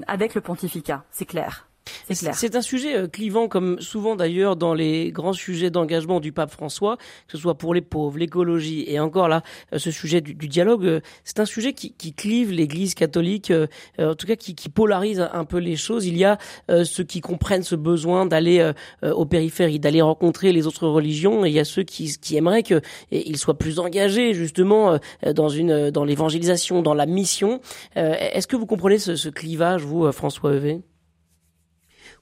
avec 0.08 0.34
le 0.34 0.42
pontificat 0.42 1.04
c'est 1.12 1.26
clair 1.26 1.68
c'est 2.10 2.56
un 2.56 2.62
sujet 2.62 2.96
euh, 2.96 3.08
clivant, 3.08 3.48
comme 3.48 3.80
souvent 3.80 4.16
d'ailleurs 4.16 4.56
dans 4.56 4.74
les 4.74 5.12
grands 5.12 5.34
sujets 5.34 5.70
d'engagement 5.70 6.20
du 6.20 6.32
pape 6.32 6.52
François, 6.52 6.98
que 6.98 7.34
ce 7.34 7.38
soit 7.38 7.58
pour 7.58 7.74
les 7.74 7.82
pauvres, 7.82 8.18
l'écologie, 8.18 8.86
et 8.88 9.00
encore 9.00 9.28
là, 9.28 9.42
euh, 9.74 9.78
ce 9.78 9.92
sujet 9.92 10.22
du, 10.22 10.34
dialogue, 10.48 10.86
euh, 10.86 11.00
c'est 11.24 11.40
un 11.40 11.46
sujet 11.46 11.74
qui, 11.74 11.94
qui 11.94 12.14
clive 12.14 12.52
l'Église 12.52 12.94
catholique, 12.94 13.52
en 14.00 14.16
tout 14.16 14.28
cas 14.28 14.36
qui, 14.36 14.56
qui, 14.56 14.70
polarise 14.70 15.20
un 15.34 15.46
peu 15.46 15.58
les 15.58 15.76
choses. 15.76 16.06
Il 16.06 16.18
y 16.18 16.26
a 16.26 16.38
ceux 16.84 17.04
qui 17.04 17.22
comprennent 17.22 17.64
ce 17.64 17.76
besoin 17.76 18.26
d'aller 18.26 18.72
aux 19.04 19.26
périphéries, 19.26 19.80
d'aller 19.80 20.02
rencontrer 20.02 20.52
les 20.52 20.68
autres 20.68 20.88
religions, 20.88 21.46
et 21.46 21.50
il 21.50 21.54
y 21.54 21.60
a 21.60 21.66
ceux 21.66 21.84
qui, 21.84 22.18
qui 22.20 22.36
aimeraient 22.36 22.64
qu'ils 22.64 23.38
soient 23.38 23.58
plus 23.58 23.80
engagés 23.80 24.34
justement 24.34 24.98
dans 25.24 25.50
une 25.50 25.92
dans 25.92 26.06
l'évangélisation, 26.06 26.82
dans 26.82 26.94
la 26.94 27.06
mission. 27.06 27.62
Est-ce 27.96 28.48
que 28.48 28.56
vous 28.56 28.66
comprenez 28.66 28.98
ce, 28.98 29.16
ce 29.16 29.30
clivage, 29.30 29.84
vous, 29.84 30.12
François 30.12 30.56
Evé? 30.56 30.82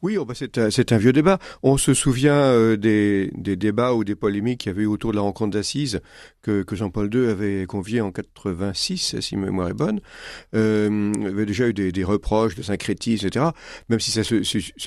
Oui, 0.01 0.17
oh, 0.17 0.25
bah, 0.25 0.33
c'est 0.33 0.91
un, 0.91 0.97
vieux 0.97 1.13
débat. 1.13 1.37
On 1.61 1.77
se 1.77 1.93
souvient 1.93 2.33
euh, 2.33 2.75
des, 2.75 3.29
débats 3.35 3.93
ou 3.93 4.03
des 4.03 4.15
polémiques 4.15 4.61
qu'il 4.61 4.71
y 4.71 4.73
avait 4.73 4.83
eu 4.83 4.87
autour 4.87 5.11
de 5.11 5.17
la 5.17 5.21
rencontre 5.21 5.51
d'Assise 5.51 6.01
que, 6.41 6.65
Jean-Paul 6.71 7.13
II 7.13 7.27
avait 7.27 7.65
convié 7.67 8.01
en 8.01 8.11
86, 8.11 9.19
si 9.19 9.37
mémoire 9.37 9.69
est 9.69 9.75
bonne. 9.75 10.01
Euh, 10.55 11.11
il 11.15 11.23
y 11.23 11.27
avait 11.27 11.45
déjà 11.45 11.67
eu 11.67 11.73
des, 11.73 12.03
reproches 12.03 12.55
de 12.55 12.63
syncrétisme, 12.63 13.27
etc., 13.27 13.45
même 13.89 13.99
si 13.99 14.09
ça 14.11 14.23
se, 14.23 14.41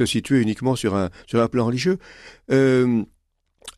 situait 0.06 0.42
uniquement 0.42 0.74
sur 0.74 0.96
un, 0.96 1.10
plan 1.48 1.66
religieux. 1.66 1.98
Euh, 2.50 3.04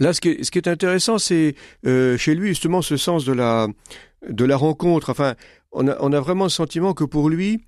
là, 0.00 0.14
ce 0.14 0.20
qui, 0.20 0.30
est 0.30 0.68
intéressant, 0.68 1.18
c'est 1.18 1.54
chez 1.84 2.34
lui 2.34 2.48
justement 2.48 2.80
ce 2.80 2.96
sens 2.96 3.26
de 3.26 3.32
la, 3.32 4.56
rencontre. 4.56 5.10
Enfin, 5.10 5.34
on 5.72 5.86
a, 5.86 6.20
vraiment 6.20 6.44
le 6.44 6.50
sentiment 6.50 6.94
que 6.94 7.04
pour 7.04 7.28
lui, 7.28 7.60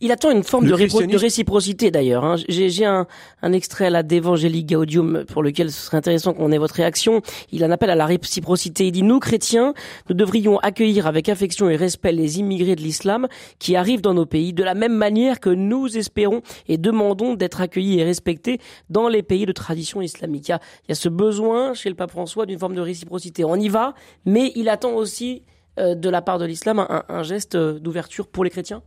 Il 0.00 0.12
attend 0.12 0.30
une 0.30 0.42
forme 0.42 0.66
de, 0.66 0.74
réciprocité 0.74 1.90
d'ailleurs. 1.90 2.24
Hein. 2.24 2.36
J'ai 2.48 2.84
un, 2.84 3.06
un, 3.42 3.52
extrait 3.52 3.90
là 3.90 4.02
d'Evangélie 4.02 4.64
Gaudium 4.64 5.24
pour 5.26 5.42
lequel 5.42 5.70
ce 5.70 5.86
serait 5.86 5.96
intéressant 5.96 6.34
qu'on 6.34 6.52
ait 6.52 6.58
votre 6.58 6.74
réaction. 6.74 7.22
Il 7.50 7.64
en 7.64 7.70
appelle 7.70 7.90
à 7.90 7.94
la 7.94 8.06
réciprocité. 8.06 8.86
Il 8.86 8.92
dit 8.92 9.02
nous 9.02 9.20
chrétiens, 9.20 9.74
nous 10.08 10.14
devrions 10.14 10.58
accueillir 10.58 11.06
avec 11.06 11.28
affection 11.28 11.70
et 11.70 11.76
respect 11.76 12.12
les 12.12 12.38
immigrés 12.38 12.76
de 12.76 12.80
l'islam 12.80 13.28
qui 13.58 13.76
arrivent 13.76 14.00
dans 14.00 14.14
nos 14.14 14.26
pays 14.26 14.52
de 14.52 14.64
la 14.64 14.74
même 14.74 14.94
manière 14.94 15.40
que 15.40 15.50
nous 15.50 15.96
espérons 15.96 16.42
et 16.68 16.78
demandons 16.78 17.34
d'être 17.34 17.60
accueillis 17.60 18.00
et 18.00 18.04
respectés 18.04 18.58
dans 18.90 19.08
les 19.08 19.22
pays 19.22 19.46
de 19.46 19.52
tradition 19.52 20.02
islamique. 20.02 20.48
Il 20.48 20.52
y 20.52 20.54
a, 20.54 20.60
il 20.86 20.90
y 20.90 20.92
a 20.92 20.96
ce 20.96 21.08
besoin 21.08 21.74
chez 21.74 21.88
le 21.88 21.94
pape 21.94 22.10
François 22.10 22.46
d'une 22.46 22.58
forme 22.58 22.74
de 22.74 22.80
réciprocité. 22.80 23.44
On 23.44 23.56
y 23.56 23.68
va, 23.68 23.94
mais 24.24 24.52
il 24.54 24.68
attend 24.68 24.92
aussi 24.92 25.42
euh, 25.78 25.94
de 25.94 26.08
la 26.08 26.22
part 26.22 26.38
de 26.38 26.44
l'islam 26.44 26.78
un, 26.78 27.04
un 27.08 27.22
geste 27.22 27.56
d'ouverture 27.56 28.28
pour 28.28 28.44
les 28.44 28.50
chrétiens. 28.50 28.82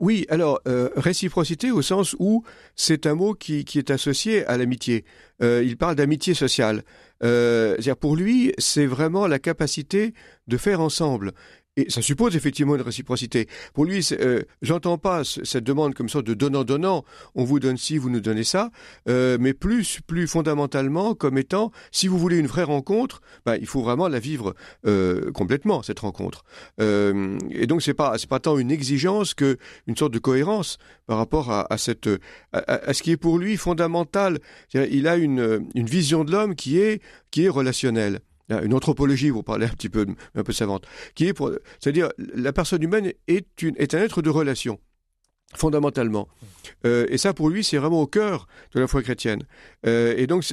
Oui, 0.00 0.26
alors 0.28 0.60
euh, 0.68 0.90
réciprocité 0.96 1.72
au 1.72 1.82
sens 1.82 2.14
où 2.20 2.44
c'est 2.76 3.06
un 3.06 3.14
mot 3.14 3.34
qui, 3.34 3.64
est 3.74 3.90
associé 3.90 4.44
à 4.46 4.56
l'amitié. 4.56 5.04
Euh, 5.42 5.62
il 5.64 5.76
parle 5.76 5.96
d'amitié 5.96 6.34
sociale. 6.34 6.84
Euh, 7.24 7.76
pour 8.00 8.14
lui, 8.14 8.52
c'est 8.58 8.86
vraiment 8.86 9.26
la 9.26 9.40
capacité 9.40 10.14
de 10.46 10.56
faire 10.56 10.80
ensemble. 10.80 11.32
Et 11.78 11.90
ça 11.90 12.02
suppose 12.02 12.34
effectivement 12.34 12.74
une 12.74 12.82
réciprocité. 12.82 13.46
Pour 13.72 13.84
lui, 13.84 14.04
euh, 14.10 14.42
j'entends 14.62 14.98
pas 14.98 15.22
cette 15.22 15.62
demande 15.62 15.94
comme 15.94 16.08
ça 16.08 16.22
de 16.22 16.34
donnant-donnant, 16.34 17.04
on 17.36 17.44
vous 17.44 17.60
donne 17.60 17.76
ci, 17.76 17.98
vous 17.98 18.10
nous 18.10 18.18
donnez 18.18 18.42
ça, 18.42 18.72
euh, 19.08 19.38
mais 19.38 19.54
plus, 19.54 20.00
plus 20.04 20.26
fondamentalement 20.26 21.14
comme 21.14 21.38
étant, 21.38 21.70
si 21.92 22.08
vous 22.08 22.18
voulez 22.18 22.36
une 22.36 22.48
vraie 22.48 22.64
rencontre, 22.64 23.22
bah, 23.46 23.56
il 23.56 23.66
faut 23.66 23.80
vraiment 23.80 24.08
la 24.08 24.18
vivre 24.18 24.56
euh, 24.88 25.30
complètement 25.30 25.84
cette 25.84 26.00
rencontre. 26.00 26.42
Et 26.80 27.66
donc 27.68 27.82
c'est 27.82 27.94
pas, 27.94 28.16
pas 28.28 28.40
tant 28.40 28.58
une 28.58 28.72
exigence 28.72 29.34
que 29.34 29.56
une 29.86 29.96
sorte 29.96 30.12
de 30.12 30.18
cohérence 30.18 30.78
par 31.06 31.18
rapport 31.18 31.52
à, 31.52 31.72
à 31.72 31.78
cette, 31.78 32.08
à, 32.52 32.92
ce 32.92 33.04
qui 33.04 33.12
est 33.12 33.16
pour 33.16 33.38
lui 33.38 33.56
fondamental. 33.56 34.40
Il 34.74 35.06
a 35.06 35.16
une, 35.16 35.68
une 35.76 35.86
vision 35.86 36.24
de 36.24 36.32
l'homme 36.32 36.56
qui 36.56 36.80
est, 36.80 37.00
qui 37.30 37.44
est 37.44 37.48
relationnelle 37.48 38.18
une 38.50 38.74
anthropologie, 38.74 39.30
vous 39.30 39.42
parlez 39.42 39.66
un 39.66 39.70
petit 39.70 39.88
peu, 39.88 40.06
un 40.34 40.42
peu 40.42 40.52
savante, 40.52 40.86
qui 41.14 41.26
est 41.26 41.32
pour, 41.32 41.52
c'est-à-dire 41.80 42.08
la 42.18 42.52
personne 42.52 42.82
humaine 42.82 43.12
est, 43.26 43.62
une, 43.62 43.74
est 43.76 43.94
un 43.94 43.98
être 43.98 44.22
de 44.22 44.30
relation 44.30 44.78
fondamentalement. 45.56 46.28
Euh, 46.84 47.06
et 47.08 47.18
ça, 47.18 47.32
pour 47.32 47.48
lui, 47.48 47.64
c'est 47.64 47.78
vraiment 47.78 48.02
au 48.02 48.06
cœur 48.06 48.46
de 48.74 48.80
la 48.80 48.86
foi 48.86 49.02
chrétienne. 49.02 49.44
Euh, 49.86 50.14
et 50.16 50.26
donc, 50.26 50.44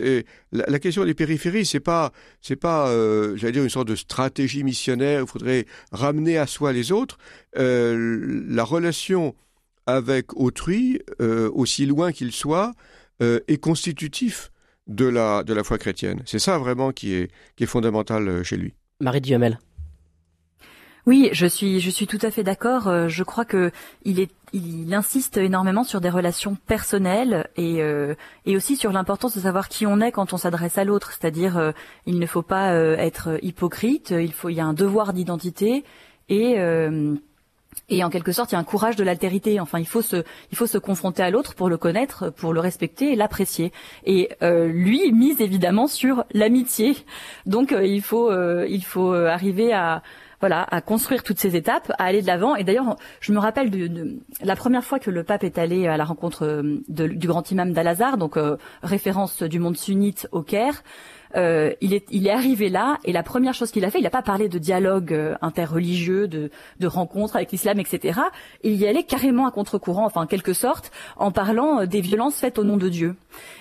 la, 0.51 0.65
la, 0.67 0.79
question 0.79 1.03
des 1.05 1.13
périphéries, 1.13 1.65
c'est 1.65 1.79
pas, 1.79 2.11
c'est 2.41 2.55
pas, 2.55 2.87
euh, 2.89 3.35
j'allais 3.35 3.53
dire, 3.53 3.63
une 3.63 3.69
sorte 3.69 3.87
de 3.87 3.95
stratégie 3.95 4.63
missionnaire. 4.63 5.21
Il 5.21 5.27
faudrait 5.27 5.65
ramener 5.91 6.37
à 6.37 6.47
soi 6.47 6.71
les 6.71 6.91
autres. 6.91 7.17
La 7.55 8.63
relation 8.63 9.35
avec 9.85 10.35
autrui, 10.35 11.01
aussi 11.19 11.85
loin 11.85 12.11
qu'il 12.11 12.31
soit, 12.31 12.73
est 13.19 13.61
constitutif 13.61 14.51
de 14.87 15.05
la, 15.05 15.43
de 15.43 15.53
la 15.53 15.63
foi 15.63 15.77
chrétienne. 15.77 16.21
C'est 16.25 16.39
ça 16.39 16.57
vraiment 16.57 16.91
qui 16.91 17.13
est, 17.13 17.31
qui 17.55 17.63
est 17.63 17.67
fondamental 17.67 18.27
euh, 18.27 18.43
chez 18.43 18.57
lui. 18.57 18.73
Marie 18.99 19.21
Duhamel. 19.21 19.59
Oui, 21.07 21.29
je 21.33 21.45
suis, 21.45 21.79
je 21.81 21.89
suis 21.91 22.07
tout 22.07 22.19
à 22.23 22.31
fait 22.31 22.43
d'accord. 22.43 22.87
Euh, 22.87 23.07
je 23.07 23.23
crois 23.23 23.45
que 23.45 23.71
il 24.03 24.19
est, 24.19 24.31
il 24.53 24.91
insiste 24.93 25.37
énormément 25.37 25.83
sur 25.83 26.01
des 26.01 26.09
relations 26.09 26.55
personnelles 26.67 27.47
et, 27.57 27.81
euh, 27.81 28.15
et 28.47 28.55
aussi 28.55 28.75
sur 28.75 28.91
l'importance 28.91 29.35
de 29.35 29.41
savoir 29.41 29.69
qui 29.69 29.85
on 29.85 30.01
est 30.01 30.11
quand 30.11 30.33
on 30.33 30.37
s'adresse 30.37 30.79
à 30.79 30.83
l'autre. 30.83 31.11
C'est-à-dire, 31.11 31.73
il 32.07 32.17
ne 32.17 32.25
faut 32.25 32.41
pas 32.41 32.73
être 32.73 33.37
hypocrite. 33.43 34.11
Il 34.11 34.33
faut, 34.33 34.49
il 34.49 34.55
y 34.55 34.59
a 34.59 34.65
un 34.65 34.73
devoir 34.73 35.13
d'identité 35.13 35.83
et 36.29 36.55
et 37.87 38.03
en 38.03 38.09
quelque 38.09 38.31
sorte, 38.31 38.51
il 38.51 38.55
y 38.55 38.57
a 38.57 38.59
un 38.59 38.63
courage 38.63 38.95
de 38.95 39.03
l'altérité. 39.03 39.59
Enfin, 39.59 39.79
il 39.79 39.87
faut 39.87 40.01
se, 40.01 40.23
il 40.51 40.57
faut 40.57 40.65
se 40.65 40.77
confronter 40.77 41.21
à 41.21 41.29
l'autre 41.29 41.53
pour 41.53 41.69
le 41.69 41.77
connaître, 41.77 42.31
pour 42.31 42.51
le 42.51 42.59
respecter 42.59 43.13
et 43.13 43.15
l'apprécier. 43.15 43.71
Et 44.05 44.29
euh, 44.41 44.67
lui 44.67 45.11
mise 45.11 45.39
évidemment 45.39 45.87
sur 45.87 46.25
l'amitié. 46.33 46.95
Donc, 47.45 47.71
euh, 47.71 47.85
il 47.85 48.01
faut, 48.01 48.31
euh, 48.31 48.65
il 48.67 48.83
faut 48.83 49.13
arriver 49.13 49.71
à, 49.71 50.01
voilà, 50.39 50.65
à 50.71 50.81
construire 50.81 51.21
toutes 51.21 51.39
ces 51.39 51.55
étapes, 51.55 51.91
à 51.99 52.05
aller 52.05 52.23
de 52.23 52.27
l'avant. 52.27 52.55
Et 52.55 52.63
d'ailleurs, 52.63 52.95
je 53.19 53.31
me 53.31 53.39
rappelle 53.39 53.69
de, 53.69 54.15
la 54.41 54.55
première 54.55 54.83
fois 54.83 54.97
que 54.97 55.11
le 55.11 55.23
pape 55.23 55.43
est 55.43 55.59
allé 55.59 55.87
à 55.87 55.95
la 55.95 56.05
rencontre 56.05 56.63
du 56.87 57.27
grand 57.27 57.51
imam 57.51 57.71
d'Al-Azhar, 57.71 58.17
donc 58.17 58.37
référence 58.81 59.43
du 59.43 59.59
monde 59.59 59.77
sunnite 59.77 60.27
au 60.31 60.41
Caire. 60.41 60.81
Euh, 61.35 61.73
il, 61.81 61.93
est, 61.93 62.05
il 62.11 62.27
est 62.27 62.31
arrivé 62.31 62.69
là 62.69 62.97
et 63.03 63.11
la 63.11 63.23
première 63.23 63.53
chose 63.53 63.71
qu'il 63.71 63.83
a 63.83 63.91
fait, 63.91 63.99
il 63.99 64.03
n'a 64.03 64.09
pas 64.09 64.21
parlé 64.21 64.47
de 64.47 64.57
dialogue 64.57 65.13
euh, 65.13 65.35
interreligieux, 65.41 66.27
de, 66.27 66.49
de 66.79 66.87
rencontres 66.87 67.35
avec 67.35 67.51
l'islam, 67.51 67.79
etc. 67.79 68.19
Il 68.63 68.75
y 68.75 68.87
allait 68.87 69.03
carrément 69.03 69.45
à 69.45 69.51
contre-courant, 69.51 70.05
enfin 70.05 70.21
en 70.21 70.27
quelque 70.27 70.53
sorte, 70.53 70.91
en 71.17 71.31
parlant 71.31 71.81
euh, 71.81 71.85
des 71.85 72.01
violences 72.01 72.37
faites 72.37 72.57
au 72.57 72.63
nom 72.63 72.77
de 72.77 72.89
Dieu. 72.89 73.15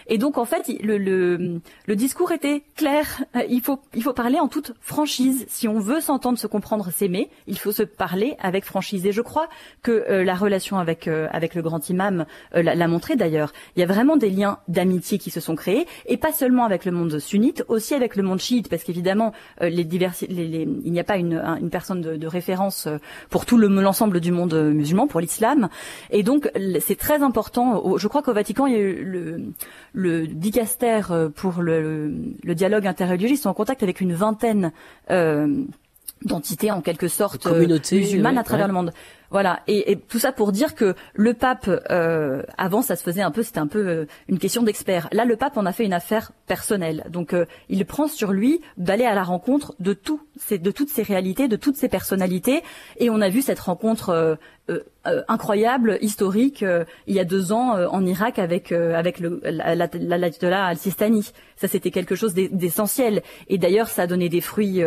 Et 0.08 0.18
donc 0.18 0.38
en 0.38 0.44
fait, 0.44 0.70
le, 0.82 0.98
le, 0.98 1.60
le 1.86 1.96
discours 1.96 2.32
était 2.32 2.62
clair. 2.76 3.24
Il 3.48 3.60
faut, 3.60 3.80
il 3.94 4.02
faut 4.02 4.12
parler 4.12 4.38
en 4.38 4.48
toute 4.48 4.72
franchise. 4.80 5.46
Si 5.48 5.68
on 5.68 5.78
veut 5.78 6.00
s'entendre, 6.00 6.38
se 6.38 6.46
comprendre, 6.46 6.90
s'aimer, 6.90 7.30
il 7.46 7.58
faut 7.58 7.72
se 7.72 7.82
parler 7.82 8.36
avec 8.40 8.64
franchise. 8.64 9.06
Et 9.06 9.12
je 9.12 9.22
crois 9.22 9.48
que 9.82 10.04
la 10.22 10.34
relation 10.34 10.78
avec 10.78 11.08
avec 11.08 11.54
le 11.54 11.62
grand 11.62 11.88
imam 11.88 12.26
l'a 12.52 12.88
montré 12.88 13.16
d'ailleurs. 13.16 13.52
Il 13.76 13.80
y 13.80 13.82
a 13.82 13.86
vraiment 13.86 14.16
des 14.16 14.30
liens 14.30 14.58
d'amitié 14.68 15.18
qui 15.18 15.30
se 15.30 15.40
sont 15.40 15.56
créés, 15.56 15.86
et 16.06 16.16
pas 16.16 16.32
seulement 16.32 16.64
avec 16.64 16.84
le 16.84 16.92
monde 16.92 17.18
sunnite, 17.18 17.64
aussi 17.68 17.94
avec 17.94 18.16
le 18.16 18.22
monde 18.22 18.40
chiite, 18.40 18.68
parce 18.68 18.84
qu'évidemment, 18.84 19.32
euh, 19.62 19.68
les 19.68 19.84
il 19.84 20.92
n'y 20.92 21.00
a 21.00 21.04
pas 21.04 21.16
une, 21.16 21.40
une 21.60 21.70
personne 21.70 22.00
de, 22.00 22.16
de, 22.16 22.26
référence 22.26 22.86
euh, 22.86 22.98
pour 23.30 23.46
tout 23.46 23.58
l'ensemble 23.58 24.20
du 24.20 24.32
monde 24.32 24.54
euh, 24.54 24.72
musulman, 24.72 25.06
pour 25.06 25.20
l'islam. 25.20 25.68
Et 26.10 26.22
donc, 26.22 26.50
c'est 26.80 26.98
très 26.98 27.22
important. 27.22 27.96
Je 27.96 28.08
crois 28.08 28.22
qu'au 28.22 28.32
Vatican, 28.32 28.66
il 28.66 28.72
y 28.72 28.76
a 28.76 28.80
eu 28.80 29.04
le, 29.04 29.40
le 29.94 30.26
dicaster 30.26 31.00
pour 31.34 31.62
le, 31.62 32.12
le 32.42 32.54
dialogue 32.54 32.86
interreligieux. 32.86 33.30
Ils 33.30 33.38
sont 33.38 33.48
en 33.48 33.54
contact 33.54 33.82
avec 33.82 34.00
une 34.00 34.12
vingtaine 34.12 34.72
euh, 35.10 35.64
d'entités, 36.24 36.70
en 36.70 36.80
quelque 36.82 37.08
sorte, 37.08 37.46
musulmanes 37.46 38.38
à 38.38 38.44
travers 38.44 38.66
le 38.66 38.74
monde. 38.74 38.92
Voilà, 39.34 39.64
et, 39.66 39.90
et, 39.90 39.96
tout 39.96 40.20
ça 40.20 40.30
pour 40.30 40.52
dire 40.52 40.76
que 40.76 40.94
le 41.12 41.34
pape, 41.34 41.68
euh, 41.90 42.44
avant, 42.56 42.82
ça 42.82 42.94
se 42.94 43.02
faisait 43.02 43.20
un 43.20 43.32
peu, 43.32 43.42
c'était 43.42 43.58
un 43.58 43.66
peu 43.66 43.84
euh, 43.84 44.06
une 44.28 44.38
question 44.38 44.62
d'expert. 44.62 45.08
Là, 45.10 45.24
le 45.24 45.34
pape 45.34 45.56
en 45.56 45.66
a 45.66 45.72
fait 45.72 45.84
une 45.84 45.92
affaire 45.92 46.30
personnelle. 46.46 47.04
Donc, 47.08 47.34
euh, 47.34 47.46
il 47.68 47.84
prend 47.84 48.06
sur 48.06 48.30
lui 48.30 48.60
d'aller 48.76 49.04
à 49.04 49.14
la 49.14 49.24
rencontre 49.24 49.74
de 49.80 49.92
tout, 49.92 50.20
de 50.50 50.70
toutes 50.70 50.88
ces 50.88 51.02
réalités, 51.02 51.48
de 51.48 51.56
toutes 51.56 51.76
ces 51.76 51.88
personnalités. 51.88 52.62
Et 52.98 53.10
on 53.10 53.20
a 53.20 53.28
vu 53.28 53.42
cette 53.42 53.58
rencontre 53.58 54.10
euh, 54.10 54.36
euh, 54.70 55.22
incroyable, 55.28 55.98
historique, 56.00 56.64
il 57.06 57.14
y 57.14 57.20
a 57.20 57.24
deux 57.24 57.52
ans 57.52 57.72
en 57.72 58.06
Irak 58.06 58.38
avec 58.38 58.72
avec 58.72 59.20
le 59.20 59.40
l'ayatollah 59.44 60.64
al-Sistani. 60.64 61.32
Ça, 61.56 61.68
c'était 61.68 61.90
quelque 61.90 62.14
chose 62.14 62.32
d'essentiel. 62.32 63.22
Et 63.48 63.58
d'ailleurs, 63.58 63.88
ça 63.88 64.02
a 64.02 64.06
donné 64.06 64.30
des 64.30 64.40
fruits 64.40 64.82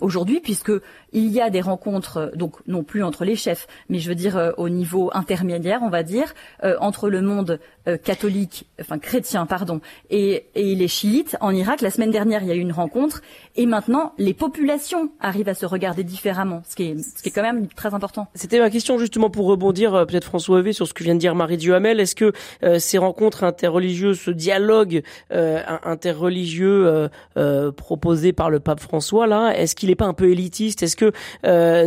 aujourd'hui, 0.00 0.40
puisque 0.40 0.72
il 1.14 1.28
y 1.28 1.40
a 1.40 1.48
des 1.48 1.60
rencontres, 1.60 2.32
donc 2.34 2.56
non 2.66 2.82
plus 2.82 3.02
entre 3.02 3.24
les 3.24 3.36
chefs, 3.36 3.66
mais 3.88 3.98
je 4.00 4.08
veux 4.08 4.14
dire 4.14 4.36
euh, 4.36 4.52
au 4.56 4.68
niveau 4.68 5.10
intermédiaire, 5.14 5.80
on 5.82 5.88
va 5.88 6.02
dire, 6.02 6.34
euh, 6.64 6.76
entre 6.80 7.08
le 7.08 7.22
monde 7.22 7.60
euh, 7.86 7.96
catholique, 7.96 8.66
enfin 8.80 8.98
chrétien, 8.98 9.46
pardon, 9.46 9.80
et, 10.10 10.46
et, 10.54 10.74
les 10.74 10.88
chiites 10.88 11.36
en 11.40 11.52
Irak. 11.52 11.80
La 11.82 11.90
semaine 11.90 12.10
dernière, 12.10 12.42
il 12.42 12.48
y 12.48 12.52
a 12.52 12.54
eu 12.54 12.60
une 12.60 12.72
rencontre, 12.72 13.22
et 13.54 13.66
maintenant, 13.66 14.12
les 14.18 14.34
populations 14.34 15.10
arrivent 15.20 15.48
à 15.48 15.54
se 15.54 15.66
regarder 15.66 16.02
différemment, 16.02 16.62
ce 16.68 16.74
qui 16.74 16.84
est, 16.84 16.98
ce 16.98 17.22
qui 17.22 17.28
est 17.28 17.32
quand 17.32 17.42
même 17.42 17.68
très 17.68 17.94
important. 17.94 18.26
C'était 18.34 18.58
ma 18.58 18.70
question 18.70 18.98
justement 18.98 19.30
pour 19.30 19.46
rebondir, 19.46 20.04
peut-être 20.06 20.24
François 20.24 20.58
Evé, 20.58 20.72
sur 20.72 20.88
ce 20.88 20.94
que 20.94 21.04
vient 21.04 21.14
de 21.14 21.20
dire 21.20 21.36
Marie 21.36 21.58
Duhamel. 21.58 22.00
Est-ce 22.00 22.16
que 22.16 22.32
ces 22.78 22.98
rencontres 22.98 23.44
interreligieuses, 23.44 24.18
ce 24.18 24.30
dialogue 24.30 25.02
interreligieux 25.30 27.08
proposé 27.76 28.32
par 28.32 28.50
le 28.50 28.60
pape 28.60 28.80
François, 28.80 29.23
là, 29.26 29.52
est-ce 29.56 29.74
qu'il 29.74 29.88
n'est 29.88 29.94
pas 29.94 30.06
un 30.06 30.14
peu 30.14 30.30
élitiste? 30.30 30.82
Est-ce 30.82 30.96
que 30.96 31.12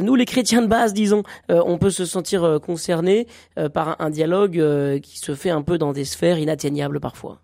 nous, 0.01 0.15
les 0.15 0.25
chrétiens 0.25 0.61
de 0.61 0.67
base, 0.67 0.93
disons, 0.93 1.23
euh, 1.51 1.61
on 1.65 1.77
peut 1.77 1.89
se 1.89 2.05
sentir 2.05 2.43
euh, 2.43 2.59
concerné 2.59 3.27
euh, 3.57 3.69
par 3.69 3.99
un, 4.01 4.09
dialogue 4.09 5.01
qui 5.01 5.19
se 5.19 5.35
fait 5.35 5.49
un 5.49 5.61
peu 5.61 5.77
dans 5.77 5.93
des 5.93 6.05
sphères 6.05 6.39
inatteignables 6.39 6.99
parfois? 6.99 7.41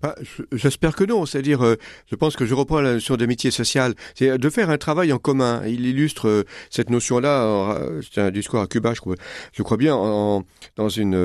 Bah, 0.00 0.14
J'espère 0.52 0.94
que 0.94 1.04
non. 1.04 1.26
C'est-à-dire, 1.26 1.76
je 2.06 2.14
pense 2.14 2.36
que 2.36 2.44
je 2.46 2.54
reprends 2.54 2.80
la 2.80 2.94
notion 2.94 3.16
d'amitié 3.16 3.50
sociale. 3.50 3.94
C'est 4.14 4.38
de 4.38 4.50
faire 4.50 4.70
un 4.70 4.78
travail 4.78 5.12
en 5.12 5.18
commun. 5.18 5.62
Il 5.66 5.86
illustre 5.86 6.44
cette 6.70 6.90
notion-là. 6.90 7.80
C'est 8.12 8.20
un 8.20 8.30
discours 8.30 8.60
à 8.60 8.66
Cuba, 8.68 8.92
je 8.94 9.62
crois, 9.62 9.76
bien, 9.76 9.94
en, 9.96 10.44
dans 10.76 10.88
une, 10.88 11.16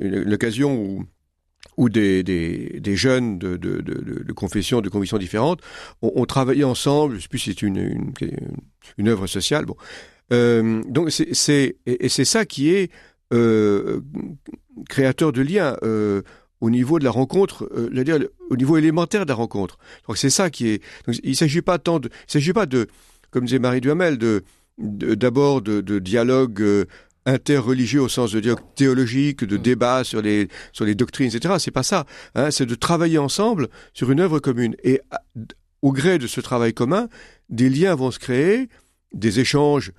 une 0.00 0.34
occasion 0.34 0.74
où 0.74 1.06
où 1.76 1.88
des, 1.88 2.22
des, 2.22 2.80
des 2.80 2.96
jeunes 2.96 3.38
de, 3.38 3.56
de, 3.56 3.80
de, 3.80 4.22
de 4.22 4.32
confessions, 4.32 4.80
de 4.80 4.88
convictions 4.88 5.18
différentes 5.18 5.60
ont, 6.02 6.12
ont, 6.14 6.24
travaillé 6.26 6.64
ensemble. 6.64 7.16
Je 7.16 7.22
sais 7.22 7.28
plus 7.28 7.38
si 7.38 7.50
c'est 7.50 7.62
une, 7.62 7.78
une, 7.78 8.12
une, 8.98 9.08
œuvre 9.08 9.26
sociale. 9.26 9.64
Bon, 9.64 9.76
euh, 10.32 10.82
donc 10.88 11.10
c'est 11.10 11.76
et, 11.86 12.06
et 12.06 12.08
c'est 12.08 12.24
ça 12.24 12.44
qui 12.44 12.70
est 12.70 12.90
euh, 13.32 14.00
créateur 14.88 15.32
de 15.32 15.42
liens 15.42 15.76
euh, 15.82 16.22
au 16.60 16.70
niveau 16.70 16.98
de 16.98 17.04
la 17.04 17.10
rencontre, 17.10 17.68
euh, 17.74 18.04
dire 18.04 18.18
au 18.50 18.56
niveau 18.56 18.76
élémentaire 18.76 19.24
de 19.24 19.30
la 19.30 19.34
rencontre. 19.34 19.78
Donc 20.06 20.18
c'est 20.18 20.30
ça 20.30 20.50
qui 20.50 20.68
est. 20.68 20.82
Donc, 21.06 21.16
il 21.22 21.36
s'agit 21.36 21.62
pas 21.62 21.78
tant 21.78 21.98
de, 21.98 22.08
il 22.28 22.32
s'agit 22.32 22.52
pas 22.52 22.66
de, 22.66 22.88
comme 23.30 23.44
disait 23.44 23.58
Marie 23.58 23.80
Duhamel, 23.80 24.18
de 24.18 24.44
d'abord 24.78 25.62
de, 25.62 25.98
dialogue 25.98 26.86
interreligieux 27.26 28.02
au 28.02 28.08
sens 28.08 28.32
de 28.32 28.56
théologique, 28.74 29.44
de 29.44 29.56
mm. 29.56 29.62
débat 29.62 30.04
sur 30.04 30.22
les 30.22 30.48
sur 30.72 30.84
les 30.84 30.94
doctrines, 30.94 31.28
etc. 31.32 31.54
C'est 31.58 31.70
pas 31.70 31.82
ça. 31.82 32.06
Hein, 32.34 32.50
c'est 32.50 32.66
de 32.66 32.74
travailler 32.74 33.18
ensemble 33.18 33.68
sur 33.94 34.10
une 34.10 34.20
œuvre 34.20 34.38
commune. 34.38 34.76
Et 34.82 35.00
au 35.82 35.92
gré 35.92 36.18
de 36.18 36.26
ce 36.26 36.40
travail 36.40 36.72
commun, 36.72 37.08
des 37.48 37.68
liens 37.68 37.94
vont 37.94 38.10
se 38.10 38.18
créer, 38.18 38.68
des 39.12 39.40
échanges 39.40 39.92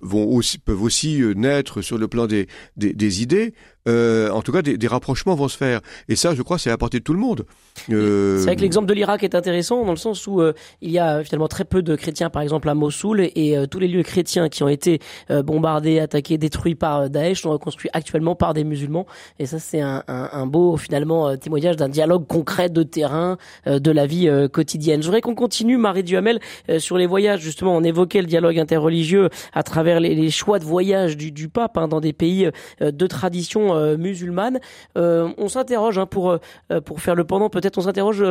vont 0.00 0.26
aussi, 0.26 0.58
peuvent 0.58 0.82
aussi 0.82 1.20
naître 1.36 1.82
sur 1.82 1.98
le 1.98 2.08
plan 2.08 2.26
des, 2.26 2.48
des, 2.76 2.92
des 2.92 3.22
idées, 3.22 3.54
euh, 3.88 4.30
en 4.30 4.42
tout 4.42 4.52
cas, 4.52 4.62
des, 4.62 4.76
des, 4.76 4.86
rapprochements 4.86 5.34
vont 5.34 5.48
se 5.48 5.56
faire. 5.56 5.80
Et 6.08 6.16
ça, 6.16 6.34
je 6.34 6.42
crois, 6.42 6.58
c'est 6.58 6.70
à 6.70 6.76
portée 6.76 6.98
de 6.98 7.04
tout 7.04 7.14
le 7.14 7.18
monde. 7.18 7.44
Euh... 7.90 8.38
C'est 8.38 8.44
vrai 8.44 8.56
que 8.56 8.60
l'exemple 8.60 8.86
de 8.86 8.94
l'Irak 8.94 9.22
est 9.22 9.34
intéressant 9.34 9.84
dans 9.84 9.92
le 9.92 9.96
sens 9.96 10.26
où 10.26 10.40
euh, 10.40 10.52
il 10.80 10.90
y 10.90 10.98
a 10.98 11.22
finalement 11.24 11.48
très 11.48 11.64
peu 11.64 11.82
de 11.82 11.96
chrétiens, 11.96 12.30
par 12.30 12.42
exemple 12.42 12.68
à 12.68 12.74
Mossoul, 12.74 13.20
et, 13.34 13.56
euh, 13.56 13.66
tous 13.66 13.78
les 13.78 13.88
lieux 13.88 14.02
chrétiens 14.02 14.48
qui 14.48 14.62
ont 14.62 14.68
été 14.68 15.00
euh, 15.30 15.42
bombardés, 15.42 16.00
attaqués, 16.00 16.38
détruits 16.38 16.74
par 16.74 17.08
Daesh 17.08 17.42
sont 17.42 17.50
reconstruits 17.50 17.90
actuellement 17.92 18.34
par 18.34 18.54
des 18.54 18.64
musulmans. 18.64 19.06
Et 19.38 19.46
ça, 19.46 19.58
c'est 19.58 19.80
un, 19.80 20.02
un, 20.08 20.28
un, 20.32 20.46
beau 20.46 20.76
finalement 20.76 21.36
témoignage 21.36 21.76
d'un 21.76 21.88
dialogue 21.88 22.26
concret 22.26 22.68
de 22.68 22.82
terrain, 22.82 23.36
de 23.66 23.90
la 23.90 24.06
vie 24.06 24.30
quotidienne. 24.52 25.02
Je 25.02 25.06
voudrais 25.06 25.20
qu'on 25.20 25.34
continue, 25.34 25.76
Marie 25.76 26.02
Duhamel, 26.02 26.40
sur 26.78 26.96
les 26.96 27.06
voyages. 27.06 27.40
Justement, 27.40 27.76
on 27.76 27.82
évoquait 27.82 28.20
le 28.20 28.26
dialogue 28.26 28.58
interreligieux 28.58 29.28
à 29.52 29.62
travers 29.62 30.00
les, 30.00 30.14
les 30.14 30.30
choix 30.30 30.58
de 30.58 30.64
voyage 30.64 31.16
du, 31.16 31.32
du 31.32 31.48
pape 31.48 31.76
hein, 31.76 31.88
dans 31.88 32.00
des 32.00 32.12
pays 32.12 32.50
de 32.80 33.06
tradition 33.06 33.77
euh, 33.78 33.96
musulmane. 33.96 34.60
Euh, 34.96 35.32
on 35.38 35.48
s'interroge 35.48 35.98
hein, 35.98 36.06
pour 36.06 36.30
euh, 36.30 36.80
pour 36.84 37.00
faire 37.00 37.14
le 37.14 37.24
pendant. 37.24 37.50
Peut-être 37.50 37.78
on 37.78 37.82
s'interroge 37.82 38.24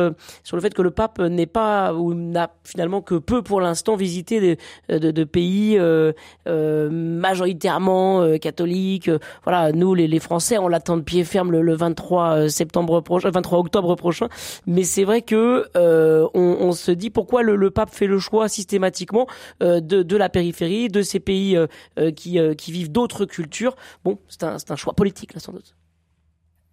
sur 0.44 0.56
le 0.56 0.62
fait 0.62 0.74
que 0.74 0.82
le 0.82 0.90
pape 0.90 1.18
n'est 1.18 1.46
pas 1.46 1.94
ou 1.94 2.14
n'a 2.14 2.50
finalement 2.64 3.00
que 3.02 3.16
peu 3.16 3.42
pour 3.42 3.60
l'instant 3.60 3.96
visité 3.96 4.56
de, 4.88 4.98
de, 5.10 5.24
pays 5.24 5.78
majoritairement 6.46 8.38
catholiques. 8.38 9.10
voilà, 9.44 9.72
nous 9.72 9.94
les, 9.94 10.06
les 10.08 10.20
Français, 10.20 10.58
on 10.58 10.68
l'attend 10.68 10.96
de 10.96 11.02
pied 11.02 11.24
ferme 11.24 11.50
le, 11.52 11.74
23 11.74 12.48
septembre 12.48 13.00
prochain, 13.00 13.30
23 13.30 13.58
octobre 13.58 13.94
prochain. 13.96 14.28
Mais 14.66 14.84
c'est 14.84 15.04
vrai 15.04 15.22
que 15.22 15.66
on, 15.74 16.72
se 16.72 16.90
dit 16.90 17.10
pourquoi 17.10 17.42
le, 17.42 17.56
le, 17.56 17.70
pape 17.70 17.90
fait 17.90 18.06
le 18.06 18.18
choix 18.18 18.48
systématiquement 18.48 19.26
de, 19.60 19.78
de 19.80 20.16
la 20.16 20.28
périphérie, 20.28 20.88
de 20.88 21.02
ces 21.02 21.20
pays 21.20 21.58
qui, 22.16 22.38
qui 22.56 22.72
vivent 22.72 22.92
d'autres 22.92 23.24
cultures. 23.24 23.76
Bon, 24.04 24.18
c'est 24.28 24.44
un, 24.44 24.56
un 24.68 24.76
choix 24.76 24.94
politique 24.94 25.32
sans 25.38 25.52
doute. 25.52 25.74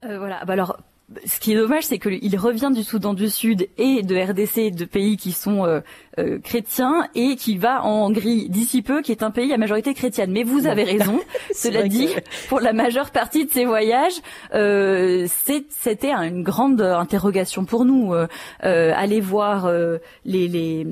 Euh, 0.06 0.18
voilà. 0.20 0.44
Bah 0.46 0.54
alors, 0.54 0.78
ce 1.26 1.40
qui 1.40 1.54
est 1.54 1.56
dommage, 1.56 1.84
c'est 1.84 2.00
qu'il 2.00 2.38
revient 2.38 2.72
du 2.74 2.84
Soudan 2.84 3.14
du 3.14 3.30
Sud 3.30 3.68
et 3.78 4.02
de 4.02 4.16
RDC, 4.16 4.76
de 4.76 4.86
pays 4.86 5.18
qui 5.18 5.32
sont 5.32 5.66
euh, 5.66 5.82
euh, 6.18 6.40
chrétiens, 6.40 7.08
et 7.14 7.36
qui 7.36 7.58
va 7.58 7.84
en 7.84 8.08
Hongrie 8.08 8.50
d'ici 8.50 8.82
peu, 8.82 9.02
qui 9.02 9.12
est 9.12 9.24
un 9.24 9.32
pays 9.32 9.54
à 9.54 9.58
majorité 9.58 9.94
chrétienne. 9.94 10.32
Mais 10.32 10.44
vous 10.44 10.68
avez 10.68 10.84
raison. 10.84 11.20
Cela 11.54 11.88
dit, 11.88 12.10
pour 12.50 12.60
la 12.60 12.74
majeure 12.74 13.12
partie 13.12 13.46
de 13.46 13.52
ces 13.52 13.66
voyages, 13.66 14.20
c'était 14.52 16.12
une 16.12 16.44
grande 16.44 16.82
interrogation 16.82 17.66
pour 17.66 17.86
nous. 17.86 18.14
aller 18.62 19.22
voir 19.22 19.72
les, 19.72 20.48
les, 20.48 20.86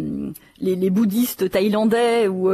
les, 0.60 0.76
les, 0.76 0.90
bouddhistes 0.90 1.50
thaïlandais 1.50 2.28
ou 2.28 2.52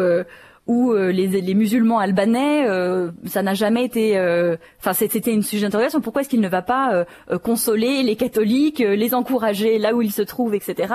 ou 0.70 0.93
euh, 0.93 1.11
les, 1.11 1.26
les, 1.26 1.55
musulmans 1.55 1.97
albanais, 1.97 2.70
euh, 2.70 3.09
ça 3.26 3.41
n'a 3.41 3.55
jamais 3.55 3.84
été, 3.84 4.20
euh, 4.20 4.55
enfin 4.80 4.93
c'était 4.93 5.34
une 5.34 5.41
sujet 5.41 5.65
d'interrogation. 5.65 5.99
Pourquoi 5.99 6.22
est-ce 6.22 6.30
qu'il 6.30 6.41
ne 6.41 6.47
va 6.47 6.61
pas 6.61 7.05
consoler 7.41 8.03
les 8.03 8.15
catholiques, 8.15 8.78
les 8.78 9.15
encourager 9.15 9.80
là 9.80 9.95
où 9.95 10.03
ils 10.03 10.11
se 10.11 10.22
trouvent, 10.22 10.53
etc. 10.53 10.93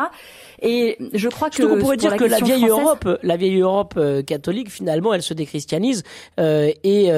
Et 0.62 0.96
je 1.12 1.28
crois 1.28 1.50
que 1.50 1.64
on 1.64 1.76
pourrait 1.80 1.96
dire 1.96 2.16
que 2.16 2.24
la 2.24 2.38
vieille 2.38 2.68
Europe, 2.68 3.18
la 3.24 3.36
vieille 3.36 3.58
Europe 3.58 3.98
catholique, 4.26 4.70
finalement, 4.70 5.12
elle 5.12 5.22
se 5.22 5.34
déchristianise 5.34 6.04
et 6.38 7.10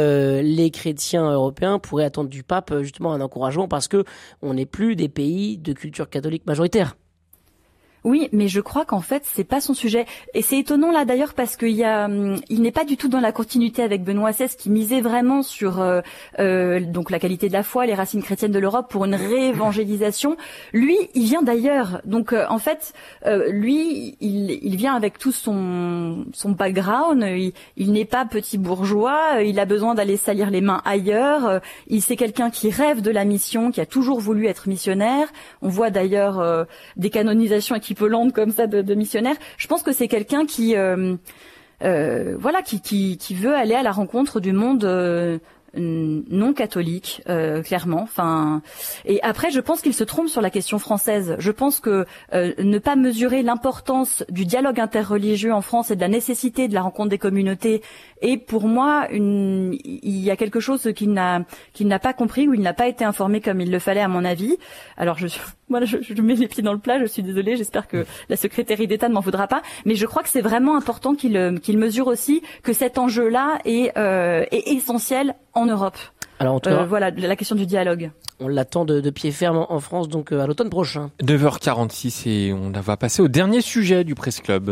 les 0.42 0.70
chrétiens 0.70 1.30
européens 1.30 1.78
pourraient 1.78 2.04
attendre 2.04 2.30
du 2.30 2.42
pape 2.42 2.72
justement 2.80 3.12
un 3.12 3.20
encouragement 3.20 3.68
parce 3.68 3.86
que 3.86 4.04
on 4.40 4.54
n'est 4.54 4.66
plus 4.66 4.96
des 4.96 5.10
pays 5.10 5.58
de 5.58 5.74
culture 5.74 6.08
catholique 6.08 6.46
majoritaire. 6.46 6.96
Oui, 8.04 8.28
mais 8.32 8.46
je 8.46 8.60
crois 8.60 8.84
qu'en 8.84 9.00
fait, 9.00 9.24
c'est 9.24 9.44
pas 9.44 9.60
son 9.60 9.74
sujet. 9.74 10.06
Et 10.32 10.40
c'est 10.40 10.58
étonnant 10.58 10.92
là 10.92 11.04
d'ailleurs 11.04 11.34
parce 11.34 11.56
qu'il 11.56 11.70
y 11.72 11.82
a, 11.82 12.04
hum, 12.04 12.36
il 12.48 12.62
n'est 12.62 12.70
pas 12.70 12.84
du 12.84 12.96
tout 12.96 13.08
dans 13.08 13.18
la 13.18 13.32
continuité 13.32 13.82
avec 13.82 14.04
Benoît 14.04 14.30
XVI 14.30 14.48
qui 14.56 14.70
misait 14.70 15.00
vraiment 15.00 15.42
sur 15.42 15.80
euh, 15.80 16.02
euh, 16.38 16.78
donc 16.78 17.10
la 17.10 17.18
qualité 17.18 17.48
de 17.48 17.52
la 17.52 17.64
foi, 17.64 17.84
les 17.84 17.94
racines 17.94 18.22
chrétiennes 18.22 18.52
de 18.52 18.60
l'Europe 18.60 18.88
pour 18.90 19.04
une 19.06 19.16
réévangélisation. 19.16 20.36
Lui, 20.72 20.96
il 21.14 21.24
vient 21.24 21.42
d'ailleurs. 21.42 22.00
Donc 22.04 22.32
euh, 22.32 22.44
en 22.48 22.58
fait, 22.58 22.92
lui, 23.48 24.16
il, 24.20 24.52
il, 24.62 24.76
vient 24.76 24.94
avec 24.94 25.18
tout 25.18 25.32
son 25.32 26.26
son 26.32 26.50
background. 26.50 27.24
Il, 27.26 27.52
il 27.76 27.92
n'est 27.92 28.04
pas 28.04 28.24
petit 28.24 28.56
bourgeois. 28.56 29.42
Il 29.42 29.58
a 29.58 29.64
besoin 29.64 29.96
d'aller 29.96 30.16
salir 30.16 30.50
les 30.50 30.60
mains 30.60 30.80
ailleurs. 30.84 31.60
Il 31.88 32.02
c'est 32.02 32.16
quelqu'un 32.16 32.50
qui 32.50 32.70
rêve 32.70 33.00
de 33.00 33.10
la 33.10 33.24
mission, 33.24 33.72
qui 33.72 33.80
a 33.80 33.86
toujours 33.86 34.20
voulu 34.20 34.46
être 34.46 34.68
missionnaire. 34.68 35.26
On 35.60 35.68
voit 35.68 35.90
d'ailleurs 35.90 36.66
des 36.96 37.10
canonisations 37.10 37.80
qui 37.80 37.95
peu 37.96 38.08
comme 38.32 38.52
ça 38.52 38.66
de, 38.66 38.94
missionnaire. 38.94 39.36
Je 39.58 39.66
pense 39.66 39.82
que 39.82 39.92
c'est 39.92 40.08
quelqu'un 40.08 40.46
qui 40.46 40.76
euh, 40.76 41.16
euh, 41.82 42.36
voilà 42.38 42.62
qui, 42.62 43.18
veut 43.34 43.54
aller 43.54 43.74
à 43.74 43.82
la 43.82 43.92
rencontre 43.92 44.40
du 44.40 44.52
monde 44.52 44.84
euh, 44.84 45.38
non 45.76 46.52
catholique, 46.52 47.22
euh, 47.28 47.62
clairement. 47.62 48.02
Enfin, 48.02 48.62
et 49.04 49.20
après, 49.22 49.50
je 49.50 49.60
pense 49.60 49.80
qu'il 49.82 49.94
se 49.94 50.04
trompe 50.04 50.28
sur 50.28 50.40
la 50.40 50.50
question 50.50 50.78
française. 50.78 51.36
Je 51.38 51.50
pense 51.50 51.80
que 51.80 52.06
euh, 52.32 52.52
ne 52.58 52.78
pas 52.78 52.96
mesurer 52.96 53.42
l'importance 53.42 54.24
du 54.28 54.44
dialogue 54.44 54.80
interreligieux 54.80 55.52
en 55.52 55.62
France 55.62 55.90
et 55.90 55.96
de 55.96 56.00
la 56.00 56.08
nécessité 56.08 56.68
de 56.68 56.74
la 56.74 56.82
rencontre 56.82 57.10
des 57.10 57.18
communautés 57.18 57.82
est 58.22 58.36
pour 58.36 58.66
moi 58.66 59.08
une. 59.10 59.76
Il 59.84 60.18
y 60.18 60.30
a 60.30 60.36
quelque 60.36 60.60
chose 60.60 60.92
qu'il 60.94 61.12
n'a 61.12 61.44
qu'il 61.72 61.88
n'a 61.88 61.98
pas 61.98 62.12
compris 62.12 62.48
ou 62.48 62.54
il 62.54 62.60
n'a 62.60 62.74
pas 62.74 62.88
été 62.88 63.04
informé 63.04 63.40
comme 63.40 63.60
il 63.60 63.70
le 63.70 63.78
fallait 63.78 64.00
à 64.00 64.08
mon 64.08 64.24
avis. 64.24 64.56
Alors 64.96 65.18
je 65.18 65.26
voilà, 65.68 65.84
je, 65.84 65.96
je, 66.00 66.22
mets 66.22 66.34
les 66.34 66.46
pieds 66.46 66.62
dans 66.62 66.72
le 66.72 66.78
plat. 66.78 66.98
Je 67.00 67.06
suis 67.06 67.22
désolée. 67.22 67.56
J'espère 67.56 67.88
que 67.88 68.06
la 68.28 68.36
secrétaire 68.36 68.78
d'État 68.86 69.08
ne 69.08 69.14
m'en 69.14 69.20
voudra 69.20 69.46
pas. 69.46 69.62
Mais 69.84 69.94
je 69.94 70.06
crois 70.06 70.22
que 70.22 70.28
c'est 70.28 70.40
vraiment 70.40 70.76
important 70.76 71.14
qu'il 71.14 71.60
qu'il 71.62 71.78
mesure 71.78 72.06
aussi 72.06 72.42
que 72.62 72.72
cet 72.72 72.98
enjeu-là 72.98 73.58
est, 73.64 73.96
euh, 73.96 74.44
est 74.50 74.68
essentiel 74.68 75.34
en 75.54 75.65
Europe. 75.66 75.98
Alors, 76.38 76.60
euh, 76.66 76.84
voilà, 76.84 77.10
la 77.10 77.36
question 77.36 77.56
du 77.56 77.66
dialogue. 77.66 78.10
On 78.40 78.48
l'attend 78.48 78.84
de, 78.84 79.00
de, 79.00 79.10
pied 79.10 79.32
ferme 79.32 79.64
en 79.68 79.80
France, 79.80 80.08
donc 80.08 80.32
euh, 80.32 80.42
à 80.42 80.46
l'automne 80.46 80.68
prochain. 80.68 81.10
9h46 81.22 82.28
et 82.28 82.52
on 82.52 82.70
va 82.70 82.96
passer 82.98 83.22
au 83.22 83.28
dernier 83.28 83.62
sujet 83.62 84.04
du 84.04 84.14
Presse 84.14 84.40
Club. 84.40 84.70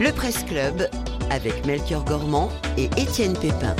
Le 0.00 0.10
Presse 0.10 0.42
Club 0.42 0.88
avec 1.30 1.64
Melchior 1.64 2.04
Gormand 2.04 2.50
et 2.76 2.90
Étienne 2.96 3.34
Pépin 3.34 3.76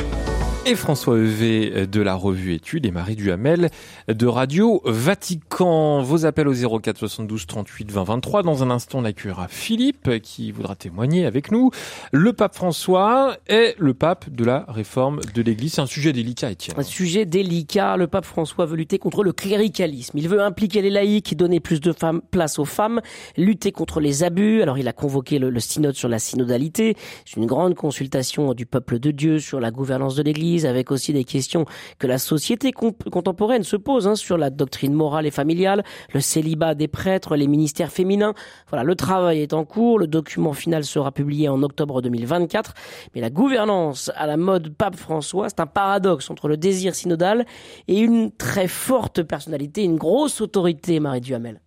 et 0.64 0.76
François 0.76 1.18
Evé 1.18 1.86
de 1.86 2.00
la 2.00 2.14
revue 2.14 2.54
Études 2.54 2.86
et 2.86 2.92
Marie 2.92 3.16
Duhamel 3.16 3.70
de 4.06 4.26
Radio 4.26 4.80
Vatican. 4.84 6.02
Vos 6.02 6.24
appels 6.24 6.46
au 6.46 6.80
04 6.80 6.98
72 6.98 7.46
38 7.46 7.90
20 7.90 8.04
23. 8.04 8.42
Dans 8.44 8.62
un 8.62 8.70
instant, 8.70 9.00
on 9.00 9.04
accueillera 9.04 9.48
Philippe 9.48 10.20
qui 10.22 10.52
voudra 10.52 10.76
témoigner 10.76 11.26
avec 11.26 11.50
nous. 11.50 11.70
Le 12.12 12.32
pape 12.32 12.54
François 12.54 13.36
est 13.48 13.74
le 13.78 13.94
pape 13.94 14.30
de 14.30 14.44
la 14.44 14.64
réforme 14.68 15.20
de 15.34 15.42
l'Église. 15.42 15.74
C'est 15.74 15.80
un 15.80 15.86
sujet 15.86 16.12
délicat, 16.12 16.52
Étienne. 16.52 16.78
Un 16.78 16.84
sujet 16.84 17.26
délicat. 17.26 17.96
Le 17.96 18.06
pape 18.06 18.24
François 18.24 18.66
veut 18.66 18.76
lutter 18.76 18.98
contre 18.98 19.24
le 19.24 19.32
cléricalisme. 19.32 20.16
Il 20.16 20.28
veut 20.28 20.42
impliquer 20.42 20.80
les 20.80 20.90
laïcs, 20.90 21.36
donner 21.36 21.58
plus 21.58 21.80
de 21.80 21.92
place 22.30 22.58
aux 22.60 22.64
femmes, 22.64 23.00
lutter 23.36 23.72
contre 23.72 23.98
les 23.98 24.22
abus. 24.22 24.62
Alors 24.62 24.78
il 24.78 24.86
a 24.86 24.92
convoqué 24.92 25.40
le 25.40 25.60
synode 25.60 25.96
sur 25.96 26.08
la 26.08 26.20
synodalité. 26.20 26.96
C'est 27.24 27.40
une 27.40 27.46
grande 27.46 27.74
consultation 27.74 28.54
du 28.54 28.64
peuple 28.64 29.00
de 29.00 29.10
Dieu 29.10 29.40
sur 29.40 29.58
la 29.58 29.72
gouvernance 29.72 30.14
de 30.14 30.22
l'Église 30.22 30.51
avec 30.61 30.90
aussi 30.90 31.12
des 31.12 31.24
questions 31.24 31.64
que 31.98 32.07
la 32.07 32.18
société 32.18 32.72
contemporaine 32.72 33.62
se 33.62 33.76
pose 33.76 34.07
hein, 34.07 34.14
sur 34.14 34.38
la 34.38 34.50
doctrine 34.50 34.92
morale 34.92 35.26
et 35.26 35.30
familiale, 35.30 35.82
le 36.12 36.20
célibat 36.20 36.74
des 36.74 36.88
prêtres, 36.88 37.36
les 37.36 37.46
ministères 37.46 37.90
féminins. 37.90 38.34
Voilà, 38.68 38.84
le 38.84 38.94
travail 38.94 39.40
est 39.40 39.53
en 39.53 39.64
cours, 39.64 39.98
le 39.98 40.07
document 40.07 40.53
final 40.53 40.84
sera 40.84 41.12
publié 41.12 41.48
en 41.48 41.62
octobre 41.62 42.03
2024, 42.03 42.74
mais 43.14 43.20
la 43.20 43.30
gouvernance 43.30 44.11
à 44.16 44.26
la 44.26 44.36
mode 44.36 44.74
pape 44.74 44.96
François, 44.96 45.48
c'est 45.48 45.61
un 45.61 45.66
paradoxe 45.66 46.30
entre 46.30 46.48
le 46.48 46.57
désir 46.57 46.94
synodal 46.94 47.46
et 47.88 47.98
une 47.98 48.30
très 48.30 48.68
forte 48.68 49.22
personnalité, 49.22 49.84
une 49.84 49.96
grosse 49.96 50.40
autorité, 50.40 51.00
Marie 51.00 51.20
Duhamel. 51.20 51.61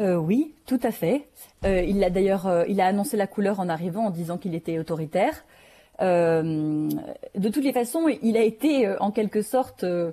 Euh, 0.00 0.16
oui, 0.16 0.54
tout 0.66 0.78
à 0.82 0.92
fait. 0.92 1.28
Euh, 1.64 1.82
il 1.82 2.02
a 2.04 2.10
d'ailleurs, 2.10 2.46
euh, 2.46 2.64
il 2.68 2.80
a 2.80 2.86
annoncé 2.86 3.16
la 3.16 3.26
couleur 3.26 3.58
en 3.58 3.68
arrivant 3.68 4.06
en 4.06 4.10
disant 4.10 4.38
qu'il 4.38 4.54
était 4.54 4.78
autoritaire. 4.78 5.44
Euh, 6.00 6.88
de 7.34 7.48
toutes 7.48 7.64
les 7.64 7.72
façons, 7.72 8.06
il 8.22 8.36
a 8.36 8.42
été 8.42 8.86
euh, 8.86 8.96
en 9.00 9.10
quelque 9.10 9.42
sorte 9.42 9.84
euh, 9.84 10.12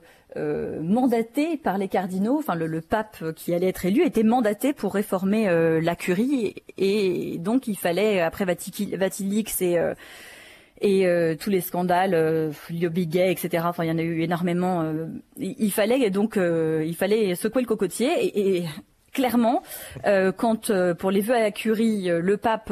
mandaté 0.81 1.57
par 1.57 1.77
les 1.77 1.88
cardinaux, 1.88 2.39
enfin 2.39 2.55
le, 2.55 2.81
pape 2.81 3.23
qui 3.36 3.53
allait 3.53 3.69
être 3.69 3.86
élu 3.86 4.03
était 4.03 4.23
mandaté 4.23 4.73
pour 4.73 4.93
réformer 4.93 5.47
la 5.81 5.95
curie 5.95 6.55
et, 6.77 7.38
donc 7.39 7.67
il 7.67 7.77
fallait 7.77 8.19
après 8.21 8.45
Vatilix 8.45 9.61
et 9.61 9.77
et 10.81 11.07
tous 11.39 11.49
les 11.49 11.61
scandales, 11.61 12.51
Liobiguet, 12.69 13.31
etc. 13.31 13.63
Enfin, 13.65 13.86
il 13.86 13.88
y 13.88 13.91
en 13.91 13.97
a 13.97 14.01
eu 14.01 14.21
énormément. 14.23 14.83
il, 15.38 15.71
fallait 15.71 16.09
donc, 16.09 16.38
il 16.38 16.95
fallait 16.95 17.33
secouer 17.36 17.61
le 17.61 17.67
cocotier 17.67 18.09
et 18.38 18.65
clairement, 19.16 19.63
quand 20.38 20.72
pour 20.93 21.09
les 21.09 21.22
vœux 21.22 21.36
à 21.36 21.39
la 21.39 21.51
curie, 21.51 22.09
le 22.09 22.38
pape 22.38 22.72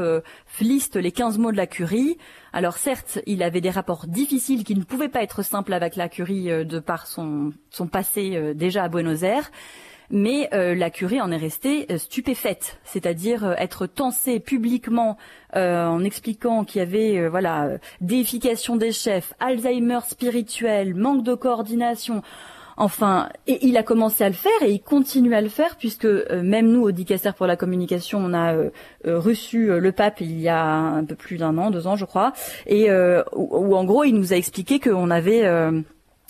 liste 0.60 0.96
les 0.96 1.12
15 1.12 1.40
mots 1.40 1.52
de 1.52 1.58
la 1.58 1.68
curie. 1.68 2.18
Alors 2.52 2.78
certes, 2.78 3.20
il 3.26 3.42
avait 3.42 3.62
des 3.62 3.72
rapports 3.72 4.06
difficiles 4.08 4.64
qui 4.64 4.76
ne 4.76 4.84
pouvaient 4.84 5.10
pas 5.10 5.24
être 5.24 5.42
simples 5.42 5.74
avec 5.74 5.96
la 5.96 6.10
curie 6.10 6.46
de 6.66 6.80
par 6.80 7.08
son, 7.08 7.54
passé 7.92 8.54
déjà 8.54 8.84
à 8.84 8.90
Buenos 8.90 9.24
Aires 9.24 9.50
mais 10.14 10.48
euh, 10.54 10.76
la 10.76 10.92
curée 10.92 11.22
en 11.22 11.32
est 11.32 11.38
restée 11.38 11.88
euh, 11.92 11.98
stupéfaite, 11.98 12.80
c'est-à-dire 12.84 13.44
euh, 13.44 13.56
être 13.58 13.88
tensée 13.88 14.40
publiquement 14.40 15.18
en 15.56 16.04
expliquant 16.04 16.64
qu'il 16.64 16.80
y 16.80 16.82
avait 16.82 17.28
voilà 17.28 17.78
déification 18.02 18.76
des 18.76 18.92
chefs, 18.92 19.36
Alzheimer 19.40 20.00
spirituel, 20.08 20.96
manque 20.96 21.24
de 21.24 21.36
coordination. 21.36 22.24
Enfin, 22.78 23.30
et 23.48 23.66
il 23.66 23.78
a 23.78 23.84
commencé 23.84 24.24
à 24.24 24.30
le 24.30 24.36
faire 24.36 24.52
et 24.62 24.72
il 24.72 24.82
continue 24.82 25.34
à 25.34 25.42
le 25.42 25.50
faire 25.50 25.76
puisque 25.78 26.06
même 26.06 26.72
nous 26.72 26.82
au 26.82 26.92
Dicaster 26.92 27.32
pour 27.36 27.48
la 27.48 27.56
communication, 27.56 28.20
on 28.20 28.34
a 28.34 28.56
reçu 29.06 29.68
le 29.80 29.92
pape 29.92 30.22
il 30.22 30.40
y 30.40 30.50
a 30.50 30.64
un 30.64 31.04
peu 31.04 31.16
plus 31.16 31.38
d'un 31.38 31.58
an, 31.58 31.72
deux 31.72 31.88
ans 31.88 31.96
je 31.96 32.06
crois, 32.06 32.34
et 32.66 32.90
où, 33.36 33.76
en 33.76 33.84
gros 33.84 34.04
il 34.04 34.14
nous 34.14 34.34
a 34.34 34.36
expliqué 34.36 34.80
qu'on 34.80 35.10
avait 35.10 35.46
euh, 35.46 35.82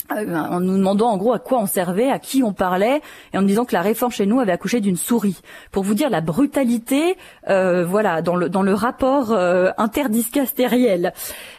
en 0.09 0.59
nous 0.59 0.77
demandant 0.77 1.09
en 1.09 1.17
gros 1.17 1.33
à 1.33 1.39
quoi 1.39 1.59
on 1.59 1.65
servait, 1.65 2.09
à 2.09 2.19
qui 2.19 2.43
on 2.43 2.53
parlait, 2.53 3.01
et 3.33 3.37
en 3.37 3.41
nous 3.41 3.47
disant 3.47 3.65
que 3.65 3.73
la 3.73 3.81
réforme 3.81 4.11
chez 4.11 4.25
nous 4.25 4.39
avait 4.39 4.51
accouché 4.51 4.81
d'une 4.81 4.97
souris. 4.97 5.41
Pour 5.71 5.83
vous 5.83 5.93
dire 5.93 6.09
la 6.09 6.21
brutalité, 6.21 7.17
euh, 7.49 7.85
voilà, 7.85 8.21
dans 8.21 8.35
le 8.35 8.49
dans 8.49 8.63
le 8.63 8.73
rapport 8.73 9.31
euh, 9.31 9.71
interdiscastériel. 9.77 11.13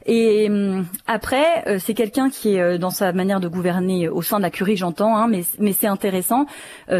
Et 0.06 0.48
hum, 0.48 0.86
après, 1.06 1.64
euh, 1.66 1.78
c'est 1.78 1.94
quelqu'un 1.94 2.30
qui 2.30 2.56
est 2.56 2.78
dans 2.78 2.90
sa 2.90 3.12
manière 3.12 3.40
de 3.40 3.48
gouverner 3.48 4.08
au 4.08 4.22
sein 4.22 4.38
de 4.38 4.42
la 4.42 4.50
curie, 4.50 4.76
j'entends, 4.76 5.16
hein, 5.16 5.26
mais 5.28 5.42
mais 5.58 5.72
c'est 5.72 5.86
intéressant, 5.86 6.46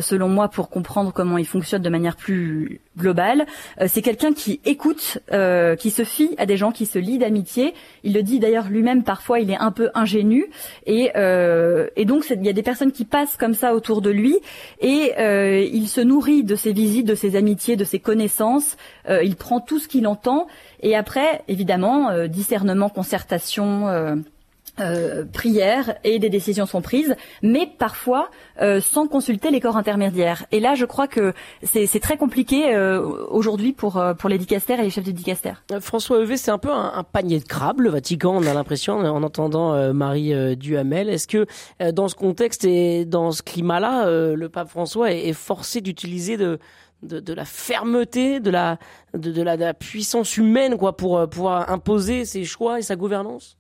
selon 0.01 0.29
moi, 0.29 0.49
pour 0.49 0.71
comprendre 0.71 1.13
comment 1.13 1.39
il 1.39 1.47
fonctionne 1.47 1.83
de 1.83 1.91
manière 1.91 2.17
plus 2.17 2.81
globale. 2.97 3.47
c'est 3.87 4.03
quelqu'un 4.03 4.33
qui 4.33 4.61
écoute, 4.65 5.19
qui 5.79 5.91
se 5.91 6.05
fie 6.05 6.35
à 6.39 6.47
des 6.47 6.57
gens, 6.57 6.73
qui 6.73 6.87
se 6.87 6.99
lie 6.99 7.19
d'amitié. 7.19 7.75
Il 8.03 8.15
le 8.15 8.23
dit 8.23 8.39
d'ailleurs 8.39 8.69
lui-même. 8.69 9.03
Parfois, 9.03 9.41
il 9.41 9.51
est 9.51 9.59
un 9.59 9.73
peu 9.73 9.91
ingénu 9.95 10.47
et 10.87 11.11
euh, 11.17 11.89
et 11.97 12.05
donc 12.05 12.27
il 12.31 12.45
y 12.45 12.49
a 12.49 12.53
des 12.53 12.63
personnes 12.63 12.93
qui 12.93 13.05
passent 13.05 13.37
comme 13.37 13.55
ça 13.55 13.75
autour 13.75 14.03
de 14.03 14.11
lui 14.11 14.37
et 14.81 15.13
euh, 15.19 15.61
il 15.61 15.89
se 15.89 16.01
nourrit 16.01 16.45
de 16.45 16.57
ses 16.57 16.73
visites, 16.73 17.07
de 17.07 17.15
ses 17.15 17.37
amitiés, 17.37 17.77
de 17.77 17.85
ses 17.85 17.99
connaissances. 17.99 18.77
Euh, 19.09 19.23
il 19.23 19.37
prend 19.37 19.61
tout 19.61 19.79
ce 19.79 19.89
qu'il 19.89 20.07
entend 20.07 20.47
et 20.81 20.97
après, 20.97 21.43
évidemment, 21.49 22.27
discernement, 22.29 22.89
concertation 22.89 24.23
euh, 24.81 25.25
prière 25.25 25.95
et 26.03 26.19
des 26.19 26.31
décisions 26.31 26.67
sont 26.67 26.83
prises, 26.83 27.15
mais 27.43 27.71
parfois 27.79 28.29
euh, 28.61 28.81
sans 28.81 29.07
consulter 29.07 29.53
les 29.53 29.61
corps 29.61 29.77
intermédiaires. 29.77 30.47
Et 30.51 30.59
là, 30.59 30.75
je 30.75 30.85
crois 30.85 31.07
que 31.07 31.33
c'est 31.63 32.01
très 32.01 32.17
compliqué 32.17 32.75
euh, 32.75 33.01
aujourd'hui 33.31 33.73
pour 33.73 34.03
pour 34.19 34.29
les 34.29 34.39
dicastères 34.39 34.81
et 34.81 34.83
les 34.83 34.91
chefs 34.91 35.05
de 35.05 35.13
dicastères. 35.13 35.63
François 35.81 36.21
Evé, 36.21 36.37
c'est 36.37 36.51
un 36.51 36.59
peu 36.59 36.73
un, 36.73 37.05
panier 37.05 37.39
de 37.39 37.45
crabes, 37.45 37.83
le 37.83 37.91
Vatican. 37.91 38.35
On 38.37 38.47
a 38.47 38.53
l'impression, 38.53 38.99
en 38.99 39.23
entendant 39.23 39.95
Marie 39.95 40.57
Duhamel, 40.57 41.09
est-ce 41.09 41.29
que 41.29 41.47
dans 41.93 42.09
ce 42.09 42.17
contexte 42.17 42.65
et 42.65 43.05
dans 43.05 43.31
ce 43.31 43.43
climat-là, 43.43 44.11
le 44.35 44.49
pape 44.49 44.69
François 44.69 45.13
est, 45.13 45.33
forcé 45.33 45.81
d'utiliser 45.81 46.37
de 46.37 46.59
de, 47.03 47.21
de, 47.21 47.35
la 47.35 47.45
fermeté, 47.45 48.41
de 48.41 48.51
la, 48.51 48.79
de, 49.13 49.31
de, 49.31 49.43
la, 49.43 49.59
de 49.59 49.65
la 49.65 49.75
puissance 49.75 50.39
humaine, 50.39 50.79
quoi, 50.79 50.97
pour 50.97 51.29
pouvoir 51.29 51.71
imposer 51.71 52.25
ses 52.25 52.45
choix 52.45 52.79
et 52.79 52.83
sa 52.83 52.97
gouvernance? 52.97 53.59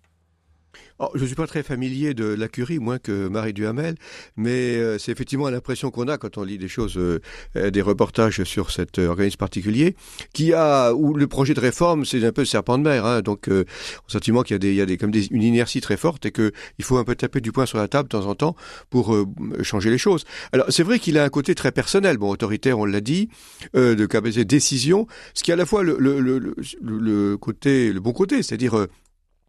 Oh, 1.00 1.08
je 1.16 1.22
ne 1.22 1.26
suis 1.26 1.34
pas 1.34 1.48
très 1.48 1.64
familier 1.64 2.14
de 2.14 2.24
la 2.24 2.46
curie, 2.46 2.78
moins 2.78 2.98
que 2.98 3.26
Marie 3.26 3.52
Duhamel, 3.52 3.96
mais 4.36 4.76
euh, 4.76 4.96
c'est 4.96 5.10
effectivement 5.10 5.50
l'impression 5.50 5.90
qu'on 5.90 6.06
a 6.06 6.18
quand 6.18 6.38
on 6.38 6.44
lit 6.44 6.56
des 6.56 6.68
choses, 6.68 6.96
euh, 6.96 7.20
euh, 7.56 7.70
des 7.72 7.82
reportages 7.82 8.44
sur 8.44 8.70
cet 8.70 8.98
organisme 8.98 9.36
particulier, 9.36 9.96
qui 10.32 10.52
a 10.52 10.92
où 10.94 11.14
le 11.14 11.26
projet 11.26 11.52
de 11.52 11.58
réforme 11.58 12.04
c'est 12.04 12.24
un 12.24 12.30
peu 12.30 12.44
serpent 12.44 12.78
de 12.78 12.84
mer, 12.84 13.04
hein, 13.06 13.22
donc 13.22 13.48
euh, 13.48 13.64
au 14.06 14.10
sentiment 14.12 14.44
qu'il 14.44 14.54
y 14.54 14.56
a 14.56 14.58
des, 14.60 14.68
il 14.70 14.76
y 14.76 14.80
a 14.80 14.86
des 14.86 14.96
comme 14.96 15.10
des, 15.10 15.26
une 15.32 15.42
inertie 15.42 15.80
très 15.80 15.96
forte 15.96 16.26
et 16.26 16.30
que 16.30 16.52
il 16.78 16.84
faut 16.84 16.96
un 16.96 17.04
peu 17.04 17.16
taper 17.16 17.40
du 17.40 17.50
poing 17.50 17.66
sur 17.66 17.78
la 17.78 17.88
table 17.88 18.08
de 18.08 18.16
temps 18.16 18.26
en 18.26 18.36
temps 18.36 18.54
pour 18.90 19.16
changer 19.62 19.90
les 19.90 19.98
choses. 19.98 20.24
Alors 20.52 20.66
c'est 20.68 20.84
vrai 20.84 21.00
qu'il 21.00 21.18
a 21.18 21.24
un 21.24 21.28
côté 21.28 21.56
très 21.56 21.72
personnel, 21.72 22.18
bon 22.18 22.30
autoritaire, 22.30 22.78
on 22.78 22.84
l'a 22.84 23.00
dit, 23.00 23.30
de 23.74 24.06
capacité 24.06 24.44
de 24.44 24.48
décision, 24.48 25.08
ce 25.34 25.42
qui 25.42 25.50
est 25.50 25.54
à 25.54 25.56
la 25.56 25.66
fois 25.66 25.82
le, 25.82 25.96
le, 25.98 26.20
le, 26.20 26.54
le 26.80 27.36
côté, 27.36 27.92
le 27.92 27.98
bon 27.98 28.12
côté, 28.12 28.44
c'est-à-dire 28.44 28.86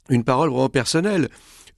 une 0.10 0.24
parole 0.24 0.49
vraiment 0.49 0.70
personnelle. 0.70 1.30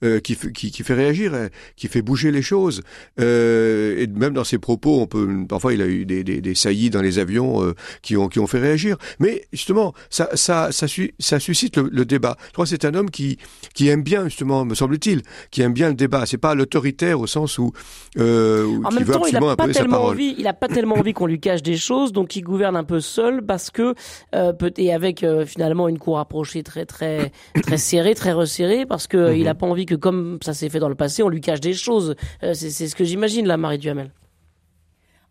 Euh, 0.04 0.20
qui, 0.20 0.36
qui, 0.36 0.70
qui, 0.70 0.84
fait 0.84 0.94
réagir, 0.94 1.34
hein, 1.34 1.48
qui 1.74 1.88
fait 1.88 2.02
bouger 2.02 2.30
les 2.30 2.40
choses. 2.40 2.82
Euh, 3.18 3.98
et 3.98 4.06
même 4.06 4.32
dans 4.32 4.44
ses 4.44 4.58
propos, 4.58 5.00
on 5.00 5.08
peut 5.08 5.28
parfois 5.48 5.74
il 5.74 5.82
a 5.82 5.88
eu 5.88 6.06
des, 6.06 6.22
des, 6.22 6.40
des 6.40 6.54
saillies 6.54 6.90
dans 6.90 7.02
les 7.02 7.18
avions 7.18 7.64
euh, 7.64 7.74
qui 8.00 8.16
ont 8.16 8.28
qui 8.28 8.38
ont 8.38 8.46
fait 8.46 8.60
réagir. 8.60 8.96
Mais 9.18 9.46
justement, 9.52 9.94
ça 10.08 10.28
ça 10.34 10.70
ça, 10.70 10.86
ça 11.18 11.40
suscite 11.40 11.78
le, 11.78 12.04
débat. 12.04 12.36
Je 12.46 12.52
crois 12.52 12.64
que 12.64 12.68
c'est 12.68 12.84
un 12.84 12.94
homme 12.94 13.10
qui 13.10 13.38
qui 13.74 13.88
aime 13.88 14.04
bien 14.04 14.22
justement, 14.22 14.64
me 14.64 14.76
semble-t-il, 14.76 15.22
qui 15.50 15.62
aime 15.62 15.72
bien 15.72 15.88
le 15.88 15.96
débat. 15.96 16.26
C'est 16.26 16.38
pas 16.38 16.54
l'autoritaire 16.54 17.18
au 17.18 17.26
sens 17.26 17.58
où, 17.58 17.72
euh, 18.18 18.78
en 18.84 18.92
même 18.92 19.04
temps, 19.04 19.26
il 19.26 19.36
a 19.36 19.56
pas 19.56 19.66
tellement 19.66 20.04
envie, 20.04 20.36
il 20.38 20.46
a 20.46 20.54
pas 20.54 20.68
tellement 20.68 20.94
envie 20.94 21.12
qu'on 21.12 21.26
lui 21.26 21.40
cache 21.40 21.64
des 21.64 21.76
choses, 21.76 22.12
donc 22.12 22.36
il 22.36 22.42
gouverne 22.42 22.76
un 22.76 22.84
peu 22.84 23.00
seul 23.00 23.44
parce 23.44 23.72
que 23.72 23.94
peut 24.30 24.72
et 24.76 24.92
avec 24.92 25.26
finalement 25.44 25.88
une 25.88 25.98
cour 25.98 26.20
approchée 26.20 26.62
très 26.62 26.86
très 26.86 27.32
très 27.62 27.78
serrée, 27.78 28.14
très 28.14 28.30
resserrée, 28.30 28.86
parce 28.86 29.08
que 29.08 29.34
il 29.34 29.48
a 29.48 29.56
pas 29.56 29.66
envie 29.66 29.87
que 29.88 29.94
comme 29.94 30.38
ça 30.42 30.54
s'est 30.54 30.68
fait 30.68 30.78
dans 30.78 30.88
le 30.88 30.94
passé, 30.94 31.22
on 31.22 31.28
lui 31.28 31.40
cache 31.40 31.60
des 31.60 31.74
choses. 31.74 32.14
Euh, 32.42 32.54
c'est 32.54 32.70
ce 32.70 32.94
que 32.94 33.04
j'imagine 33.04 33.46
là, 33.46 33.56
Marie 33.56 33.78
Duhamel. 33.78 34.10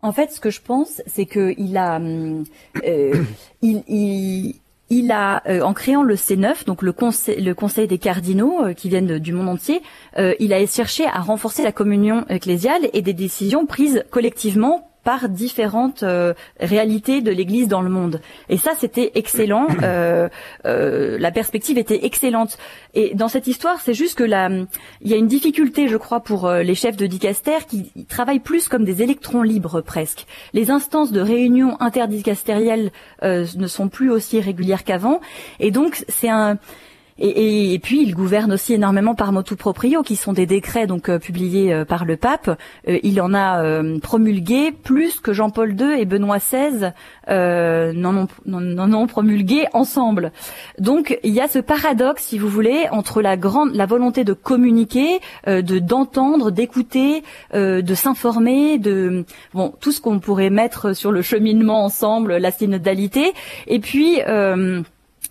En 0.02 0.12
fait, 0.12 0.30
ce 0.30 0.40
que 0.40 0.50
je 0.50 0.60
pense, 0.60 1.02
c'est 1.06 1.26
que 1.26 1.54
il 1.58 1.76
a, 1.76 2.00
euh, 2.00 3.24
il, 3.62 4.54
il, 4.90 5.10
a, 5.10 5.42
euh, 5.48 5.62
en 5.62 5.74
créant 5.74 6.02
le 6.02 6.14
C9, 6.14 6.66
donc 6.66 6.82
le 6.82 6.92
conseil, 6.92 7.40
le 7.40 7.54
conseil 7.54 7.88
des 7.88 7.98
cardinaux 7.98 8.72
qui 8.76 8.88
viennent 8.88 9.18
du 9.18 9.32
monde 9.32 9.48
entier, 9.48 9.82
il 10.16 10.52
a 10.52 10.66
cherché 10.66 11.04
à 11.06 11.20
renforcer 11.20 11.64
la 11.64 11.72
communion 11.72 12.24
ecclésiale 12.28 12.88
et 12.92 13.02
des 13.02 13.12
décisions 13.12 13.66
prises 13.66 14.04
collectivement 14.10 14.87
par 15.08 15.30
différentes 15.30 16.02
euh, 16.02 16.34
réalités 16.60 17.22
de 17.22 17.30
l'Église 17.30 17.66
dans 17.66 17.80
le 17.80 17.88
monde. 17.88 18.20
Et 18.50 18.58
ça, 18.58 18.72
c'était 18.76 19.12
excellent. 19.14 19.66
Euh, 19.82 20.28
euh, 20.66 21.16
la 21.18 21.30
perspective 21.30 21.78
était 21.78 22.04
excellente. 22.04 22.58
Et 22.94 23.14
dans 23.14 23.28
cette 23.28 23.46
histoire, 23.46 23.80
c'est 23.80 23.94
juste 23.94 24.18
que 24.18 24.24
là, 24.24 24.50
il 25.00 25.10
y 25.10 25.14
a 25.14 25.16
une 25.16 25.28
difficulté, 25.28 25.88
je 25.88 25.96
crois, 25.96 26.20
pour 26.20 26.50
les 26.50 26.74
chefs 26.74 26.96
de 26.96 27.06
dicaster 27.06 27.58
qui 27.68 27.92
travaillent 28.06 28.40
plus 28.40 28.68
comme 28.68 28.84
des 28.84 29.00
électrons 29.02 29.42
libres 29.42 29.80
presque. 29.80 30.26
Les 30.52 30.70
instances 30.70 31.12
de 31.12 31.20
réunion 31.20 31.80
interdicastérielle 31.80 32.90
ne 33.22 33.66
sont 33.66 33.88
plus 33.88 34.10
aussi 34.10 34.40
régulières 34.40 34.84
qu'avant. 34.84 35.20
Et 35.60 35.70
donc, 35.70 36.04
c'est 36.08 36.28
un 36.28 36.58
et, 37.18 37.74
et, 37.74 37.78
puis 37.78 38.02
il 38.02 38.14
gouverne 38.14 38.52
aussi 38.52 38.74
énormément 38.74 39.14
par 39.14 39.32
motu 39.32 39.56
proprio, 39.56 40.02
qui 40.02 40.16
sont 40.16 40.32
des 40.32 40.46
décrets 40.46 40.86
donc 40.86 41.08
euh, 41.08 41.18
publiés 41.18 41.72
euh, 41.72 41.84
par 41.84 42.04
le 42.04 42.16
pape. 42.16 42.58
Euh, 42.88 42.98
il 43.02 43.20
en 43.20 43.34
a 43.34 43.82
promulgué 44.00 44.72
plus 44.72 45.20
que 45.20 45.32
Jean-Paul 45.32 45.74
II 45.78 46.00
et 46.00 46.04
Benoît 46.04 46.38
XVI 46.38 46.92
n'en 47.28 48.16
ont, 48.16 48.28
ont, 48.46 49.06
promulgué 49.06 49.66
ensemble. 49.72 50.32
Donc 50.78 51.18
il 51.22 51.32
y 51.32 51.40
a 51.40 51.48
ce 51.48 51.58
paradoxe, 51.58 52.24
si 52.24 52.38
vous 52.38 52.48
voulez, 52.48 52.86
entre 52.90 53.20
la 53.22 53.36
grande, 53.36 53.74
la 53.74 53.86
volonté 53.86 54.24
de 54.24 54.32
communiquer, 54.32 55.20
de 55.46 55.78
d'entendre, 55.78 56.50
d'écouter, 56.50 57.22
de 57.54 57.94
s'informer, 57.94 58.78
de 58.78 59.24
bon 59.54 59.74
tout 59.80 59.92
ce 59.92 60.00
qu'on 60.00 60.20
pourrait 60.20 60.50
mettre 60.50 60.94
sur 60.94 61.12
le 61.12 61.22
cheminement 61.22 61.84
ensemble, 61.84 62.36
la 62.36 62.50
synodalité, 62.50 63.32
et 63.66 63.80
puis 63.80 64.20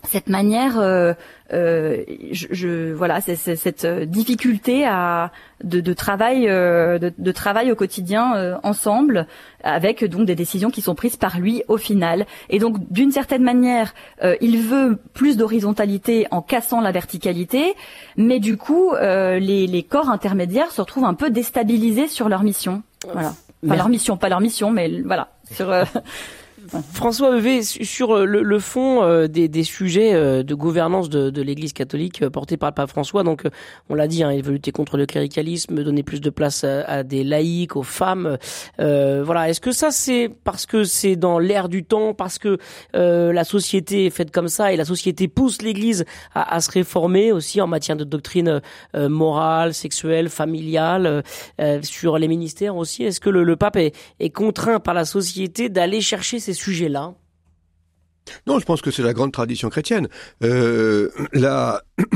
cette 0.07 0.29
manière, 0.29 0.79
euh, 0.79 1.13
euh, 1.53 2.03
je, 2.31 2.93
voilà, 2.93 3.21
c'est 3.21 3.35
cette 3.35 3.85
difficulté 3.85 4.85
à 4.85 5.31
de, 5.63 5.93
travail, 5.93 6.47
euh, 6.49 6.99
de, 6.99 7.31
travail 7.31 7.71
au 7.71 7.75
quotidien 7.75 8.59
ensemble, 8.63 9.27
avec 9.63 10.03
donc 10.03 10.25
des 10.25 10.35
décisions 10.35 10.69
qui 10.69 10.81
sont 10.81 10.95
prises 10.95 11.15
par 11.15 11.39
lui 11.39 11.63
au 11.67 11.77
final. 11.77 12.25
Et 12.49 12.59
donc, 12.59 12.77
d'une 12.91 13.11
certaine 13.11 13.43
manière, 13.43 13.93
il 14.41 14.61
veut 14.61 14.99
plus 15.13 15.37
d'horizontalité 15.37 16.27
en 16.31 16.41
cassant 16.41 16.81
la 16.81 16.91
verticalité, 16.91 17.73
mais 18.17 18.39
du 18.39 18.57
coup, 18.57 18.93
les, 18.99 19.67
les 19.67 19.83
corps 19.83 20.09
intermédiaires 20.09 20.71
se 20.71 20.81
retrouvent 20.81 21.05
un 21.05 21.13
peu 21.13 21.29
déstabilisés 21.29 22.07
sur 22.07 22.29
leur 22.29 22.43
mission. 22.43 22.83
Voilà, 23.11 23.33
enfin 23.65 23.75
leur 23.75 23.89
mission, 23.89 24.17
pas 24.17 24.29
leur 24.29 24.41
mission, 24.41 24.71
mais 24.71 25.01
voilà 25.05 25.29
sur 25.51 25.71
François 26.93 27.37
Evé, 27.37 27.61
sur 27.63 28.25
le, 28.25 28.59
fond 28.59 29.03
euh, 29.03 29.27
des, 29.27 29.63
sujets 29.63 30.13
euh, 30.13 30.43
de 30.43 30.55
gouvernance 30.55 31.09
de, 31.09 31.41
l'Église 31.41 31.73
catholique 31.73 32.21
euh, 32.21 32.29
portés 32.29 32.57
par 32.57 32.69
le 32.69 32.73
pape 32.75 32.89
François, 32.89 33.23
donc 33.23 33.43
on 33.89 33.95
l'a 33.95 34.07
dit, 34.07 34.23
hein, 34.23 34.31
il 34.31 34.43
veut 34.43 34.53
lutter 34.53 34.71
contre 34.71 34.97
le 34.97 35.05
cléricalisme, 35.05 35.83
donner 35.83 36.03
plus 36.03 36.21
de 36.21 36.29
place 36.29 36.63
à, 36.63 37.03
des 37.03 37.23
laïcs, 37.23 37.75
aux 37.75 37.83
femmes. 37.83 38.37
voilà, 38.77 39.49
est-ce 39.49 39.61
que 39.61 39.71
ça 39.71 39.91
c'est 39.91 40.29
parce 40.43 40.65
que 40.65 40.83
c'est 40.83 41.15
dans 41.15 41.39
l'air 41.39 41.69
du 41.69 41.83
temps, 41.83 42.13
parce 42.13 42.39
que 42.39 42.57
la 42.93 43.43
société 43.43 44.05
est 44.07 44.09
faite 44.09 44.31
comme 44.31 44.47
ça 44.47 44.73
et 44.73 44.77
la 44.77 44.85
société 44.85 45.27
pousse 45.27 45.61
l'Église 45.61 46.05
à, 46.33 46.59
se 46.61 46.71
réformer 46.71 47.31
aussi 47.31 47.61
en 47.61 47.67
matière 47.67 47.97
de 47.97 48.03
doctrine 48.03 48.61
morale, 48.95 49.73
sexuelle, 49.73 50.29
familiale, 50.29 51.23
sur 51.83 52.17
les 52.17 52.27
ministères 52.27 52.75
aussi? 52.75 53.03
Est-ce 53.03 53.19
que 53.19 53.29
le, 53.29 53.55
pape 53.55 53.77
est, 53.77 53.95
est 54.19 54.29
contraint 54.29 54.79
par 54.79 54.93
la 54.93 55.05
société 55.05 55.69
d'aller 55.69 56.01
chercher 56.01 56.39
ces 56.39 56.53
sujets-là 56.57 57.13
Non, 58.45 58.59
je 58.59 58.65
pense 58.65 58.81
que 58.81 58.91
c'est 58.91 59.03
la 59.03 59.13
grande 59.13 59.31
tradition 59.31 59.69
chrétienne. 59.69 60.07
Euh, 60.43 61.09
la, 61.33 61.83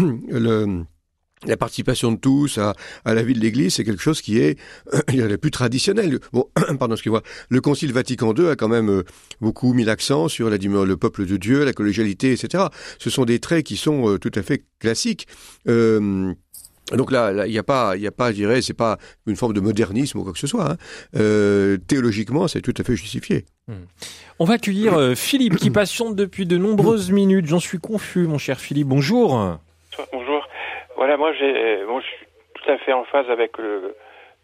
la 1.46 1.58
participation 1.58 2.12
de 2.12 2.18
tous 2.18 2.58
à, 2.58 2.76
la 3.06 3.24
vie 3.24 3.34
de 3.34 3.40
l'Église, 3.40 3.76
c'est 3.76 3.84
quelque 3.84 4.04
chose 4.04 4.22
qui 4.22 4.40
est, 4.40 4.60
il 5.14 5.38
plus 5.38 5.52
traditionnel. 5.52 6.20
Bon, 6.34 6.50
pardon. 6.80 6.96
Le 7.50 7.62
Concile 7.62 7.94
Vatican 7.94 8.34
II 8.34 8.48
a 8.48 8.56
quand 8.56 8.68
même 8.68 8.90
euh, 8.90 9.04
beaucoup 9.40 9.74
mis 9.74 9.84
l'accent 9.84 10.28
sur 10.28 10.50
la, 10.50 10.58
le 10.58 10.96
peuple 10.96 11.26
de 11.26 11.38
Dieu, 11.38 11.64
la 11.64 11.74
collégialité, 11.74 12.34
etc. 12.34 12.66
Ce 13.00 13.10
sont 13.10 13.26
des 13.26 13.40
traits 13.40 13.66
qui 13.66 13.78
sont 13.78 14.10
euh, 14.10 14.18
tout 14.20 14.32
à 14.36 14.42
fait 14.42 14.66
classiques. 14.80 15.28
Euh, 16.92 16.96
donc 16.98 17.12
là, 17.12 17.46
il 17.46 17.52
n'y 17.52 17.60
a 17.60 17.64
pas, 17.64 17.94
il 17.96 18.06
a 18.06 18.12
pas, 18.12 18.32
je 18.32 18.36
dirais, 18.36 18.62
c'est 18.62 18.78
pas 18.78 18.98
une 19.28 19.36
forme 19.36 19.54
de 19.54 19.60
modernisme 19.60 20.20
ou 20.20 20.24
quoi 20.24 20.34
que 20.34 20.40
ce 20.40 20.48
soit. 20.48 20.72
Hein. 20.72 20.78
Euh, 21.16 21.78
théologiquement, 21.88 22.48
c'est 22.48 22.62
tout 22.62 22.74
à 22.78 22.84
fait 22.84 22.96
justifié. 22.96 23.46
Hmm. 23.68 23.86
On 24.40 24.46
va 24.46 24.56
accueillir 24.56 24.94
euh, 24.94 25.16
Philippe 25.16 25.56
qui 25.56 25.70
patiente 25.72 26.16
depuis 26.16 26.46
de 26.46 26.58
nombreuses 26.58 27.12
minutes. 27.12 27.46
J'en 27.46 27.60
suis 27.60 27.80
confus, 27.80 28.28
mon 28.28 28.38
cher 28.38 28.60
Philippe. 28.60 28.88
Bonjour. 28.88 29.58
Bonjour. 30.12 30.48
Voilà, 30.96 31.18
moi, 31.18 31.34
j'ai, 31.34 31.84
bon, 31.86 32.00
je 32.00 32.06
suis 32.06 32.26
tout 32.56 32.72
à 32.72 32.78
fait 32.80 32.94
en 32.94 33.04
phase 33.06 33.30
avec 33.30 33.58
le, 33.58 33.96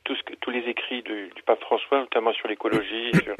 tout 0.03 0.15
ce 0.15 0.23
que, 0.23 0.33
tous 0.35 0.51
les 0.51 0.61
écrits 0.61 1.01
du, 1.03 1.29
pape 1.45 1.61
François, 1.61 1.99
notamment 1.99 2.33
sur 2.33 2.47
l'écologie, 2.47 3.11
sur 3.23 3.35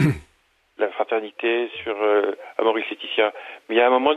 la 0.78 0.90
fraternité, 0.90 1.70
sur 1.82 1.96
euh, 2.02 2.34
Amoris 2.58 2.86
Laetitia. 2.90 3.34
Mais 3.68 3.76
il 3.76 3.78
y 3.78 3.82
a 3.82 3.88
un 3.88 3.90
moment, 3.90 4.14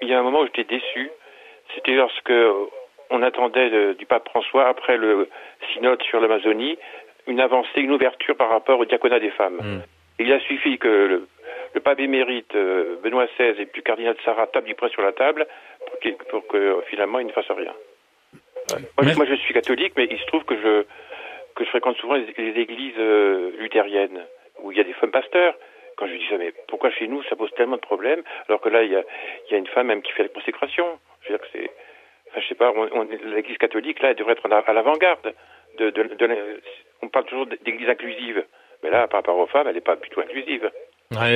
il 0.00 0.08
y 0.08 0.14
a 0.14 0.18
un 0.18 0.22
moment 0.22 0.40
où 0.40 0.46
j'étais 0.46 0.64
déçu. 0.64 1.10
C'était 1.74 1.94
lorsque 1.94 2.32
on 3.10 3.22
attendait 3.22 3.94
du 3.94 4.06
pape 4.06 4.28
François, 4.28 4.68
après 4.68 4.96
le 4.96 5.28
synode 5.72 6.02
sur 6.02 6.20
l'Amazonie, 6.20 6.78
une 7.26 7.40
avancée, 7.40 7.80
une 7.80 7.92
ouverture 7.92 8.36
par 8.36 8.50
rapport 8.50 8.78
au 8.78 8.84
diaconat 8.84 9.20
des 9.20 9.30
femmes. 9.30 9.58
Hmm. 9.60 9.80
Il 10.18 10.32
a 10.32 10.40
suffi 10.40 10.78
que 10.78 10.88
le, 11.74 11.80
pape 11.80 12.00
émérite 12.00 12.54
euh, 12.54 12.96
Benoît 13.02 13.26
XVI 13.38 13.60
et 13.60 13.66
puis 13.66 13.80
le 13.80 13.82
cardinal 13.82 14.16
Sarah 14.24 14.46
tapent 14.46 14.64
du 14.64 14.74
poing 14.74 14.88
sur 14.88 15.02
la 15.02 15.12
table 15.12 15.46
pour, 16.30 16.46
que 16.46 16.82
finalement 16.88 17.18
il 17.18 17.26
ne 17.26 17.32
fasse 17.32 17.50
rien. 17.50 17.74
Moi, 19.00 19.26
je 19.26 19.34
suis 19.34 19.54
catholique, 19.54 19.92
mais 19.96 20.08
il 20.10 20.18
se 20.18 20.26
trouve 20.26 20.44
que 20.44 20.56
je, 20.56 20.82
que 21.54 21.64
je 21.64 21.70
fréquente 21.70 21.96
souvent 21.98 22.14
les, 22.14 22.60
églises 22.60 22.98
euh, 22.98 23.52
luthériennes, 23.58 24.24
où 24.62 24.72
il 24.72 24.78
y 24.78 24.80
a 24.80 24.84
des 24.84 24.94
femmes 24.94 25.12
pasteurs. 25.12 25.54
Quand 25.96 26.06
je 26.06 26.14
dis 26.14 26.26
ça, 26.28 26.36
mais 26.36 26.52
pourquoi 26.68 26.90
chez 26.90 27.08
nous 27.08 27.22
ça 27.24 27.36
pose 27.36 27.50
tellement 27.52 27.76
de 27.76 27.80
problèmes, 27.80 28.22
alors 28.48 28.60
que 28.60 28.68
là, 28.68 28.82
il 28.82 28.90
y 28.90 28.96
a, 28.96 29.02
il 29.46 29.52
y 29.52 29.54
a 29.54 29.58
une 29.58 29.66
femme 29.68 29.86
même 29.86 30.02
qui 30.02 30.12
fait 30.12 30.24
la 30.24 30.28
consécration. 30.28 30.98
Je 31.22 31.32
veux 31.32 31.38
dire 31.38 31.46
que 31.46 31.52
c'est 31.52 31.70
je 32.40 32.48
sais 32.48 32.54
pas, 32.54 32.72
l'Église 33.34 33.58
catholique, 33.58 34.00
là, 34.00 34.10
elle 34.10 34.16
devrait 34.16 34.32
être 34.32 34.68
à 34.68 34.72
l'avant-garde. 34.72 35.34
De, 35.78 35.92
on 37.02 37.08
parle 37.08 37.26
toujours 37.26 37.46
d'Église 37.46 37.88
inclusive, 37.88 38.44
mais 38.82 38.90
là, 38.90 39.06
par 39.08 39.20
rapport 39.20 39.38
aux 39.38 39.46
femmes, 39.46 39.66
elle 39.68 39.74
n'est 39.74 39.80
pas 39.80 39.96
tout 39.96 40.20
inclusive. 40.20 40.70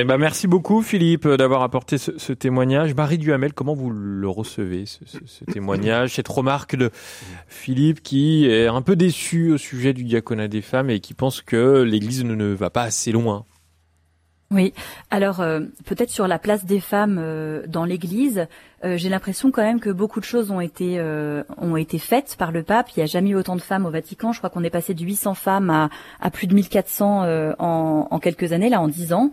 bah 0.03 0.17
merci 0.17 0.47
beaucoup 0.47 0.81
Philippe 0.81 1.27
d'avoir 1.27 1.61
apporté 1.61 1.97
ce, 1.97 2.33
témoignage. 2.33 2.93
Marie 2.95 3.17
Duhamel, 3.17 3.53
comment 3.53 3.73
vous 3.73 3.89
le 3.89 4.27
recevez 4.27 4.85
ce, 4.85 5.45
témoignage, 5.45 6.09
cette 6.15 6.27
remarque 6.27 6.75
de 6.75 6.89
Philippe 7.47 8.01
qui 8.01 8.49
est 8.49 8.67
un 8.67 8.81
peu 8.81 8.95
déçu 8.95 9.51
au 9.51 9.57
sujet 9.57 9.93
du 9.93 10.03
diaconat 10.03 10.47
des 10.47 10.61
femmes 10.61 10.89
et 10.89 10.99
qui 10.99 11.13
pense 11.13 11.41
que 11.41 11.83
l'Église 11.83 12.25
ne 12.25 12.53
va 12.53 12.69
pas 12.69 12.83
assez 12.83 13.11
loin? 13.11 13.45
Oui, 14.51 14.73
alors 15.09 15.39
euh, 15.39 15.61
peut-être 15.85 16.09
sur 16.09 16.27
la 16.27 16.37
place 16.37 16.65
des 16.65 16.81
femmes 16.81 17.17
euh, 17.21 17.63
dans 17.67 17.85
l'Église, 17.85 18.47
euh, 18.83 18.97
j'ai 18.97 19.07
l'impression 19.07 19.49
quand 19.49 19.61
même 19.61 19.79
que 19.79 19.89
beaucoup 19.89 20.19
de 20.19 20.25
choses 20.25 20.51
ont 20.51 20.59
été 20.59 21.01
ont 21.57 21.77
été 21.77 21.97
faites 21.99 22.35
par 22.37 22.51
le 22.51 22.61
pape. 22.61 22.89
Il 22.95 22.99
n'y 22.99 23.03
a 23.03 23.07
jamais 23.07 23.29
eu 23.29 23.35
autant 23.35 23.55
de 23.55 23.61
femmes 23.61 23.85
au 23.85 23.91
Vatican. 23.91 24.33
Je 24.33 24.39
crois 24.39 24.49
qu'on 24.49 24.63
est 24.65 24.69
passé 24.69 24.93
de 24.93 25.01
800 25.01 25.35
femmes 25.35 25.69
à, 25.69 25.89
à 26.19 26.29
plus 26.31 26.47
de 26.47 26.53
1400 26.53 27.53
en, 27.59 28.07
en, 28.11 28.19
quelques 28.19 28.51
années, 28.51 28.69
là 28.69 28.81
en 28.81 28.89
10 28.89 29.13
ans. 29.13 29.31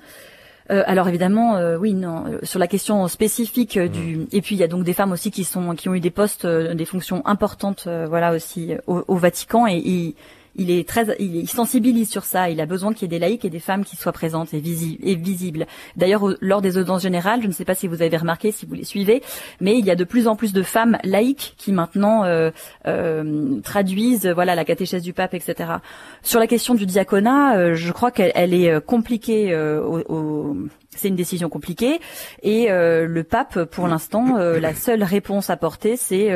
alors 0.68 1.08
évidemment, 1.08 1.58
oui, 1.80 1.94
non. 1.94 2.38
Sur 2.44 2.60
la 2.60 2.68
question 2.68 3.08
spécifique 3.08 3.78
du, 3.78 4.26
et 4.30 4.40
puis 4.40 4.54
il 4.54 4.58
y 4.58 4.64
a 4.64 4.68
donc 4.68 4.84
des 4.84 4.92
femmes 4.92 5.12
aussi 5.12 5.30
qui 5.30 5.44
sont 5.44 5.74
qui 5.74 5.88
ont 5.88 5.94
eu 5.94 6.00
des 6.00 6.10
postes, 6.10 6.46
des 6.46 6.84
fonctions 6.84 7.26
importantes, 7.26 7.88
voilà 8.08 8.32
aussi 8.32 8.74
au, 8.86 9.02
au 9.08 9.16
Vatican 9.16 9.66
et, 9.66 9.78
et 9.78 10.14
il 10.58 10.72
est 10.72 10.86
très, 10.86 11.06
il, 11.20 11.48
sensibilise 11.48 12.10
sur 12.10 12.24
ça. 12.24 12.50
Il 12.50 12.60
a 12.60 12.66
besoin 12.66 12.92
qu'il 12.92 13.02
y 13.02 13.04
ait 13.06 13.18
des 13.18 13.18
laïcs 13.18 13.44
et 13.44 13.50
des 13.50 13.60
femmes 13.60 13.84
qui 13.84 13.96
soient 13.96 14.12
présentes 14.12 14.52
et, 14.52 14.60
visibles. 14.60 15.66
D'ailleurs, 15.96 16.34
lors 16.40 16.60
des 16.60 16.76
audiences 16.76 17.02
générales, 17.02 17.40
je 17.42 17.46
ne 17.46 17.52
sais 17.52 17.64
pas 17.64 17.76
si 17.76 17.86
vous 17.86 18.02
avez 18.02 18.16
remarqué, 18.16 18.50
si 18.50 18.66
vous 18.66 18.74
les 18.74 18.84
suivez, 18.84 19.22
mais 19.60 19.78
il 19.78 19.86
y 19.86 19.90
a 19.90 19.96
de 19.96 20.04
plus 20.04 20.26
en 20.26 20.36
plus 20.36 20.52
de 20.52 20.62
femmes 20.62 20.98
laïques 21.04 21.54
qui 21.56 21.72
maintenant 21.72 22.24
euh, 22.24 22.50
euh, 22.86 23.60
traduisent, 23.62 24.26
voilà, 24.26 24.56
la 24.56 24.64
catéchèse 24.64 25.02
du 25.02 25.12
pape, 25.12 25.34
etc. 25.34 25.74
Sur 26.22 26.40
la 26.40 26.48
question 26.48 26.74
du 26.74 26.86
diaconat, 26.86 27.56
euh, 27.56 27.74
je 27.74 27.92
crois 27.92 28.10
qu'elle 28.10 28.52
est 28.52 28.84
compliquée. 28.84 29.54
Au, 29.56 30.56
c'est 30.90 31.08
une 31.08 31.16
décision 31.16 31.48
compliquée 31.48 32.00
et 32.42 32.68
le 32.70 33.22
pape, 33.22 33.64
pour 33.64 33.86
l'instant, 33.86 34.36
la 34.36 34.74
seule 34.74 35.04
réponse 35.04 35.48
apportée, 35.48 35.96
c'est 35.96 36.28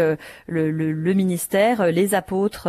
le, 0.47 0.71
le, 0.71 0.93
le, 0.93 1.15
ministère, 1.15 1.91
les 1.91 2.15
apôtres 2.15 2.69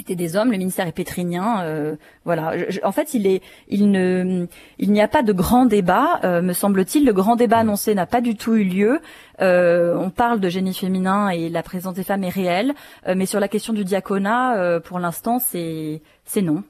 étaient 0.00 0.14
des 0.14 0.36
hommes, 0.36 0.50
le 0.50 0.58
ministère 0.58 0.86
est 0.86 0.92
pétrinien, 0.92 1.62
euh, 1.62 1.96
voilà. 2.24 2.54
en 2.82 2.92
fait, 2.92 3.14
il 3.14 3.26
est, 3.26 3.42
il 3.68 3.90
ne, 3.90 4.46
il 4.78 4.92
n'y 4.92 5.02
a 5.02 5.08
pas 5.08 5.22
de 5.22 5.32
grand 5.32 5.66
débat, 5.66 6.20
euh, 6.24 6.40
me 6.40 6.52
semble-t-il. 6.52 7.04
Le 7.04 7.12
grand 7.12 7.36
débat 7.36 7.58
annoncé 7.58 7.94
n'a 7.94 8.06
pas 8.06 8.20
du 8.20 8.36
tout 8.36 8.54
eu 8.54 8.64
lieu. 8.64 9.00
Euh, 9.40 9.96
on 9.98 10.10
parle 10.10 10.40
de 10.40 10.48
génie 10.48 10.74
féminin 10.74 11.28
et 11.28 11.48
la 11.48 11.62
présence 11.62 11.94
des 11.94 12.04
femmes 12.04 12.24
est 12.24 12.30
réelle, 12.30 12.74
mais 13.06 13.26
sur 13.26 13.40
la 13.40 13.48
question 13.48 13.72
du 13.72 13.84
diaconat, 13.84 14.80
pour 14.80 14.98
l'instant, 14.98 15.38
c'est, 15.38 16.02
c'est 16.24 16.42
non. 16.42 16.64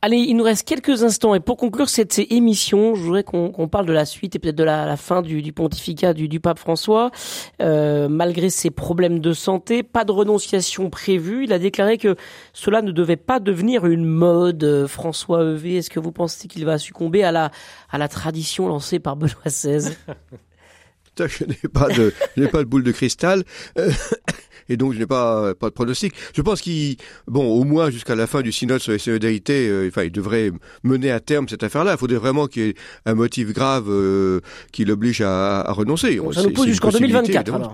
Allez, 0.00 0.18
il 0.18 0.36
nous 0.36 0.44
reste 0.44 0.66
quelques 0.66 1.02
instants 1.02 1.34
et 1.34 1.40
pour 1.40 1.56
conclure 1.56 1.88
cette 1.88 2.20
émission, 2.30 2.94
je 2.94 3.02
voudrais 3.02 3.24
qu'on 3.24 3.66
parle 3.66 3.84
de 3.84 3.92
la 3.92 4.04
suite 4.04 4.36
et 4.36 4.38
peut-être 4.38 4.54
de 4.54 4.62
la, 4.62 4.96
fin 4.96 5.22
du, 5.22 5.52
pontificat 5.52 6.14
du, 6.14 6.38
pape 6.38 6.60
François. 6.60 7.10
Euh, 7.60 8.08
malgré 8.08 8.48
ses 8.48 8.70
problèmes 8.70 9.18
de 9.18 9.32
santé, 9.32 9.82
pas 9.82 10.04
de 10.04 10.12
renonciation 10.12 10.88
prévue. 10.88 11.44
Il 11.44 11.52
a 11.52 11.58
déclaré 11.58 11.98
que 11.98 12.14
cela 12.52 12.80
ne 12.80 12.92
devait 12.92 13.16
pas 13.16 13.40
devenir 13.40 13.86
une 13.86 14.04
mode. 14.04 14.62
Euh, 14.62 14.86
François 14.86 15.42
Evé, 15.42 15.78
est-ce 15.78 15.90
que 15.90 15.98
vous 15.98 16.12
pensez 16.12 16.46
qu'il 16.46 16.64
va 16.64 16.78
succomber 16.78 17.24
à 17.24 17.32
la, 17.32 17.50
la 17.92 18.08
tradition 18.08 18.68
lancée 18.68 19.00
par 19.00 19.16
Benoît 19.16 19.34
XVI 19.46 19.96
Je 21.26 21.44
n'ai 21.44 21.56
pas 21.72 21.88
de, 21.88 22.12
pas 22.46 22.62
boule 22.62 22.84
de 22.84 22.92
cristal. 22.92 23.42
Euh, 23.78 23.90
et 24.68 24.76
donc 24.76 24.92
je 24.92 24.98
n'ai 24.98 25.06
pas 25.06 25.54
pas 25.54 25.68
de 25.68 25.74
pronostic. 25.74 26.14
Je 26.34 26.42
pense 26.42 26.60
qu'il, 26.60 26.96
bon, 27.26 27.46
au 27.46 27.64
moins 27.64 27.90
jusqu'à 27.90 28.14
la 28.14 28.26
fin 28.26 28.42
du 28.42 28.52
synode 28.52 28.80
sur 28.80 28.92
les 28.92 28.98
solidarités, 28.98 29.68
euh, 29.68 29.88
enfin, 29.88 30.04
il 30.04 30.12
devrait 30.12 30.52
mener 30.82 31.10
à 31.10 31.20
terme 31.20 31.48
cette 31.48 31.62
affaire-là. 31.62 31.92
Il 31.92 31.98
faudrait 31.98 32.18
vraiment 32.18 32.46
qu'il 32.46 32.62
y 32.62 32.68
ait 32.70 32.74
un 33.06 33.14
motif 33.14 33.52
grave 33.52 33.86
euh, 33.88 34.40
qui 34.72 34.84
l'oblige 34.84 35.20
à, 35.20 35.60
à, 35.60 35.72
renoncer. 35.72 36.20
ça 36.32 36.42
nous 36.42 36.50
pose 36.50 36.66
jusqu'en 36.66 36.90
2024. 36.90 37.54
Alors. 37.54 37.72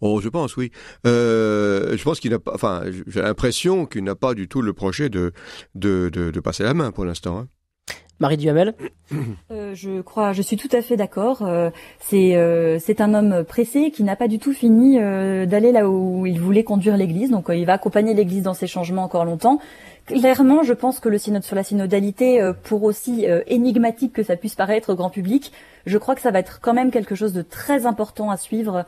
Oh, 0.00 0.20
je 0.22 0.28
pense, 0.28 0.56
oui. 0.56 0.70
Euh, 1.06 1.96
je 1.96 2.02
pense 2.02 2.20
qu'il 2.20 2.30
n'a 2.30 2.38
pas, 2.38 2.52
enfin, 2.54 2.84
j'ai 3.06 3.20
l'impression 3.20 3.86
qu'il 3.86 4.04
n'a 4.04 4.14
pas 4.14 4.34
du 4.34 4.48
tout 4.48 4.62
le 4.62 4.72
projet 4.72 5.10
de, 5.10 5.32
de, 5.74 6.08
de, 6.10 6.30
de 6.30 6.40
passer 6.40 6.62
la 6.62 6.74
main 6.74 6.90
pour 6.90 7.04
l'instant. 7.04 7.40
Hein. 7.40 7.48
Marie 8.20 8.36
Duhamel 8.36 8.74
euh, 9.50 9.74
Je 9.74 10.00
crois, 10.00 10.32
je 10.32 10.42
suis 10.42 10.56
tout 10.56 10.68
à 10.72 10.82
fait 10.82 10.96
d'accord. 10.96 11.42
Euh, 11.42 11.70
c'est 12.00 12.36
euh, 12.36 12.78
c'est 12.80 13.00
un 13.00 13.14
homme 13.14 13.44
pressé 13.44 13.90
qui 13.90 14.02
n'a 14.02 14.16
pas 14.16 14.28
du 14.28 14.38
tout 14.38 14.52
fini 14.52 14.98
euh, 14.98 15.46
d'aller 15.46 15.72
là 15.72 15.88
où 15.88 16.26
il 16.26 16.40
voulait 16.40 16.64
conduire 16.64 16.96
l'Église. 16.96 17.30
Donc 17.30 17.46
il 17.48 17.64
va 17.64 17.74
accompagner 17.74 18.14
l'Église 18.14 18.42
dans 18.42 18.54
ses 18.54 18.66
changements 18.66 19.04
encore 19.04 19.24
longtemps. 19.24 19.60
Clairement, 20.06 20.62
je 20.62 20.72
pense 20.72 21.00
que 21.00 21.08
le 21.08 21.18
synode 21.18 21.42
sur 21.42 21.54
la 21.54 21.62
synodalité, 21.62 22.40
pour 22.64 22.82
aussi 22.84 23.26
énigmatique 23.46 24.14
que 24.14 24.22
ça 24.22 24.36
puisse 24.36 24.54
paraître 24.54 24.94
au 24.94 24.96
grand 24.96 25.10
public, 25.10 25.52
je 25.86 25.98
crois 25.98 26.14
que 26.14 26.20
ça 26.20 26.30
va 26.30 26.38
être 26.38 26.60
quand 26.60 26.74
même 26.74 26.90
quelque 26.90 27.14
chose 27.14 27.32
de 27.32 27.42
très 27.42 27.86
important 27.86 28.30
à 28.30 28.36
suivre 28.36 28.84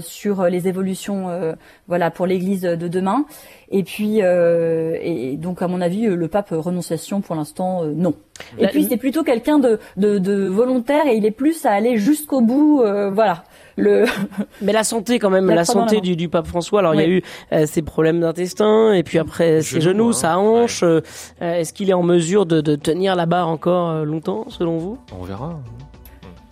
sur 0.00 0.44
les 0.44 0.68
évolutions, 0.68 1.54
voilà, 1.88 2.10
pour 2.10 2.26
l'Église 2.26 2.62
de 2.62 2.88
demain. 2.88 3.24
Et 3.70 3.82
puis, 3.82 4.18
et 4.18 5.36
donc 5.38 5.62
à 5.62 5.68
mon 5.68 5.80
avis, 5.80 6.06
le 6.06 6.28
pape 6.28 6.50
renonciation 6.50 7.20
pour 7.20 7.34
l'instant, 7.36 7.84
non. 7.84 8.14
Et 8.58 8.66
puis 8.68 8.84
c'est 8.84 8.96
plutôt 8.96 9.22
quelqu'un 9.22 9.58
de, 9.58 9.78
de, 9.96 10.18
de, 10.18 10.46
volontaire 10.46 11.06
et 11.06 11.16
il 11.16 11.24
est 11.24 11.30
plus 11.30 11.64
à 11.66 11.72
aller 11.72 11.96
jusqu'au 11.96 12.40
bout. 12.40 12.82
Euh, 12.82 13.10
voilà. 13.10 13.44
Le... 13.76 14.04
Mais 14.62 14.72
la 14.72 14.84
santé 14.84 15.18
quand 15.18 15.30
même, 15.30 15.48
la, 15.48 15.64
santé 15.64 16.00
du, 16.00 16.16
du, 16.16 16.28
pape 16.28 16.46
François. 16.46 16.80
Alors 16.80 16.94
il 16.94 17.00
y 17.00 17.04
a 17.04 17.08
eu 17.08 17.22
euh, 17.52 17.66
ses 17.66 17.82
problèmes 17.82 18.20
d'intestin 18.20 18.92
et 18.92 19.02
puis 19.02 19.18
après 19.18 19.62
ses 19.62 19.80
genoux, 19.80 20.12
sa 20.12 20.38
hanche. 20.38 20.82
Euh, 20.82 21.00
est-ce 21.40 21.72
qu'il 21.72 21.90
est 21.90 21.94
en 21.94 22.02
mesure 22.02 22.46
de, 22.46 22.60
de 22.60 22.76
tenir 22.76 23.16
la 23.16 23.26
barre 23.26 23.48
encore 23.48 24.04
longtemps 24.04 24.46
selon 24.48 24.78
vous? 24.78 24.98
On 25.18 25.24
verra. 25.24 25.60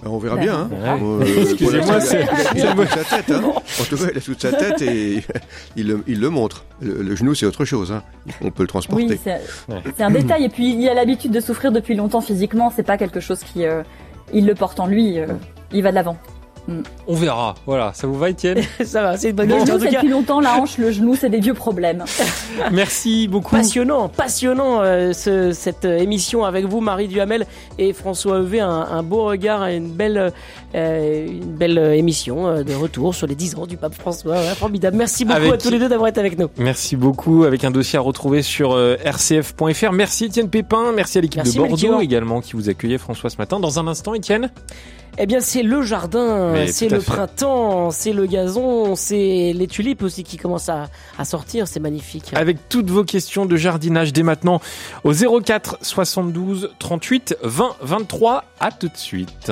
On 0.04 0.18
verra 0.18 0.36
bien. 0.36 0.70
Hein. 0.84 0.98
Excusez-moi, 1.42 2.00
c'est 2.00 2.24
sa 2.24 3.04
tête. 3.04 3.30
Hein. 3.30 3.42
En 3.44 3.84
tout 3.84 3.96
cas, 3.96 4.10
il 4.12 4.18
a 4.18 4.20
sous 4.20 4.38
sa 4.38 4.52
tête 4.52 4.80
et 4.82 5.24
il 5.76 5.88
le, 5.88 6.04
il 6.06 6.20
le 6.20 6.30
montre. 6.30 6.64
Le, 6.80 7.16
genou, 7.16 7.34
c'est 7.34 7.46
autre 7.46 7.64
chose. 7.64 7.92
Hein. 7.92 8.02
On 8.40 8.50
peut 8.50 8.62
le 8.62 8.68
transporter. 8.68 9.06
Oui, 9.06 9.20
c'est 9.96 10.02
un 10.02 10.10
détail. 10.10 10.44
Et 10.44 10.48
puis, 10.48 10.74
il 10.74 10.88
a 10.88 10.94
l'habitude 10.94 11.32
de 11.32 11.40
souffrir 11.40 11.72
depuis 11.72 11.94
longtemps 11.94 12.20
physiquement. 12.20 12.72
C'est 12.74 12.84
pas 12.84 12.96
quelque 12.96 13.20
chose 13.20 13.40
qui, 13.40 13.64
il 14.32 14.46
le 14.46 14.54
porte 14.54 14.78
en 14.80 14.86
lui. 14.86 15.18
il 15.72 15.82
va 15.82 15.90
de 15.90 15.94
l'avant. 15.96 16.16
On 17.06 17.14
verra. 17.14 17.54
Voilà, 17.66 17.92
ça 17.94 18.06
vous 18.06 18.18
va, 18.18 18.30
Étienne 18.30 18.62
Ça 18.84 19.02
va, 19.02 19.16
c'est 19.16 19.30
une 19.30 19.36
bonne 19.36 19.48
question. 19.48 19.78
depuis 19.78 20.08
longtemps, 20.08 20.40
la 20.40 20.58
hanche, 20.58 20.76
le 20.78 20.90
genou, 20.90 21.14
c'est 21.14 21.30
des 21.30 21.40
vieux 21.40 21.54
problèmes. 21.54 22.04
Merci 22.72 23.28
beaucoup. 23.28 23.56
Passionnant, 23.56 24.08
passionnant 24.08 24.80
euh, 24.82 25.12
cette 25.12 25.84
euh, 25.84 25.98
émission 25.98 26.44
avec 26.44 26.66
vous, 26.66 26.80
Marie 26.80 27.08
Duhamel 27.08 27.46
et 27.78 27.92
François 27.92 28.38
Evé. 28.38 28.60
Un, 28.60 29.02
beau 29.02 29.24
regard 29.24 29.66
et 29.66 29.76
une 29.76 29.88
belle, 29.88 30.32
euh, 30.74 31.26
une 31.26 31.56
belle 31.56 31.78
émission 31.78 32.62
de 32.62 32.74
retour 32.74 33.14
sur 33.14 33.26
les 33.26 33.34
10 33.34 33.54
ans 33.56 33.66
du 33.66 33.76
pape 33.76 33.94
François. 33.94 34.36
formidable. 34.54 34.96
Merci 34.96 35.24
beaucoup 35.24 35.52
à 35.52 35.58
tous 35.58 35.70
les 35.70 35.78
deux 35.78 35.88
d'avoir 35.88 36.08
été 36.08 36.20
avec 36.20 36.38
nous. 36.38 36.48
Merci 36.58 36.96
beaucoup. 36.96 37.44
Avec 37.44 37.64
un 37.64 37.70
dossier 37.70 37.98
à 37.98 38.02
retrouver 38.02 38.42
sur 38.42 38.76
rcf.fr. 38.76 39.92
Merci 39.92 40.26
Étienne 40.26 40.50
Pépin. 40.50 40.92
Merci 40.94 41.18
à 41.18 41.20
l'équipe 41.22 41.42
de 41.42 41.52
Bordeaux 41.52 42.00
également 42.00 42.40
qui 42.40 42.52
vous 42.52 42.68
accueillait, 42.68 42.98
François, 42.98 43.30
ce 43.30 43.38
matin. 43.38 43.60
Dans 43.60 43.78
un 43.78 43.86
instant, 43.86 44.14
Étienne? 44.14 44.50
Eh 45.16 45.26
bien, 45.26 45.40
c'est 45.40 45.62
le 45.62 45.82
jardin, 45.82 46.66
c'est 46.66 46.88
le 46.88 47.00
printemps, 47.00 47.90
c'est 47.90 48.12
le 48.12 48.26
gazon, 48.26 48.94
c'est 48.94 49.52
les 49.54 49.66
tulipes 49.66 50.02
aussi 50.02 50.24
qui 50.24 50.36
commencent 50.36 50.68
à, 50.68 50.88
à 51.18 51.24
sortir. 51.24 51.66
C'est 51.66 51.80
magnifique. 51.80 52.30
Avec 52.34 52.68
toutes 52.68 52.90
vos 52.90 53.04
questions 53.04 53.46
de 53.46 53.56
jardinage 53.56 54.12
dès 54.12 54.22
maintenant 54.22 54.60
au 55.04 55.12
04 55.12 55.78
72 55.82 56.70
38 56.78 57.36
20 57.42 57.76
23. 57.80 58.44
À 58.60 58.70
tout 58.72 58.88
de 58.88 58.96
suite. 58.96 59.50